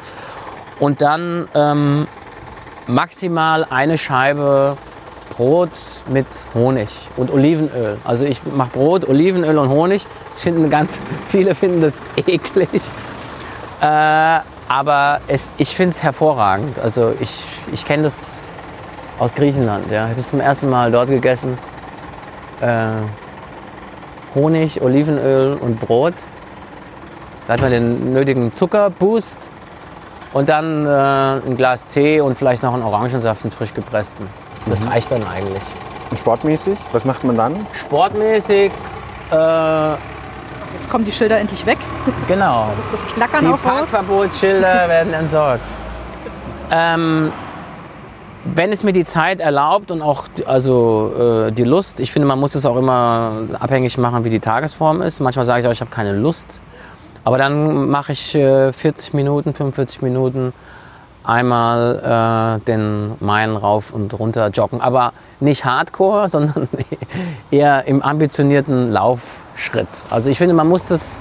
Und 0.80 1.01
dann 1.01 1.47
ähm, 1.55 2.07
maximal 2.86 3.66
eine 3.72 3.97
Scheibe 3.97 4.78
Brot 5.39 5.69
mit 6.09 6.27
Honig 6.53 6.89
und 7.15 7.31
Olivenöl. 7.31 7.97
Also 8.03 8.25
ich 8.25 8.41
mache 8.43 8.71
Brot, 8.71 9.07
Olivenöl 9.07 9.57
und 9.57 9.69
Honig. 9.69 10.05
Das 10.27 10.41
finden 10.41 10.69
ganz 10.69 10.99
viele 11.29 11.55
finden 11.55 11.79
das 11.79 12.01
eklig. 12.17 12.81
Äh, 13.79 14.39
aber 14.67 15.21
es, 15.29 15.47
ich 15.57 15.73
finde 15.73 15.91
es 15.91 16.03
hervorragend. 16.03 16.77
Also 16.77 17.13
ich, 17.21 17.45
ich 17.71 17.85
kenne 17.85 18.03
das 18.03 18.37
aus 19.17 19.33
Griechenland. 19.33 19.89
Ja. 19.89 20.07
Ich 20.07 20.09
habe 20.09 20.19
es 20.19 20.29
zum 20.29 20.41
ersten 20.41 20.69
Mal 20.69 20.91
dort 20.91 21.07
gegessen. 21.07 21.57
Äh, 22.59 22.87
Honig, 24.35 24.81
Olivenöl 24.81 25.53
und 25.53 25.79
Brot. 25.79 26.15
Da 27.47 27.53
hat 27.53 27.61
man 27.61 27.71
den 27.71 28.11
nötigen 28.11 28.53
Zuckerboost 28.53 29.47
und 30.33 30.49
dann 30.49 30.85
äh, 30.85 31.47
ein 31.47 31.55
Glas 31.55 31.87
Tee 31.87 32.19
und 32.19 32.37
vielleicht 32.37 32.61
noch 32.61 32.73
einen 32.73 32.83
Orangensaft, 32.83 33.45
einen 33.45 33.53
frisch 33.53 33.73
gepressten. 33.73 34.27
Das 34.66 34.82
mhm. 34.82 34.89
reicht 34.89 35.12
dann 35.12 35.28
eigentlich. 35.28 35.64
Und 36.10 36.18
sportmäßig? 36.18 36.78
Was 36.91 37.05
macht 37.05 37.24
man 37.24 37.36
dann? 37.36 37.68
Sportmäßig. 37.74 38.72
Äh, 39.32 39.95
Jetzt 40.76 40.89
kommen 40.89 41.03
die 41.03 41.12
Schilder 41.12 41.39
endlich 41.39 41.66
weg. 41.66 41.78
Genau. 42.28 42.68
Das 42.78 42.86
ist 42.86 43.05
das 43.05 43.16
Klackern 43.16 43.41
die 43.41 43.47
auch 43.47 43.53
raus. 43.53 43.91
Parkverbotsschilder 43.91 44.62
werden 44.89 45.14
entsorgt. 45.14 45.62
Ähm, 46.72 47.32
wenn 48.45 48.72
es 48.72 48.84
mir 48.84 48.93
die 48.93 49.03
Zeit 49.03 49.41
erlaubt 49.41 49.91
und 49.91 50.01
auch 50.01 50.26
also, 50.45 51.47
äh, 51.47 51.51
die 51.51 51.64
Lust, 51.64 51.99
ich 51.99 52.12
finde, 52.12 52.28
man 52.28 52.39
muss 52.39 52.55
es 52.55 52.66
auch 52.66 52.78
immer 52.78 53.41
abhängig 53.60 53.97
machen, 53.97 54.24
wie 54.24 54.30
die 54.30 54.39
Tagesform 54.39 55.01
ist. 55.01 55.20
Manchmal 55.20 55.45
sage 55.45 55.62
ich 55.62 55.68
auch, 55.68 55.72
ich 55.72 55.82
habe 55.82 55.91
keine 55.91 56.14
Lust. 56.14 56.60
Aber 57.26 57.38
dann 57.38 57.89
mache 57.89 58.14
ich 58.14 58.34
äh, 58.36 58.72
40 58.72 59.14
Minuten, 59.14 59.53
45 59.53 60.01
Minuten 60.01 60.53
einmal 61.24 62.59
äh, 62.59 62.65
den 62.65 63.15
Main 63.20 63.55
rauf 63.55 63.93
und 63.93 64.17
runter 64.17 64.49
joggen. 64.49 64.82
Aber 64.82 65.13
nicht 65.39 65.65
hardcore, 65.65 66.28
sondern 66.30 66.67
eher 67.51 67.86
im 67.88 68.01
ambitionierten 68.01 68.91
Laufschritt. 68.91 69.88
Also 70.09 70.30
ich 70.30 70.38
finde, 70.38 70.53
man 70.53 70.67
muss 70.67 70.86
das 70.86 71.20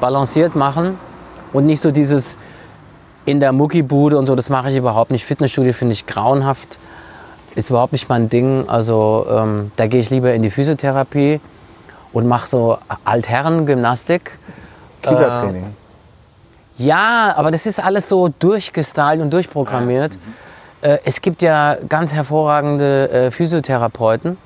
balanciert 0.00 0.56
machen. 0.56 0.98
Und 1.52 1.66
nicht 1.66 1.80
so 1.80 1.90
dieses 1.90 2.38
in 3.24 3.40
der 3.40 3.52
Muckibude 3.52 4.16
und 4.16 4.26
so, 4.26 4.34
das 4.34 4.50
mache 4.50 4.70
ich 4.70 4.76
überhaupt 4.76 5.10
nicht. 5.10 5.24
Fitnessstudio 5.24 5.72
finde 5.72 5.94
ich 5.94 6.06
grauenhaft, 6.06 6.78
ist 7.54 7.70
überhaupt 7.70 7.92
nicht 7.92 8.08
mein 8.08 8.28
Ding. 8.28 8.68
Also 8.68 9.26
ähm, 9.30 9.72
da 9.76 9.86
gehe 9.86 10.00
ich 10.00 10.10
lieber 10.10 10.32
in 10.32 10.42
die 10.42 10.50
Physiotherapie 10.50 11.40
und 12.12 12.26
mache 12.26 12.48
so 12.48 12.78
Altherren-Gymnastik. 13.04 14.38
Kiesertraining. 15.02 15.74
Ja, 16.80 17.34
aber 17.36 17.50
das 17.50 17.66
ist 17.66 17.78
alles 17.78 18.08
so 18.08 18.28
durchgestylt 18.38 19.20
und 19.20 19.30
durchprogrammiert. 19.30 20.16
Äh, 20.80 20.96
es 21.04 21.20
gibt 21.20 21.42
ja 21.42 21.76
ganz 21.86 22.14
hervorragende 22.14 23.10
äh, 23.10 23.30
Physiotherapeuten, 23.30 24.38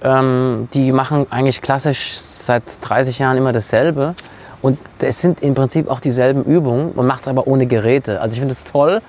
ähm, 0.00 0.68
die 0.74 0.92
machen 0.92 1.26
eigentlich 1.30 1.62
klassisch 1.62 2.18
seit 2.18 2.62
30 2.82 3.18
Jahren 3.18 3.36
immer 3.36 3.52
dasselbe. 3.52 4.14
Und 4.62 4.78
es 5.00 5.20
sind 5.20 5.42
im 5.42 5.56
Prinzip 5.56 5.90
auch 5.90 5.98
dieselben 5.98 6.44
Übungen. 6.44 6.92
Man 6.94 7.04
macht 7.04 7.22
es 7.22 7.28
aber 7.28 7.48
ohne 7.48 7.66
Geräte. 7.66 8.20
Also 8.20 8.34
ich 8.34 8.38
finde 8.38 8.52
es 8.52 8.62
toll, 8.62 9.02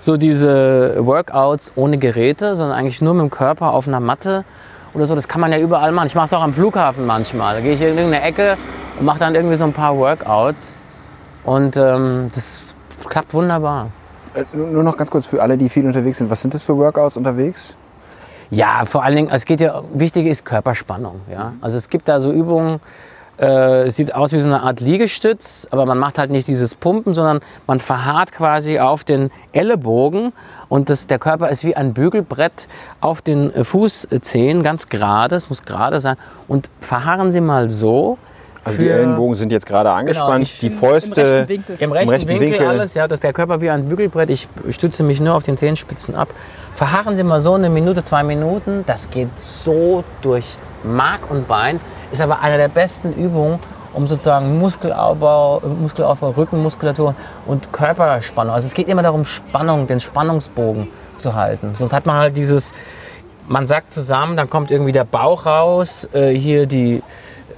so 0.00 0.18
diese 0.18 0.96
Workouts 0.98 1.72
ohne 1.76 1.96
Geräte, 1.96 2.56
sondern 2.56 2.76
eigentlich 2.76 3.00
nur 3.00 3.14
mit 3.14 3.22
dem 3.22 3.30
Körper 3.30 3.72
auf 3.72 3.88
einer 3.88 4.00
Matte 4.00 4.44
oder 4.92 5.06
so. 5.06 5.14
Das 5.14 5.28
kann 5.28 5.40
man 5.40 5.50
ja 5.50 5.58
überall 5.58 5.92
machen. 5.92 6.08
Ich 6.08 6.14
mache 6.14 6.26
es 6.26 6.34
auch 6.34 6.42
am 6.42 6.52
Flughafen 6.52 7.06
manchmal. 7.06 7.54
Da 7.54 7.60
gehe 7.62 7.72
ich 7.72 7.80
in 7.80 7.96
irgendeine 7.96 8.22
Ecke 8.22 8.58
und 8.98 9.06
mache 9.06 9.18
dann 9.18 9.34
irgendwie 9.34 9.56
so 9.56 9.64
ein 9.64 9.72
paar 9.72 9.96
Workouts. 9.96 10.76
Und 11.44 11.76
ähm, 11.76 12.30
das 12.34 12.60
klappt 13.08 13.34
wunderbar. 13.34 13.90
Äh, 14.34 14.44
nur 14.56 14.82
noch 14.82 14.96
ganz 14.96 15.10
kurz 15.10 15.26
für 15.26 15.42
alle, 15.42 15.58
die 15.58 15.68
viel 15.68 15.86
unterwegs 15.86 16.18
sind. 16.18 16.30
Was 16.30 16.42
sind 16.42 16.54
das 16.54 16.62
für 16.62 16.76
Workouts 16.76 17.16
unterwegs? 17.16 17.76
Ja, 18.50 18.84
vor 18.84 19.02
allen 19.02 19.16
Dingen, 19.16 19.30
es 19.30 19.44
geht 19.44 19.60
ja, 19.60 19.82
wichtig 19.94 20.26
ist 20.26 20.44
Körperspannung. 20.44 21.20
Ja? 21.30 21.54
Also 21.60 21.76
es 21.76 21.88
gibt 21.88 22.08
da 22.08 22.20
so 22.20 22.30
Übungen, 22.30 22.80
äh, 23.40 23.84
es 23.84 23.96
sieht 23.96 24.14
aus 24.14 24.32
wie 24.32 24.40
so 24.40 24.46
eine 24.46 24.60
Art 24.60 24.80
Liegestütz, 24.80 25.66
aber 25.70 25.86
man 25.86 25.98
macht 25.98 26.18
halt 26.18 26.30
nicht 26.30 26.48
dieses 26.48 26.74
Pumpen, 26.74 27.14
sondern 27.14 27.40
man 27.66 27.80
verharrt 27.80 28.30
quasi 28.32 28.78
auf 28.78 29.04
den 29.04 29.30
Ellenbogen 29.52 30.32
und 30.68 30.90
das, 30.90 31.06
der 31.06 31.18
Körper 31.18 31.48
ist 31.48 31.64
wie 31.64 31.74
ein 31.74 31.94
Bügelbrett 31.94 32.68
auf 33.00 33.22
den 33.22 33.52
äh, 33.54 33.64
Fußzehen, 33.64 34.62
ganz 34.62 34.88
gerade, 34.88 35.36
es 35.36 35.48
muss 35.48 35.62
gerade 35.62 36.00
sein. 36.00 36.16
Und 36.46 36.70
verharren 36.80 37.32
Sie 37.32 37.40
mal 37.40 37.70
so. 37.70 38.18
Also 38.64 38.80
die 38.80 38.88
Ellenbogen 38.88 39.34
sind 39.34 39.50
jetzt 39.50 39.66
gerade 39.66 39.90
angespannt, 39.90 40.44
ich- 40.44 40.58
die 40.58 40.66
Im 40.68 40.72
Fäuste. 40.72 41.22
rechten 41.22 41.48
Winkel. 41.48 41.76
Im 41.80 41.92
rechten, 41.92 42.10
rechten 42.10 42.28
Winkel, 42.28 42.50
Winkel. 42.52 42.66
alles, 42.66 42.94
ja, 42.94 43.08
dass 43.08 43.20
der 43.20 43.32
Körper 43.32 43.60
wie 43.60 43.70
ein 43.70 43.88
Bügelbrett. 43.88 44.30
Ich 44.30 44.48
stütze 44.70 45.02
mich 45.02 45.20
nur 45.20 45.34
auf 45.34 45.42
den 45.42 45.56
Zehenspitzen 45.56 46.14
ab. 46.14 46.28
Verharren 46.74 47.16
Sie 47.16 47.24
mal 47.24 47.40
so 47.40 47.54
eine 47.54 47.68
Minute, 47.68 48.04
zwei 48.04 48.22
Minuten. 48.22 48.84
Das 48.86 49.10
geht 49.10 49.28
so 49.36 50.04
durch 50.22 50.56
Mark 50.84 51.30
und 51.30 51.48
Bein. 51.48 51.80
Ist 52.12 52.22
aber 52.22 52.40
eine 52.40 52.56
der 52.56 52.68
besten 52.68 53.12
Übungen, 53.14 53.58
um 53.94 54.06
sozusagen 54.06 54.58
Muskelaufbau, 54.58 55.60
Muskelaufbau, 55.80 56.30
Rückenmuskulatur 56.30 57.14
und 57.46 57.72
Körperspannung. 57.72 58.54
Also 58.54 58.66
es 58.66 58.74
geht 58.74 58.88
immer 58.88 59.02
darum, 59.02 59.24
Spannung, 59.24 59.86
den 59.86 60.00
Spannungsbogen 60.00 60.88
zu 61.16 61.34
halten. 61.34 61.72
Sonst 61.74 61.92
hat 61.92 62.06
man 62.06 62.16
halt 62.16 62.36
dieses, 62.36 62.72
man 63.48 63.66
sagt 63.66 63.92
zusammen, 63.92 64.36
dann 64.36 64.48
kommt 64.48 64.70
irgendwie 64.70 64.92
der 64.92 65.04
Bauch 65.04 65.46
raus, 65.46 66.08
äh, 66.12 66.30
hier 66.30 66.66
die 66.66 67.02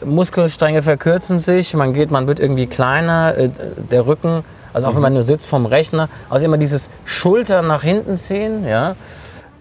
Muskelstränge 0.04 0.82
verkürzen 0.82 1.38
sich, 1.38 1.74
man 1.74 1.92
geht, 1.92 2.10
man 2.10 2.26
wird 2.26 2.40
irgendwie 2.40 2.66
kleiner, 2.66 3.36
äh, 3.36 3.50
der 3.90 4.06
Rücken, 4.06 4.44
also 4.72 4.88
auch 4.88 4.94
wenn 4.94 5.02
man 5.02 5.12
nur 5.12 5.22
sitzt 5.22 5.46
vom 5.46 5.66
Rechner, 5.66 6.08
also 6.30 6.44
immer 6.46 6.58
dieses 6.58 6.90
Schultern 7.04 7.66
nach 7.66 7.82
hinten 7.82 8.16
ziehen, 8.16 8.66
ja. 8.66 8.96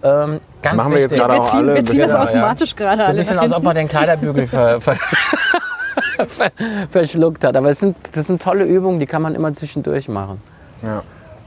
Ähm, 0.03 0.41
ganz 0.61 0.75
machen 0.75 0.93
wir 0.93 0.99
jetzt 0.99 1.15
gerade 1.15 1.33
Wir 1.35 1.41
auch 1.41 1.47
ziehen, 1.49 1.59
alle. 1.59 1.75
wir 1.75 1.85
ziehen 1.85 1.99
das 2.01 2.11
Genau, 2.11 2.23
ja. 2.23 2.29
automatisch 2.29 2.75
gerade 2.75 2.97
So 2.97 3.01
ein 3.03 3.07
alle 3.09 3.17
bisschen, 3.19 3.39
als 3.39 3.53
ob 3.53 3.63
man 3.63 3.75
den 3.75 3.87
Kleiderbügel 3.87 4.47
ver, 4.47 4.81
ver, 4.81 4.97
ver, 6.27 6.51
verschluckt 6.89 7.45
hat. 7.45 7.55
Aber 7.55 7.69
es 7.69 7.79
sind, 7.79 7.95
das 8.13 8.27
sind 8.27 8.41
tolle 8.41 8.65
Übungen, 8.65 8.99
die 8.99 9.05
kann 9.05 9.21
man 9.21 9.33
immer 9.33 9.53
zwischendurch 9.53 10.09
machen. 10.09 10.41
Ja. 10.81 11.03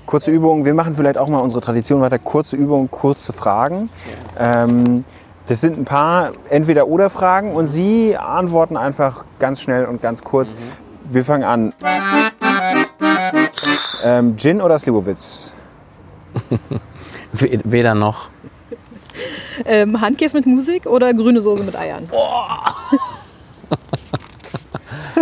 Kurze 0.07 0.31
Übungen. 0.31 0.65
Wir 0.65 0.73
machen 0.73 0.95
vielleicht 0.95 1.19
auch 1.19 1.29
mal 1.29 1.41
unsere 1.41 1.61
Tradition 1.61 2.01
weiter. 2.01 2.19
Kurze 2.19 2.57
Übungen, 2.57 2.91
kurze 2.91 3.33
Fragen. 3.33 3.91
Ähm, 4.39 5.05
das 5.47 5.61
sind 5.61 5.79
ein 5.79 5.85
paar 5.85 6.33
Entweder-Oder-Fragen 6.51 7.55
und 7.55 7.69
Sie 7.69 8.17
antworten 8.17 8.77
einfach 8.77 9.25
ganz 9.39 9.61
schnell 9.61 9.87
und 9.87 10.03
ganz 10.03 10.23
kurz. 10.25 10.53
Wir 11.11 11.25
fangen 11.25 11.45
an. 11.45 11.73
Ähm, 14.05 14.37
Gin 14.37 14.61
oder 14.61 14.79
Slivovitz? 14.79 15.55
We- 17.33 17.61
Weder 17.65 17.95
noch. 17.95 18.29
Ähm, 19.65 20.01
Handkäse 20.01 20.37
mit 20.37 20.47
Musik 20.47 20.87
oder 20.87 21.15
grüne 21.15 21.41
Soße 21.41 21.65
mit 21.65 21.77
Eiern? 21.77 22.09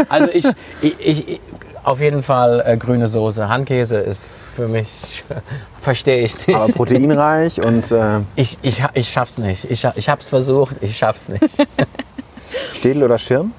Also 0.08 0.28
ich, 0.32 0.44
ich, 0.82 1.00
ich 1.28 1.40
auf 1.84 2.00
jeden 2.00 2.22
Fall 2.22 2.62
äh, 2.66 2.76
grüne 2.76 3.08
Soße. 3.08 3.48
Handkäse 3.48 3.96
ist 3.96 4.50
für 4.56 4.68
mich, 4.68 5.22
verstehe 5.80 6.22
ich 6.24 6.46
nicht. 6.46 6.56
Aber 6.56 6.72
proteinreich 6.72 7.60
und 7.60 7.92
äh, 7.92 8.20
Ich, 8.36 8.58
ich, 8.62 8.82
ich 8.94 9.08
schaff's 9.08 9.38
nicht. 9.38 9.70
Ich, 9.70 9.86
ich 9.94 10.08
hab's 10.08 10.28
versucht, 10.28 10.76
ich 10.82 10.96
schaff's 10.96 11.28
nicht. 11.28 11.44
Städel 12.74 13.02
oder 13.02 13.18
Schirm? 13.18 13.52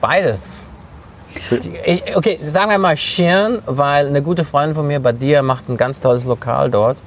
Beides. 0.00 0.64
Ich, 1.84 2.16
okay, 2.16 2.38
sagen 2.42 2.70
wir 2.70 2.78
mal 2.78 2.96
Schirn, 2.96 3.60
weil 3.66 4.06
eine 4.06 4.22
gute 4.22 4.44
Freundin 4.44 4.74
von 4.74 4.86
mir, 4.86 5.00
Badia, 5.00 5.42
macht 5.42 5.68
ein 5.68 5.76
ganz 5.76 6.00
tolles 6.00 6.24
Lokal 6.24 6.70
dort 6.70 6.98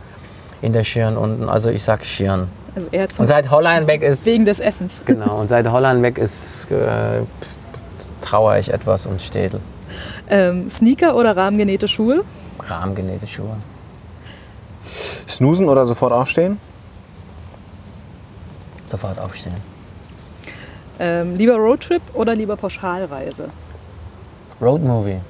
in 0.61 0.73
der 0.73 0.83
Schirn 0.83 1.17
unten. 1.17 1.49
Also 1.49 1.69
ich 1.69 1.83
sag 1.83 2.05
Schirn. 2.05 2.49
Also 2.78 2.89
eher 2.91 3.09
zum 3.09 3.23
Und 3.23 3.28
seit 3.28 3.49
Holland 3.49 3.88
weg 3.88 4.03
ist, 4.03 4.28
wegen 4.28 4.45
des 4.45 4.59
Essens. 4.59 5.01
genau, 5.05 5.39
und 5.39 5.47
seit 5.47 5.67
Holland 5.67 6.03
weg 6.03 6.19
ist, 6.19 6.69
äh, 6.69 7.23
trauere 8.21 8.59
ich 8.59 8.71
etwas 8.71 9.07
um 9.07 9.17
Städel. 9.17 9.59
Ähm, 10.30 10.69
Sneaker 10.69 11.15
oder 11.15 11.36
rahmengenähte 11.36 11.88
Schuhe? 11.88 12.23
Rahmengenähte 12.59 13.25
Schuhe. 13.25 13.57
Snoosen 15.28 15.69
oder 15.69 15.88
sofort 15.88 16.11
aufstehen? 16.11 16.59
Sofort 18.86 19.19
aufstehen. 19.19 19.55
Ähm, 20.99 21.36
lieber 21.36 21.55
Roadtrip 21.55 22.03
oder 22.13 22.36
lieber 22.36 22.57
Pauschalreise? 22.57 23.49
Roadmovie. 24.61 25.21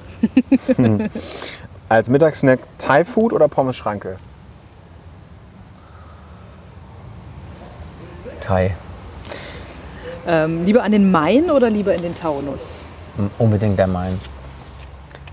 Als 1.88 2.10
Mittagssnack 2.10 2.60
Thai 2.76 3.06
Food 3.06 3.32
oder 3.32 3.48
Pommes 3.48 3.76
Schranke? 3.76 4.18
Thai. 8.48 8.74
Ähm, 10.26 10.64
lieber 10.64 10.82
an 10.82 10.92
den 10.92 11.10
Main 11.10 11.50
oder 11.50 11.68
lieber 11.68 11.94
in 11.94 12.00
den 12.00 12.14
Taunus? 12.14 12.86
M- 13.18 13.30
Unbedingt 13.38 13.78
der 13.78 13.86
Main. 13.86 14.18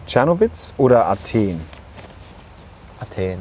Tschernowitz 0.06 0.74
oder 0.78 1.06
Athen? 1.06 1.62
Athen. 3.00 3.38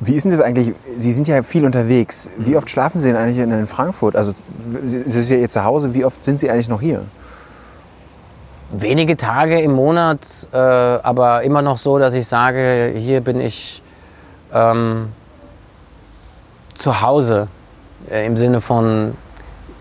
Wie 0.00 0.14
ist 0.14 0.24
denn 0.24 0.32
das 0.32 0.40
eigentlich? 0.40 0.74
Sie 0.96 1.12
sind 1.12 1.28
ja 1.28 1.42
viel 1.42 1.64
unterwegs. 1.64 2.30
Wie 2.36 2.56
oft 2.56 2.68
schlafen 2.68 2.98
Sie 3.00 3.06
denn 3.08 3.16
eigentlich 3.16 3.38
in 3.38 3.66
Frankfurt? 3.68 4.16
Also, 4.16 4.32
es 4.84 4.94
ist 4.94 5.30
ja 5.30 5.36
Ihr 5.36 5.48
Zuhause. 5.48 5.94
Wie 5.94 6.04
oft 6.04 6.24
sind 6.24 6.40
Sie 6.40 6.50
eigentlich 6.50 6.68
noch 6.68 6.80
hier? 6.80 7.04
Wenige 8.72 9.16
Tage 9.16 9.60
im 9.60 9.72
Monat, 9.72 10.48
äh, 10.52 10.56
aber 10.56 11.42
immer 11.44 11.62
noch 11.62 11.78
so, 11.78 11.98
dass 11.98 12.12
ich 12.14 12.26
sage, 12.26 12.92
hier 12.96 13.20
bin 13.20 13.40
ich 13.40 13.82
ähm, 14.52 15.12
zu 16.78 17.02
Hause. 17.02 17.48
Äh, 18.08 18.26
Im 18.26 18.36
Sinne 18.36 18.60
von, 18.60 19.16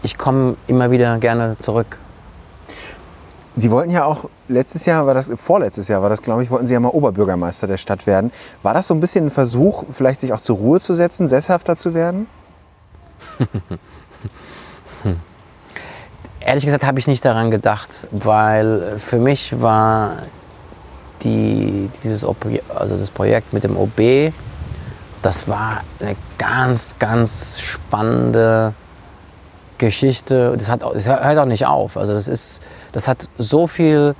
ich 0.03 0.17
komme 0.17 0.55
immer 0.67 0.91
wieder 0.91 1.17
gerne 1.19 1.57
zurück. 1.59 1.97
Sie 3.55 3.71
wollten 3.71 3.89
ja 3.89 4.05
auch 4.05 4.25
letztes 4.49 4.85
Jahr, 4.85 5.07
war 5.07 5.15
das 5.15 5.31
vorletztes 5.33 5.87
Jahr 5.87 6.01
war 6.03 6.09
das, 6.09 6.21
glaube 6.21 6.43
ich, 6.43 6.51
wollten 6.51 6.67
Sie 6.67 6.73
ja 6.73 6.79
mal 6.79 6.89
Oberbürgermeister 6.89 7.65
der 7.65 7.77
Stadt 7.77 8.05
werden. 8.05 8.31
War 8.61 8.75
das 8.75 8.87
so 8.87 8.93
ein 8.93 8.99
bisschen 8.99 9.27
ein 9.27 9.31
Versuch, 9.31 9.85
vielleicht 9.91 10.19
sich 10.19 10.31
auch 10.33 10.39
zur 10.39 10.57
Ruhe 10.57 10.79
zu 10.79 10.93
setzen, 10.93 11.27
sesshafter 11.27 11.75
zu 11.75 11.95
werden? 11.95 12.27
Ehrlich 16.39 16.65
gesagt 16.65 16.85
habe 16.85 16.99
ich 16.99 17.07
nicht 17.07 17.25
daran 17.25 17.49
gedacht, 17.49 18.07
weil 18.11 18.99
für 18.99 19.17
mich 19.17 19.59
war 19.59 20.17
die, 21.23 21.89
dieses 22.03 22.23
Obje 22.23 22.61
also 22.73 22.95
das 22.95 23.09
Projekt 23.09 23.53
mit 23.53 23.63
dem 23.63 23.75
OB, 23.75 24.31
das 25.22 25.47
war 25.47 25.82
eine 25.99 26.15
ganz, 26.38 26.97
ganz 26.99 27.59
spannende 27.59 28.74
Geschichte. 29.78 30.53
Das, 30.57 30.70
hat, 30.70 30.84
das 30.84 31.07
hört 31.07 31.38
auch 31.38 31.45
nicht 31.45 31.65
auf. 31.65 31.97
Also 31.97 32.13
das, 32.13 32.28
ist, 32.28 32.61
das 32.91 33.07
hat 33.07 33.30
so 33.38 33.68
viel 33.68 34.15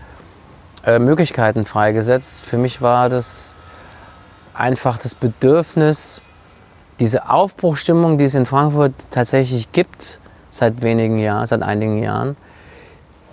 äh, 0.86 1.00
Möglichkeiten 1.00 1.66
freigesetzt. 1.66 2.46
Für 2.46 2.58
mich 2.58 2.82
war 2.82 3.10
das 3.10 3.56
einfach 4.54 4.98
das 4.98 5.16
Bedürfnis, 5.16 6.22
diese 7.00 7.30
Aufbruchstimmung, 7.30 8.18
die 8.18 8.26
es 8.26 8.36
in 8.36 8.46
Frankfurt 8.46 8.94
tatsächlich 9.12 9.72
gibt, 9.72 10.20
seit 10.50 10.82
wenigen 10.82 11.20
Jahren, 11.20 11.46
seit 11.46 11.62
einigen 11.62 12.02
Jahren, 12.02 12.36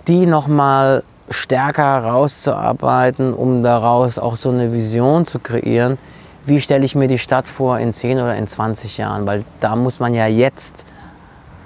die 0.07 0.27
nochmal 0.27 1.03
stärker 1.29 1.97
rauszuarbeiten, 1.97 3.33
um 3.33 3.63
daraus 3.63 4.19
auch 4.19 4.35
so 4.35 4.49
eine 4.49 4.71
Vision 4.71 5.25
zu 5.25 5.39
kreieren. 5.39 5.97
Wie 6.45 6.61
stelle 6.61 6.85
ich 6.85 6.95
mir 6.95 7.07
die 7.07 7.17
Stadt 7.17 7.47
vor 7.47 7.79
in 7.79 7.91
10 7.91 8.19
oder 8.19 8.35
in 8.35 8.45
20 8.45 8.97
Jahren? 8.97 9.25
Weil 9.25 9.43
da 9.59 9.75
muss 9.75 9.99
man 9.99 10.13
ja 10.13 10.27
jetzt 10.27 10.85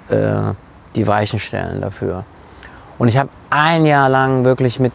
äh, 0.08 0.54
die 0.94 1.06
Weichen 1.06 1.38
stellen 1.38 1.80
dafür. 1.82 2.24
Und 2.98 3.08
ich 3.08 3.16
habe 3.16 3.28
ein 3.50 3.84
Jahr 3.84 4.08
lang 4.08 4.44
wirklich 4.44 4.80
mit 4.80 4.92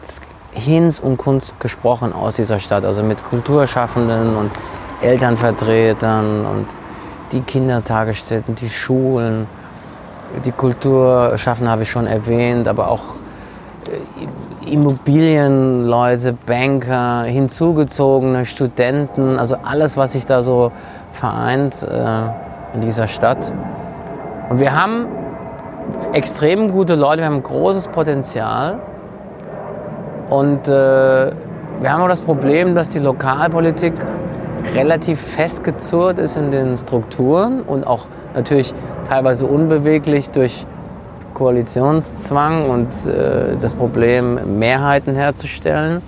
Hinz 0.52 0.98
und 0.98 1.18
Kunst 1.18 1.58
gesprochen 1.60 2.12
aus 2.12 2.36
dieser 2.36 2.58
Stadt, 2.58 2.84
also 2.84 3.02
mit 3.02 3.24
Kulturschaffenden 3.24 4.36
und 4.36 4.50
Elternvertretern 5.02 6.46
und 6.46 6.66
die 7.32 7.40
Kindertagesstätten, 7.40 8.54
die 8.54 8.70
Schulen, 8.70 9.46
die 10.44 10.52
Kulturschaffenden 10.52 11.70
habe 11.70 11.82
ich 11.82 11.90
schon 11.90 12.06
erwähnt, 12.06 12.68
aber 12.68 12.90
auch 12.90 13.02
Immobilienleute, 14.64 16.32
Banker, 16.32 17.22
hinzugezogene 17.22 18.44
Studenten, 18.44 19.38
also 19.38 19.56
alles, 19.62 19.96
was 19.96 20.12
sich 20.12 20.26
da 20.26 20.42
so 20.42 20.72
vereint 21.12 21.82
äh, 21.82 22.74
in 22.74 22.80
dieser 22.80 23.08
Stadt. 23.08 23.52
Und 24.50 24.60
wir 24.60 24.74
haben 24.74 25.06
extrem 26.12 26.72
gute 26.72 26.94
Leute, 26.94 27.22
wir 27.22 27.26
haben 27.26 27.42
großes 27.42 27.88
Potenzial. 27.88 28.78
Und 30.30 30.66
äh, 30.68 30.70
wir 31.80 31.92
haben 31.92 32.02
auch 32.02 32.08
das 32.08 32.20
Problem, 32.20 32.74
dass 32.74 32.88
die 32.88 32.98
Lokalpolitik 32.98 33.94
relativ 34.74 35.20
festgezurrt 35.20 36.18
ist 36.18 36.36
in 36.36 36.50
den 36.50 36.76
Strukturen 36.76 37.62
und 37.62 37.86
auch 37.86 38.06
natürlich 38.34 38.74
teilweise 39.08 39.46
unbeweglich 39.46 40.30
durch 40.30 40.66
Koalitionszwang 41.36 42.70
und 42.70 43.06
äh, 43.06 43.56
das 43.60 43.74
Problem, 43.74 44.58
Mehrheiten 44.58 45.14
herzustellen. 45.14 46.00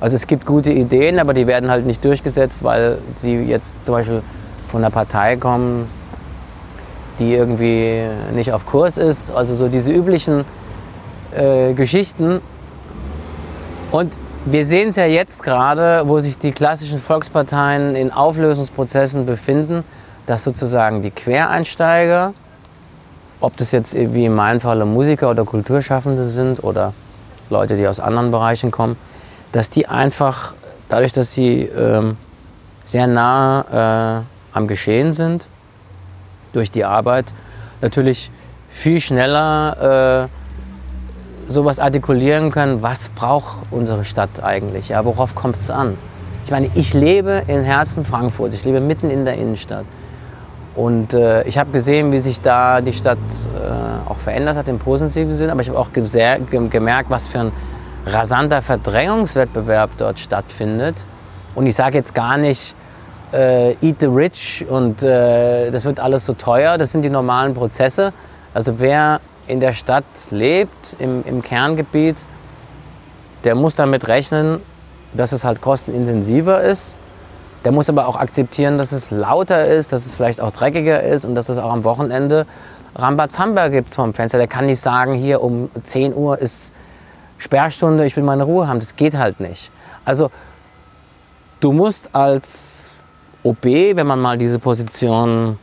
Also 0.00 0.16
es 0.16 0.26
gibt 0.26 0.44
gute 0.44 0.72
Ideen, 0.72 1.20
aber 1.20 1.32
die 1.32 1.46
werden 1.46 1.70
halt 1.70 1.86
nicht 1.86 2.04
durchgesetzt, 2.04 2.64
weil 2.64 2.98
sie 3.14 3.36
jetzt 3.36 3.84
zum 3.84 3.94
Beispiel 3.94 4.22
von 4.66 4.82
einer 4.82 4.90
Partei 4.90 5.36
kommen, 5.36 5.88
die 7.20 7.34
irgendwie 7.34 8.02
nicht 8.34 8.52
auf 8.52 8.66
Kurs 8.66 8.98
ist. 8.98 9.30
Also 9.30 9.54
so 9.54 9.68
diese 9.68 9.92
üblichen 9.92 10.44
äh, 11.36 11.72
Geschichten. 11.74 12.40
Und 13.92 14.12
wir 14.44 14.66
sehen 14.66 14.88
es 14.88 14.96
ja 14.96 15.06
jetzt 15.06 15.44
gerade, 15.44 16.02
wo 16.08 16.18
sich 16.18 16.36
die 16.36 16.50
klassischen 16.50 16.98
Volksparteien 16.98 17.94
in 17.94 18.10
Auflösungsprozessen 18.10 19.26
befinden, 19.26 19.84
dass 20.26 20.42
sozusagen 20.42 21.02
die 21.02 21.12
Quereinsteiger, 21.12 22.34
ob 23.42 23.56
das 23.56 23.72
jetzt 23.72 23.94
wie 23.94 24.24
in 24.24 24.34
meinem 24.34 24.60
Fall 24.60 24.84
Musiker 24.84 25.30
oder 25.30 25.44
Kulturschaffende 25.44 26.24
sind 26.24 26.62
oder 26.62 26.92
Leute, 27.50 27.76
die 27.76 27.86
aus 27.86 28.00
anderen 28.00 28.30
Bereichen 28.30 28.70
kommen, 28.70 28.96
dass 29.52 29.68
die 29.68 29.86
einfach 29.86 30.54
dadurch, 30.88 31.12
dass 31.12 31.32
sie 31.32 31.62
ähm, 31.62 32.16
sehr 32.84 33.06
nah 33.06 34.22
äh, 34.22 34.56
am 34.56 34.68
Geschehen 34.68 35.12
sind, 35.12 35.46
durch 36.52 36.70
die 36.70 36.84
Arbeit, 36.84 37.32
natürlich 37.80 38.30
viel 38.68 39.00
schneller 39.00 40.28
äh, 40.28 41.50
sowas 41.50 41.78
artikulieren 41.78 42.50
können, 42.50 42.82
was 42.82 43.08
braucht 43.10 43.56
unsere 43.70 44.04
Stadt 44.04 44.42
eigentlich, 44.42 44.88
ja, 44.88 45.04
worauf 45.04 45.34
kommt 45.34 45.56
es 45.56 45.70
an. 45.70 45.96
Ich 46.44 46.50
meine, 46.50 46.70
ich 46.74 46.94
lebe 46.94 47.42
im 47.46 47.62
Herzen 47.62 48.04
Frankfurts, 48.04 48.54
ich 48.54 48.64
lebe 48.64 48.80
mitten 48.80 49.10
in 49.10 49.24
der 49.24 49.34
Innenstadt. 49.34 49.84
Und 50.74 51.12
äh, 51.12 51.42
ich 51.44 51.58
habe 51.58 51.70
gesehen, 51.70 52.12
wie 52.12 52.18
sich 52.18 52.40
da 52.40 52.80
die 52.80 52.94
Stadt 52.94 53.18
äh, 53.18 54.08
auch 54.08 54.16
verändert 54.16 54.56
hat 54.56 54.68
im 54.68 54.78
positiven 54.78 55.34
Sinn, 55.34 55.50
aber 55.50 55.60
ich 55.60 55.68
habe 55.68 55.78
auch 55.78 55.92
gemerkt, 55.92 57.10
was 57.10 57.28
für 57.28 57.40
ein 57.40 57.52
rasanter 58.06 58.62
Verdrängungswettbewerb 58.62 59.90
dort 59.98 60.18
stattfindet. 60.18 60.96
Und 61.54 61.66
ich 61.66 61.76
sage 61.76 61.98
jetzt 61.98 62.14
gar 62.14 62.38
nicht, 62.38 62.74
äh, 63.32 63.72
eat 63.82 64.00
the 64.00 64.06
rich 64.06 64.64
und 64.68 65.02
äh, 65.02 65.70
das 65.70 65.84
wird 65.84 66.00
alles 66.00 66.24
so 66.24 66.32
teuer, 66.32 66.78
das 66.78 66.92
sind 66.92 67.02
die 67.02 67.10
normalen 67.10 67.54
Prozesse. 67.54 68.12
Also 68.54 68.78
wer 68.78 69.20
in 69.46 69.60
der 69.60 69.74
Stadt 69.74 70.04
lebt, 70.30 70.96
im, 70.98 71.22
im 71.26 71.42
Kerngebiet, 71.42 72.24
der 73.44 73.54
muss 73.54 73.74
damit 73.74 74.08
rechnen, 74.08 74.60
dass 75.12 75.32
es 75.32 75.44
halt 75.44 75.60
kostenintensiver 75.60 76.62
ist 76.62 76.96
der 77.64 77.72
muss 77.72 77.88
aber 77.88 78.08
auch 78.08 78.16
akzeptieren, 78.16 78.78
dass 78.78 78.92
es 78.92 79.10
lauter 79.10 79.66
ist, 79.66 79.92
dass 79.92 80.04
es 80.04 80.14
vielleicht 80.14 80.40
auch 80.40 80.50
dreckiger 80.50 81.02
ist 81.02 81.24
und 81.24 81.34
dass 81.34 81.48
es 81.48 81.58
auch 81.58 81.72
am 81.72 81.84
Wochenende 81.84 82.46
Rambazamba 82.96 83.68
gibt 83.68 83.94
vom 83.94 84.14
Fenster. 84.14 84.38
Der 84.38 84.48
kann 84.48 84.66
nicht 84.66 84.80
sagen, 84.80 85.14
hier 85.14 85.42
um 85.42 85.70
10 85.84 86.14
Uhr 86.14 86.38
ist 86.38 86.72
Sperrstunde, 87.38 88.04
ich 88.04 88.16
will 88.16 88.24
meine 88.24 88.44
Ruhe 88.44 88.68
haben. 88.68 88.80
Das 88.80 88.96
geht 88.96 89.16
halt 89.16 89.40
nicht. 89.40 89.70
Also 90.04 90.30
du 91.60 91.72
musst 91.72 92.14
als 92.14 92.98
OB, 93.44 93.64
wenn 93.64 94.06
man 94.06 94.20
mal 94.20 94.38
diese 94.38 94.58
Position 94.58 95.58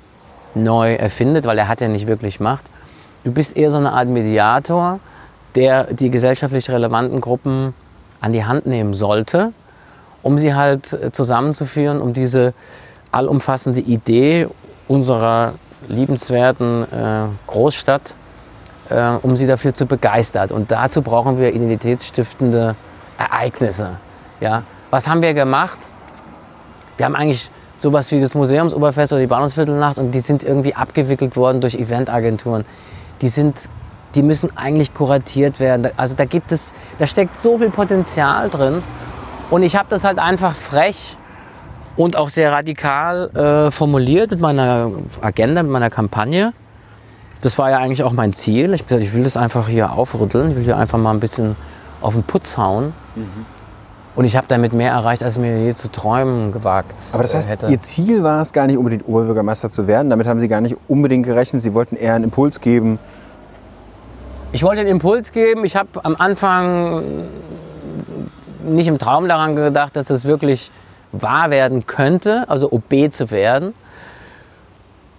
neu 0.56 0.96
erfindet, 0.96 1.46
weil 1.46 1.58
er 1.58 1.68
hat 1.68 1.82
ja 1.82 1.88
nicht 1.88 2.08
wirklich 2.08 2.40
Macht, 2.40 2.66
du 3.24 3.32
bist 3.32 3.56
eher 3.56 3.72
so 3.72 3.78
eine 3.78 3.92
Art 3.92 4.08
Mediator, 4.08 5.00
der 5.56 5.86
die 5.94 6.10
gesellschaftlich 6.10 6.70
relevanten 6.70 7.22
Gruppen 7.22 7.74
an 8.22 8.34
die 8.34 8.46
Hand 8.46 8.66
nehmen 8.66 8.94
sollte 8.94 9.54
um 10.22 10.38
sie 10.38 10.54
halt 10.54 10.94
äh, 10.94 11.12
zusammenzuführen, 11.12 12.02
um 12.02 12.14
diese 12.14 12.54
allumfassende 13.12 13.82
Idee 13.82 14.48
unserer 14.88 15.54
liebenswerten 15.88 16.84
äh, 16.84 17.26
Großstadt, 17.48 18.16
äh, 18.90 19.12
um 19.22 19.36
sie 19.36 19.48
dafür 19.48 19.74
zu 19.74 19.86
begeistern. 19.86 20.52
Und 20.52 20.72
dazu 20.72 21.02
brauchen 21.02 21.40
wir 21.40 21.54
identitätsstiftende 21.54 22.76
Ereignisse. 23.18 23.98
Ja? 24.40 24.64
Was 24.92 25.08
haben 25.08 25.22
wir 25.22 25.34
gemacht? 25.34 25.80
Wir 26.98 27.06
haben 27.06 27.16
eigentlich 27.16 27.50
sowas 27.78 28.12
wie 28.12 28.20
das 28.20 28.36
Museumsoberfest 28.36 29.14
oder 29.14 29.22
die 29.22 29.28
Bahnhofsviertelnacht 29.28 30.00
und 30.00 30.12
die 30.12 30.20
sind 30.20 30.44
irgendwie 30.44 30.76
abgewickelt 30.76 31.38
worden 31.38 31.62
durch 31.62 31.76
Eventagenturen. 31.76 32.66
Die 33.22 33.30
sind 33.30 33.70
die 34.16 34.24
müssen 34.24 34.56
eigentlich 34.58 34.94
kuratiert 34.94 35.60
werden. 35.60 35.90
Also 35.98 36.16
da 36.16 36.26
gibt 36.26 36.52
es, 36.52 36.74
da 36.98 37.06
steckt 37.06 37.40
so 37.42 37.58
viel 37.58 37.70
Potenzial 37.70 38.50
drin 38.50 38.82
und 39.50 39.64
ich 39.64 39.76
habe 39.76 39.88
das 39.90 40.04
halt 40.04 40.20
einfach 40.20 40.56
frech 40.56 41.18
und 41.98 42.16
auch 42.16 42.30
sehr 42.30 42.52
radikal 42.52 43.30
äh, 43.36 43.72
formuliert 43.72 44.32
mit 44.32 44.40
meiner 44.40 44.92
Agenda, 45.22 45.64
mit 45.64 45.72
meiner 45.72 45.90
Kampagne. 45.90 46.54
Das 47.42 47.58
war 47.58 47.70
ja 47.70 47.78
eigentlich 47.78 48.04
auch 48.04 48.14
mein 48.14 48.34
Ziel. 48.34 48.74
Ich, 48.74 48.86
gesagt, 48.86 49.04
ich 49.04 49.14
will 49.14 49.24
das 49.24 49.38
einfach 49.38 49.68
hier 49.68 49.92
aufrütteln. 49.92 50.52
Ich 50.52 50.56
will 50.58 50.64
hier 50.64 50.78
einfach 50.78 50.98
mal 50.98 51.12
ein 51.12 51.20
bisschen 51.20 51.56
auf 52.02 52.14
den 52.14 52.24
Putz 52.24 52.58
hauen. 52.58 52.94
Mhm. 53.16 53.46
Und 54.16 54.26
ich 54.26 54.36
habe 54.36 54.48
damit 54.50 54.74
mehr 54.74 54.92
erreicht, 54.92 55.24
als 55.24 55.38
mir 55.38 55.64
je 55.64 55.74
zu 55.74 55.90
träumen 55.90 56.52
gewagt 56.52 56.96
Aber 57.14 57.22
das 57.22 57.36
heißt, 57.36 57.48
hätte. 57.48 57.68
Ihr 57.68 57.80
Ziel 57.80 58.24
war 58.24 58.42
es 58.42 58.52
gar 58.52 58.68
nicht 58.68 58.78
unbedingt 58.78 59.08
Oberbürgermeister 59.08 59.70
zu 59.70 59.88
werden. 59.88 60.10
Damit 60.10 60.28
haben 60.28 60.40
Sie 60.40 60.48
gar 60.48 60.62
nicht 60.62 60.76
unbedingt 60.88 61.26
gerechnet. 61.26 61.62
Sie 61.62 61.74
wollten 61.74 61.96
eher 61.96 62.16
einen 62.16 62.26
Impuls 62.26 62.60
geben. 62.60 63.00
Ich 64.52 64.64
wollte 64.64 64.82
einen 64.82 64.90
Impuls 64.90 65.32
geben. 65.32 65.64
Ich 65.64 65.76
habe 65.76 66.04
am 66.04 66.16
Anfang 66.18 67.04
nicht 68.70 68.88
im 68.88 68.98
Traum 68.98 69.28
daran 69.28 69.56
gedacht, 69.56 69.96
dass 69.96 70.10
es 70.10 70.26
wirklich 70.26 70.72
wahr 71.12 71.50
werden 71.50 71.88
könnte, 71.88 72.46
also 72.50 72.72
OB 72.72 73.12
zu 73.12 73.32
werden. 73.32 73.74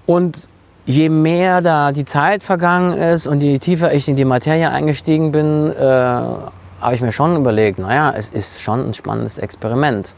Und 0.06 0.48
je 0.86 1.08
mehr 1.08 1.60
da 1.60 1.92
die 1.92 2.04
Zeit 2.04 2.42
vergangen 2.42 2.96
ist 2.96 3.26
und 3.26 3.42
je 3.42 3.58
tiefer 3.58 3.92
ich 3.92 4.08
in 4.08 4.16
die 4.16 4.24
Materie 4.24 4.70
eingestiegen 4.70 5.32
bin, 5.32 5.72
äh, 5.72 5.84
habe 5.84 6.94
ich 6.94 7.00
mir 7.00 7.12
schon 7.12 7.36
überlegt, 7.36 7.78
naja, 7.78 8.12
es 8.16 8.28
ist 8.28 8.62
schon 8.62 8.88
ein 8.88 8.94
spannendes 8.94 9.38
Experiment. 9.38 10.14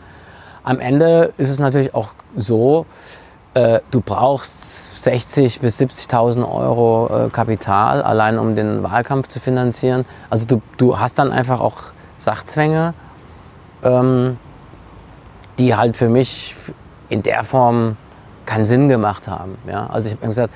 Am 0.63 0.79
Ende 0.79 1.33
ist 1.37 1.51
es 1.51 1.59
natürlich 1.59 1.95
auch 1.95 2.11
so, 2.37 2.87
äh, 3.55 3.81
du 3.91 4.01
brauchst 4.01 5.07
60.000 5.07 5.61
bis 5.61 5.81
70.000 5.81 6.49
Euro 6.51 7.27
äh, 7.27 7.29
Kapital, 7.31 8.03
allein 8.03 8.39
um 8.39 8.55
den 8.55 8.83
Wahlkampf 8.83 9.29
zu 9.29 9.41
finanzieren. 9.41 10.05
Also 10.31 10.47
du, 10.47 10.63
du 10.77 10.99
hast 10.99 11.19
dann 11.19 11.33
einfach 11.33 11.61
auch 11.61 11.77
Sachzwänge 12.19 12.95
ähm, 13.83 14.39
die 15.59 15.75
halt 15.75 15.97
für 15.97 16.09
mich 16.09 16.55
in 17.09 17.23
der 17.23 17.45
Form 17.45 17.97
keinen 18.47 18.67
Sinn 18.67 18.89
gemacht 18.89 19.29
haben. 19.29 19.59
Ja? 19.69 19.87
Also 19.87 20.09
ich 20.09 20.17
habe 20.17 20.27
gesagt, 20.27 20.55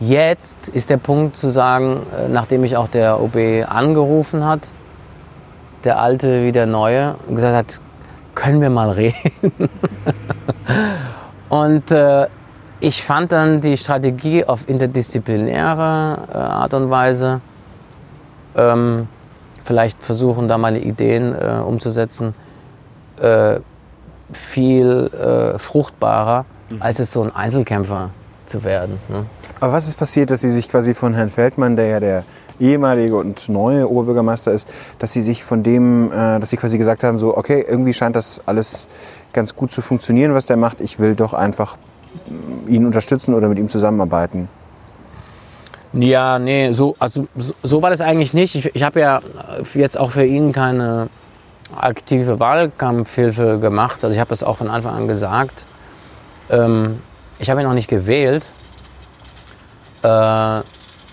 jetzt 0.00 0.68
ist 0.68 0.90
der 0.90 0.96
Punkt 0.96 1.36
zu 1.36 1.50
sagen, 1.50 2.06
äh, 2.16 2.28
nachdem 2.28 2.60
mich 2.62 2.76
auch 2.76 2.88
der 2.88 3.20
OB 3.20 3.36
angerufen 3.68 4.46
hat, 4.46 4.68
der 5.84 6.00
Alte 6.00 6.44
wie 6.44 6.52
der 6.52 6.66
Neue, 6.66 7.16
und 7.26 7.36
gesagt 7.36 7.54
hat, 7.54 7.80
können 8.34 8.60
wir 8.60 8.70
mal 8.70 8.90
reden. 9.02 9.52
und 11.48 11.90
äh, 11.90 12.26
ich 12.80 13.02
fand 13.02 13.32
dann 13.32 13.60
die 13.60 13.76
Strategie 13.76 14.44
auf 14.44 14.68
interdisziplinäre 14.68 16.28
äh, 16.32 16.36
Art 16.36 16.74
und 16.74 16.90
Weise, 16.90 17.40
ähm, 18.54 19.08
vielleicht 19.64 20.02
versuchen, 20.02 20.46
da 20.46 20.58
meine 20.58 20.78
Ideen 20.78 21.34
äh, 21.34 21.60
umzusetzen, 21.60 22.34
äh, 23.20 23.60
viel 24.32 25.10
äh, 25.12 25.58
fruchtbarer, 25.58 26.44
mhm. 26.70 26.82
als 26.82 26.98
es 26.98 27.12
so 27.12 27.22
ein 27.22 27.34
Einzelkämpfer 27.34 28.10
zu 28.46 28.64
werden. 28.64 28.98
Ne? 29.08 29.26
Aber 29.60 29.72
was 29.72 29.86
ist 29.86 29.96
passiert, 29.96 30.30
dass 30.30 30.40
Sie 30.40 30.50
sich 30.50 30.68
quasi 30.68 30.94
von 30.94 31.14
Herrn 31.14 31.28
Feldmann, 31.28 31.76
der 31.76 31.86
ja 31.86 32.00
der 32.00 32.24
ehemalige 32.60 33.16
und 33.16 33.48
neue 33.48 33.88
Oberbürgermeister 33.88 34.52
ist, 34.52 34.68
dass 34.98 35.12
Sie 35.12 35.22
sich 35.22 35.44
von 35.44 35.62
dem, 35.62 36.10
äh, 36.10 36.40
dass 36.40 36.50
Sie 36.50 36.56
quasi 36.56 36.78
gesagt 36.78 37.04
haben, 37.04 37.18
so, 37.18 37.36
okay, 37.36 37.64
irgendwie 37.66 37.92
scheint 37.92 38.16
das 38.16 38.40
alles 38.46 38.88
ganz 39.32 39.54
gut 39.54 39.70
zu 39.72 39.82
funktionieren, 39.82 40.34
was 40.34 40.46
der 40.46 40.56
macht. 40.56 40.80
Ich 40.80 40.98
will 40.98 41.14
doch 41.14 41.34
einfach 41.34 41.76
ihn 42.66 42.86
unterstützen 42.86 43.34
oder 43.34 43.48
mit 43.48 43.58
ihm 43.58 43.68
zusammenarbeiten. 43.68 44.48
Ja, 45.92 46.38
nee, 46.38 46.72
so, 46.72 46.96
also, 46.98 47.26
so, 47.36 47.54
so 47.62 47.82
war 47.82 47.90
das 47.90 48.00
eigentlich 48.00 48.34
nicht. 48.34 48.54
Ich, 48.54 48.74
ich 48.74 48.82
habe 48.82 49.00
ja 49.00 49.20
jetzt 49.74 49.98
auch 49.98 50.10
für 50.10 50.24
ihn 50.24 50.52
keine 50.52 51.08
aktive 51.76 52.40
Wahlkampfhilfe 52.40 53.58
gemacht. 53.58 54.02
Also 54.02 54.14
ich 54.14 54.20
habe 54.20 54.30
das 54.30 54.42
auch 54.42 54.58
von 54.58 54.68
Anfang 54.68 54.94
an 54.94 55.08
gesagt. 55.08 55.66
Ähm, 56.50 57.02
ich 57.38 57.50
habe 57.50 57.60
ihn 57.60 57.66
auch 57.66 57.74
nicht 57.74 57.88
gewählt, 57.88 58.44
äh, 60.02 60.60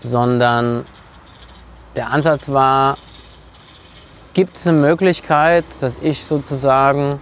sondern 0.01 0.85
der 1.95 2.11
Ansatz 2.11 2.49
war, 2.49 2.95
gibt 4.33 4.57
es 4.57 4.67
eine 4.67 4.77
Möglichkeit, 4.77 5.65
dass 5.79 5.97
ich 5.99 6.25
sozusagen 6.25 7.19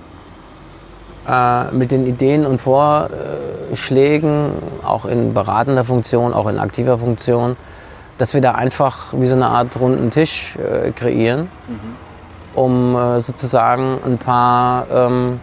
äh, 1.28 1.72
mit 1.72 1.92
den 1.92 2.08
Ideen 2.08 2.46
und 2.46 2.60
Vorschlägen, 2.60 4.52
auch 4.84 5.06
in 5.06 5.34
beratender 5.34 5.86
Funktion, 5.86 6.34
auch 6.34 6.48
in 6.48 6.60
aktiver 6.60 6.98
Funktion, 6.98 7.56
dass 8.18 8.34
wir 8.34 8.42
da 8.42 8.54
einfach 8.54 9.14
wie 9.14 9.28
so 9.28 9.36
eine 9.36 9.48
Art 9.48 9.80
runden 9.80 10.12
Tisch 10.12 10.56
äh, 10.58 10.92
kreieren, 10.92 11.50
um 12.56 12.96
äh, 12.96 13.22
sozusagen 13.22 13.98
ein 14.06 14.18
paar 14.18 14.86
ähm, 14.92 15.40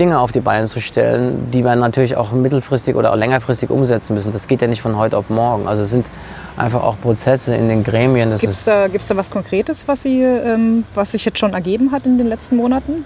Dinge 0.00 0.18
auf 0.18 0.32
die 0.32 0.40
Beine 0.40 0.66
zu 0.66 0.80
stellen, 0.80 1.50
die 1.50 1.62
wir 1.62 1.76
natürlich 1.76 2.16
auch 2.16 2.32
mittelfristig 2.32 2.96
oder 2.96 3.12
auch 3.12 3.16
längerfristig 3.16 3.70
umsetzen 3.70 4.14
müssen. 4.14 4.32
Das 4.32 4.48
geht 4.48 4.62
ja 4.62 4.66
nicht 4.66 4.80
von 4.80 4.96
heute 4.96 5.16
auf 5.16 5.28
morgen. 5.28 5.68
Also 5.68 5.82
es 5.82 5.90
sind 5.90 6.10
einfach 6.56 6.82
auch 6.82 6.98
Prozesse 7.00 7.54
in 7.54 7.68
den 7.68 7.84
Gremien. 7.84 8.30
Gibt 8.30 8.44
es 8.44 8.64
da, 8.64 8.88
gibt's 8.88 9.08
da 9.08 9.16
was 9.16 9.30
Konkretes, 9.30 9.86
was, 9.86 10.02
Sie, 10.02 10.22
ähm, 10.22 10.84
was 10.94 11.12
sich 11.12 11.24
jetzt 11.24 11.38
schon 11.38 11.52
ergeben 11.52 11.92
hat 11.92 12.06
in 12.06 12.16
den 12.16 12.26
letzten 12.26 12.56
Monaten? 12.56 13.04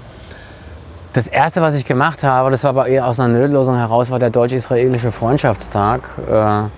Das 1.13 1.27
erste, 1.27 1.61
was 1.63 1.75
ich 1.75 1.85
gemacht 1.85 2.25
habe, 2.25 2.51
das 2.51 2.65
war 2.65 2.71
aber 2.71 2.87
eher 2.87 3.07
aus 3.07 3.21
einer 3.21 3.39
Notlösung 3.39 3.77
heraus, 3.77 4.11
war 4.11 4.19
der 4.19 4.31
deutsch-israelische 4.31 5.13
Freundschaftstag, 5.13 6.03
äh, 6.29 6.65
äh, 6.65 6.69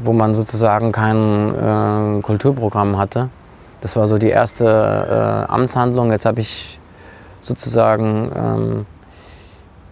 wo 0.00 0.12
man 0.12 0.34
sozusagen 0.34 0.92
kein 0.92 2.18
äh, 2.18 2.22
Kulturprogramm 2.22 2.96
hatte. 2.98 3.28
Das 3.80 3.96
war 3.96 4.06
so 4.06 4.18
die 4.18 4.28
erste 4.28 4.64
äh, 4.64 5.52
Amtshandlung. 5.52 6.10
Jetzt 6.10 6.26
habe 6.26 6.40
ich 6.40 6.78
sozusagen 7.40 8.30
ähm, 8.34 8.86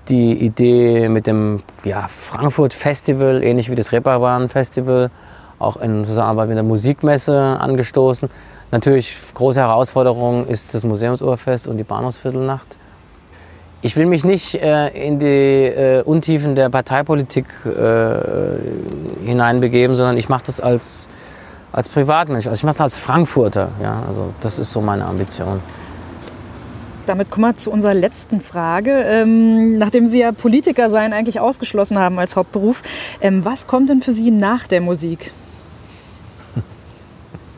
die 0.08 0.32
Idee 0.32 1.08
mit 1.08 1.26
dem 1.26 1.60
ja, 1.84 2.08
Frankfurt 2.08 2.74
Festival, 2.74 3.42
ähnlich 3.42 3.70
wie 3.70 3.74
das 3.74 3.92
Reeperbahn 3.92 4.48
Festival, 4.48 5.10
auch 5.58 5.76
in 5.76 6.04
Zusammenarbeit 6.04 6.48
mit 6.48 6.56
der 6.56 6.64
Musikmesse 6.64 7.34
angestoßen. 7.34 8.28
Natürlich 8.70 9.16
große 9.34 9.60
Herausforderung 9.60 10.46
ist 10.46 10.74
das 10.74 10.84
Museumsurfest 10.84 11.68
und 11.68 11.78
die 11.78 11.84
Bahnhofsviertelnacht. 11.84 12.76
Ich 13.80 13.96
will 13.96 14.06
mich 14.06 14.24
nicht 14.24 14.56
äh, 14.56 14.88
in 14.88 15.20
die 15.20 15.26
äh, 15.26 16.02
Untiefen 16.02 16.56
der 16.56 16.68
Parteipolitik 16.68 17.46
äh, 17.64 19.24
hineinbegeben, 19.24 19.94
sondern 19.94 20.16
ich 20.18 20.28
mache 20.28 20.42
das 20.46 20.60
als, 20.60 21.08
als 21.72 21.88
Privatmensch. 21.88 22.46
Also 22.46 22.54
ich 22.56 22.64
mache 22.64 22.74
das 22.74 22.80
als 22.80 22.96
Frankfurter. 22.96 23.70
Ja? 23.82 24.02
Also 24.06 24.32
das 24.40 24.58
ist 24.58 24.70
so 24.70 24.80
meine 24.80 25.04
Ambition. 25.04 25.60
Damit 27.06 27.30
kommen 27.30 27.46
wir 27.46 27.56
zu 27.56 27.70
unserer 27.70 27.94
letzten 27.94 28.40
Frage. 28.40 28.90
Ähm, 28.90 29.78
nachdem 29.78 30.06
Sie 30.06 30.20
ja 30.20 30.32
Politiker 30.32 30.90
sein 30.90 31.14
eigentlich 31.14 31.40
ausgeschlossen 31.40 31.98
haben 31.98 32.18
als 32.18 32.36
Hauptberuf, 32.36 32.82
ähm, 33.22 33.44
was 33.44 33.66
kommt 33.66 33.88
denn 33.88 34.02
für 34.02 34.12
Sie 34.12 34.30
nach 34.30 34.66
der 34.66 34.82
Musik? 34.82 35.32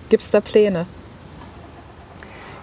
Gibt 0.09 0.23
es 0.23 0.31
da 0.31 0.41
Pläne? 0.41 0.87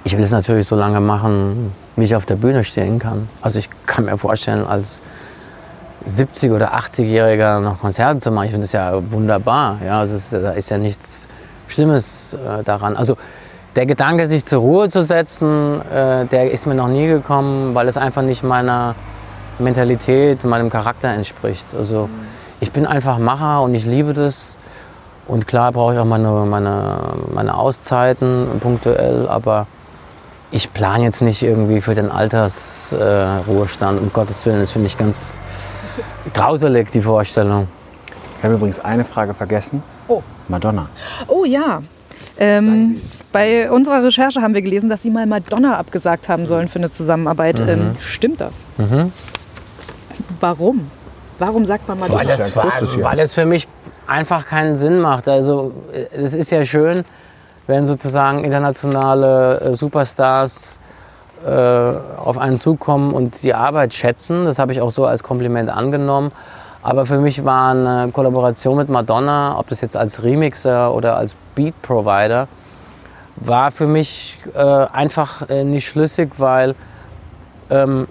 Ich 0.05 0.15
will 0.15 0.23
es 0.23 0.31
natürlich 0.31 0.65
so 0.65 0.77
lange 0.77 1.01
machen, 1.01 1.73
wie 1.97 2.05
ich 2.05 2.15
auf 2.15 2.25
der 2.25 2.37
Bühne 2.37 2.63
stehen 2.63 2.99
kann. 2.99 3.27
Also 3.41 3.59
ich 3.59 3.69
kann 3.85 4.05
mir 4.05 4.17
vorstellen, 4.17 4.65
als 4.65 5.01
70- 6.07 6.53
oder 6.53 6.73
80-Jähriger 6.73 7.59
noch 7.59 7.81
Konzerte 7.81 8.19
zu 8.19 8.31
machen, 8.31 8.45
ich 8.45 8.51
finde 8.51 8.63
das 8.63 8.71
ja 8.71 9.11
wunderbar. 9.11 9.79
Ja, 9.85 9.99
also 9.99 10.15
es, 10.15 10.29
da 10.29 10.51
ist 10.51 10.69
ja 10.69 10.77
nichts 10.77 11.27
Schlimmes 11.67 12.33
äh, 12.33 12.63
daran. 12.63 12.95
Also 12.95 13.17
der 13.75 13.85
Gedanke, 13.85 14.27
sich 14.27 14.45
zur 14.45 14.61
Ruhe 14.61 14.89
zu 14.89 15.03
setzen, 15.03 15.81
äh, 15.81 16.25
der 16.25 16.51
ist 16.51 16.65
mir 16.65 16.75
noch 16.75 16.87
nie 16.87 17.07
gekommen, 17.07 17.75
weil 17.75 17.87
es 17.87 17.97
einfach 17.97 18.23
nicht 18.23 18.43
meiner 18.43 18.95
Mentalität, 19.59 20.43
meinem 20.43 20.69
Charakter 20.69 21.09
entspricht. 21.09 21.67
Also 21.77 22.09
ich 22.59 22.71
bin 22.71 22.85
einfach 22.85 23.19
Macher 23.19 23.61
und 23.61 23.75
ich 23.75 23.85
liebe 23.85 24.13
das. 24.13 24.59
Und 25.27 25.45
klar 25.45 25.71
brauche 25.73 25.93
ich 25.93 25.99
auch 25.99 26.05
meine, 26.05 26.29
meine, 26.45 26.99
meine 27.33 27.55
Auszeiten 27.55 28.47
punktuell, 28.61 29.27
aber 29.27 29.67
ich 30.51 30.73
plane 30.73 31.03
jetzt 31.03 31.21
nicht 31.21 31.43
irgendwie 31.43 31.81
für 31.81 31.93
den 31.93 32.09
Altersruhestand, 32.09 34.01
um 34.01 34.13
Gottes 34.13 34.45
Willen. 34.45 34.59
Das 34.59 34.71
finde 34.71 34.87
ich 34.87 34.97
ganz 34.97 35.37
grauselig, 36.33 36.89
die 36.91 37.01
Vorstellung. 37.01 37.67
Wir 38.39 38.49
haben 38.49 38.55
übrigens 38.55 38.79
eine 38.79 39.03
Frage 39.03 39.33
vergessen. 39.33 39.83
Oh. 40.07 40.21
Madonna. 40.47 40.89
Oh 41.27 41.45
ja. 41.45 41.81
Ähm, 42.39 43.01
bei 43.31 43.69
unserer 43.71 44.03
Recherche 44.03 44.41
haben 44.41 44.53
wir 44.53 44.61
gelesen, 44.61 44.89
dass 44.89 45.01
Sie 45.01 45.09
mal 45.09 45.25
Madonna 45.25 45.77
abgesagt 45.77 46.29
haben 46.29 46.45
sollen 46.45 46.67
für 46.67 46.79
eine 46.79 46.89
Zusammenarbeit. 46.89 47.59
Ähm, 47.59 47.95
stimmt 47.99 48.41
das? 48.41 48.65
Warum? 50.39 50.89
Warum 51.39 51.65
sagt 51.65 51.87
man 51.87 51.99
Madonna? 51.99 52.19
Weil 52.19 52.27
das 52.27 52.55
ja 52.55 52.99
Jahr. 52.99 53.11
weil 53.11 53.19
es 53.19 53.33
für 53.33 53.45
mich 53.45 53.67
einfach 54.07 54.45
keinen 54.45 54.75
Sinn 54.75 54.99
macht. 54.99 55.27
Also 55.27 55.73
es 56.11 56.33
ist 56.33 56.51
ja 56.51 56.63
schön, 56.65 57.03
wenn 57.67 57.85
sozusagen 57.85 58.43
internationale 58.43 59.59
äh, 59.59 59.75
Superstars 59.75 60.79
äh, 61.45 61.49
auf 61.49 62.37
einen 62.37 62.57
zukommen 62.57 63.13
und 63.13 63.43
die 63.43 63.53
Arbeit 63.53 63.93
schätzen. 63.93 64.45
Das 64.45 64.57
habe 64.57 64.71
ich 64.71 64.81
auch 64.81 64.91
so 64.91 65.05
als 65.05 65.21
Kompliment 65.23 65.69
angenommen. 65.69 66.31
Aber 66.87 67.05
für 67.05 67.17
mich 67.19 67.43
war 67.43 67.71
eine 67.71 68.11
Kollaboration 68.13 68.77
mit 68.77 68.87
Madonna, 68.87 69.59
ob 69.59 69.67
das 69.67 69.81
jetzt 69.81 69.97
als 69.97 70.23
Remixer 70.23 70.93
oder 70.93 71.17
als 71.17 71.35
Beat 71.53 71.73
Provider, 71.81 72.47
war 73.35 73.71
für 73.71 73.87
mich 73.87 74.37
äh, 74.55 74.57
einfach 74.57 75.49
äh, 75.49 75.65
nicht 75.65 75.85
schlüssig, 75.85 76.31
weil 76.37 76.75
ähm, 77.69 78.07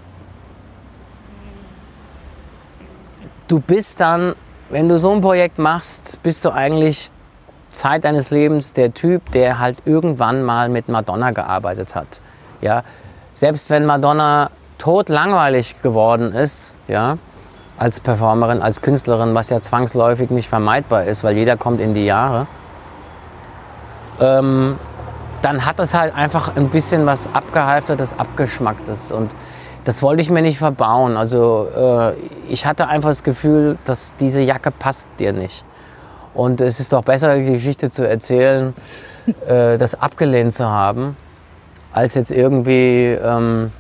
du 3.49 3.61
bist 3.61 3.99
dann, 3.99 4.35
wenn 4.69 4.91
du 4.91 4.99
so 4.99 5.11
ein 5.11 5.23
Projekt 5.23 5.59
machst, 5.59 6.23
bist 6.23 6.45
du 6.45 6.51
eigentlich 6.51 7.11
Zeit 7.71 8.05
deines 8.05 8.29
Lebens 8.29 8.75
der 8.75 8.93
Typ, 8.93 9.33
der 9.33 9.59
halt 9.59 9.79
irgendwann 9.87 10.43
mal 10.43 10.69
mit 10.69 10.91
Madonna 10.91 11.31
gearbeitet 11.31 11.95
hat. 11.95 12.21
Ja? 12.61 12.85
Selbst 13.33 13.71
wenn 13.71 13.87
Madonna 13.87 14.51
tot 14.77 15.09
langweilig 15.09 15.81
geworden 15.81 16.35
ist, 16.35 16.75
ja, 16.89 17.17
als 17.79 18.01
Performerin, 18.01 18.63
als 18.63 18.83
Künstlerin, 18.83 19.35
was 19.35 19.51
ja 19.51 19.61
zwangsläufig 19.61 20.31
nicht 20.31 20.49
vermeidbar 20.49 21.05
ist, 21.05 21.25
weil 21.25 21.37
jeder 21.37 21.57
kommt 21.57 21.81
in 21.81 21.95
die 21.95 22.05
Jahre, 22.05 22.47
ähm, 24.21 24.77
dann 25.43 25.65
hat 25.65 25.79
das 25.79 25.95
halt 25.95 26.15
einfach 26.15 26.57
ein 26.57 26.71
bisschen 26.71 27.07
was 27.07 27.29
abgehalftertes, 27.33 28.19
abgeschmacktes 28.19 29.13
und 29.13 29.31
das 29.85 30.03
wollte 30.03 30.21
ich 30.21 30.31
mir 30.31 30.43
nicht 30.43 30.59
verbauen. 30.59 31.17
Also 31.17 31.69
äh, 31.77 32.13
ich 32.49 32.67
hatte 32.67 32.89
einfach 32.89 33.11
das 33.11 33.23
Gefühl, 33.23 33.79
dass 33.85 34.17
diese 34.17 34.41
Jacke 34.41 34.73
passt 34.73 35.07
dir 35.21 35.33
nicht. 35.33 35.65
Und 36.35 36.61
es 36.61 36.81
ist 36.81 36.93
doch 36.93 37.05
besser, 37.05 37.37
die 37.39 37.53
Geschichte 37.53 37.91
zu 37.91 38.07
erzählen, 38.07 38.75
äh, 39.47 39.79
das 39.79 40.01
abgelehnt 40.01 40.53
zu 40.55 40.69
haben, 40.69 41.17
als 41.93 42.15
jetzt 42.15 42.33
irgendwie 42.33 43.17
ähm, 43.23 43.71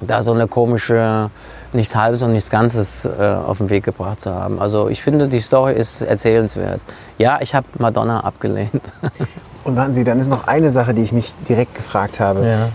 da 0.00 0.22
so 0.22 0.32
eine 0.32 0.48
komische, 0.48 1.30
nichts 1.76 1.94
Halbes 1.94 2.22
und 2.22 2.32
nichts 2.32 2.50
Ganzes 2.50 3.04
äh, 3.04 3.10
auf 3.22 3.58
den 3.58 3.70
Weg 3.70 3.84
gebracht 3.84 4.20
zu 4.20 4.34
haben. 4.34 4.58
Also 4.60 4.88
ich 4.88 5.02
finde, 5.02 5.28
die 5.28 5.40
Story 5.40 5.74
ist 5.74 6.02
erzählenswert. 6.02 6.80
Ja, 7.18 7.38
ich 7.40 7.54
habe 7.54 7.66
Madonna 7.78 8.20
abgelehnt. 8.20 8.82
Und 9.64 9.76
warten 9.76 9.92
Sie, 9.92 10.04
dann 10.04 10.18
ist 10.20 10.28
noch 10.28 10.46
eine 10.46 10.70
Sache, 10.70 10.94
die 10.94 11.02
ich 11.02 11.12
mich 11.12 11.32
direkt 11.48 11.74
gefragt 11.74 12.20
habe. 12.20 12.46
Ja. 12.46 12.68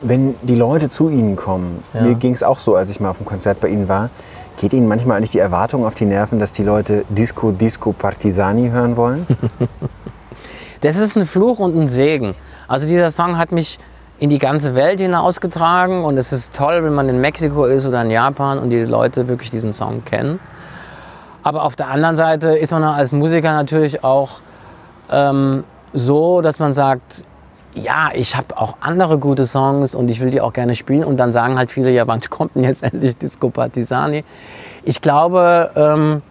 Wenn 0.00 0.36
die 0.42 0.54
Leute 0.54 0.88
zu 0.88 1.08
Ihnen 1.08 1.34
kommen, 1.34 1.82
Ja. 1.92 2.02
mir 2.02 2.14
ging 2.14 2.32
es 2.34 2.42
auch 2.44 2.60
so, 2.60 2.76
als 2.76 2.88
ich 2.90 3.00
mal 3.00 3.10
auf 3.10 3.16
dem 3.16 3.26
Konzert 3.26 3.58
bei 3.60 3.66
Ihnen 3.68 3.88
war, 3.88 4.10
geht 4.56 4.72
Ihnen 4.72 4.86
manchmal 4.86 5.20
nicht 5.20 5.34
die 5.34 5.40
Erwartung 5.40 5.84
auf 5.84 5.94
die 5.96 6.04
Nerven, 6.04 6.38
dass 6.38 6.52
die 6.52 6.62
Leute 6.62 7.04
Disco, 7.08 7.50
Disco, 7.52 7.92
Partisani 7.92 8.70
hören 8.70 8.96
wollen? 8.96 9.26
Das 10.82 10.96
ist 10.96 11.16
ein 11.16 11.26
Fluch 11.26 11.58
und 11.58 11.74
ein 11.76 11.88
Segen. 11.88 12.34
Also 12.68 12.86
dieser 12.86 13.10
Song 13.10 13.38
hat 13.38 13.50
mich 13.50 13.78
in 14.18 14.30
die 14.30 14.38
ganze 14.38 14.74
Welt 14.74 15.00
hinausgetragen 15.00 16.04
und 16.04 16.16
es 16.16 16.32
ist 16.32 16.54
toll, 16.54 16.82
wenn 16.82 16.94
man 16.94 17.08
in 17.08 17.20
Mexiko 17.20 17.66
ist 17.66 17.86
oder 17.86 18.02
in 18.02 18.10
Japan 18.10 18.58
und 18.58 18.70
die 18.70 18.80
Leute 18.84 19.28
wirklich 19.28 19.50
diesen 19.50 19.72
Song 19.72 20.04
kennen. 20.04 20.40
Aber 21.42 21.62
auf 21.62 21.76
der 21.76 21.88
anderen 21.88 22.16
Seite 22.16 22.56
ist 22.56 22.72
man 22.72 22.82
als 22.82 23.12
Musiker 23.12 23.52
natürlich 23.52 24.02
auch 24.02 24.40
ähm, 25.12 25.64
so, 25.92 26.40
dass 26.40 26.58
man 26.58 26.72
sagt, 26.72 27.24
ja, 27.74 28.10
ich 28.14 28.36
habe 28.36 28.56
auch 28.56 28.78
andere 28.80 29.18
gute 29.18 29.46
Songs 29.46 29.94
und 29.94 30.10
ich 30.10 30.20
will 30.20 30.30
die 30.30 30.40
auch 30.40 30.52
gerne 30.52 30.74
spielen. 30.74 31.04
Und 31.04 31.18
dann 31.18 31.30
sagen 31.30 31.58
halt 31.58 31.70
viele, 31.70 31.90
ja, 31.90 32.06
wann 32.06 32.20
kommt 32.30 32.56
denn 32.56 32.64
jetzt 32.64 32.82
endlich 32.82 33.16
Disco 33.18 33.50
Partisani? 33.50 34.24
Ich 34.82 35.00
glaube, 35.02 35.70
ähm, 35.76 36.22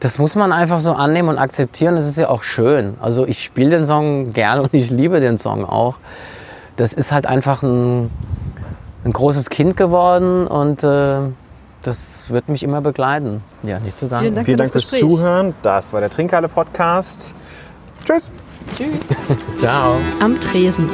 das 0.00 0.18
muss 0.18 0.36
man 0.36 0.52
einfach 0.52 0.80
so 0.80 0.92
annehmen 0.92 1.28
und 1.28 1.38
akzeptieren. 1.38 1.96
Das 1.96 2.06
ist 2.06 2.18
ja 2.18 2.28
auch 2.28 2.42
schön. 2.42 2.94
Also 3.00 3.26
ich 3.26 3.42
spiele 3.42 3.70
den 3.70 3.84
Song 3.84 4.32
gerne 4.32 4.62
und 4.62 4.74
ich 4.74 4.90
liebe 4.90 5.20
den 5.20 5.38
Song 5.38 5.64
auch. 5.64 5.96
Das 6.76 6.92
ist 6.92 7.12
halt 7.12 7.26
einfach 7.26 7.62
ein, 7.62 8.10
ein 9.04 9.12
großes 9.12 9.50
Kind 9.50 9.76
geworden 9.76 10.46
und 10.46 10.84
äh, 10.84 11.20
das 11.82 12.28
wird 12.28 12.48
mich 12.48 12.62
immer 12.62 12.80
begleiten. 12.80 13.42
Ja, 13.62 13.78
nicht 13.78 13.96
zu 13.96 14.08
danken. 14.08 14.22
Vielen 14.24 14.34
Dank. 14.34 14.44
Vielen 14.46 14.58
Dank 14.58 14.72
fürs 14.72 14.90
Gespräch. 14.90 15.00
Zuhören. 15.00 15.54
Das 15.62 15.92
war 15.92 16.00
der 16.00 16.10
Trinkhalle 16.10 16.48
Podcast. 16.48 17.34
Tschüss. 18.04 18.30
Ciao. 19.58 19.96
Am 20.20 20.40
Tresen. 20.40 20.90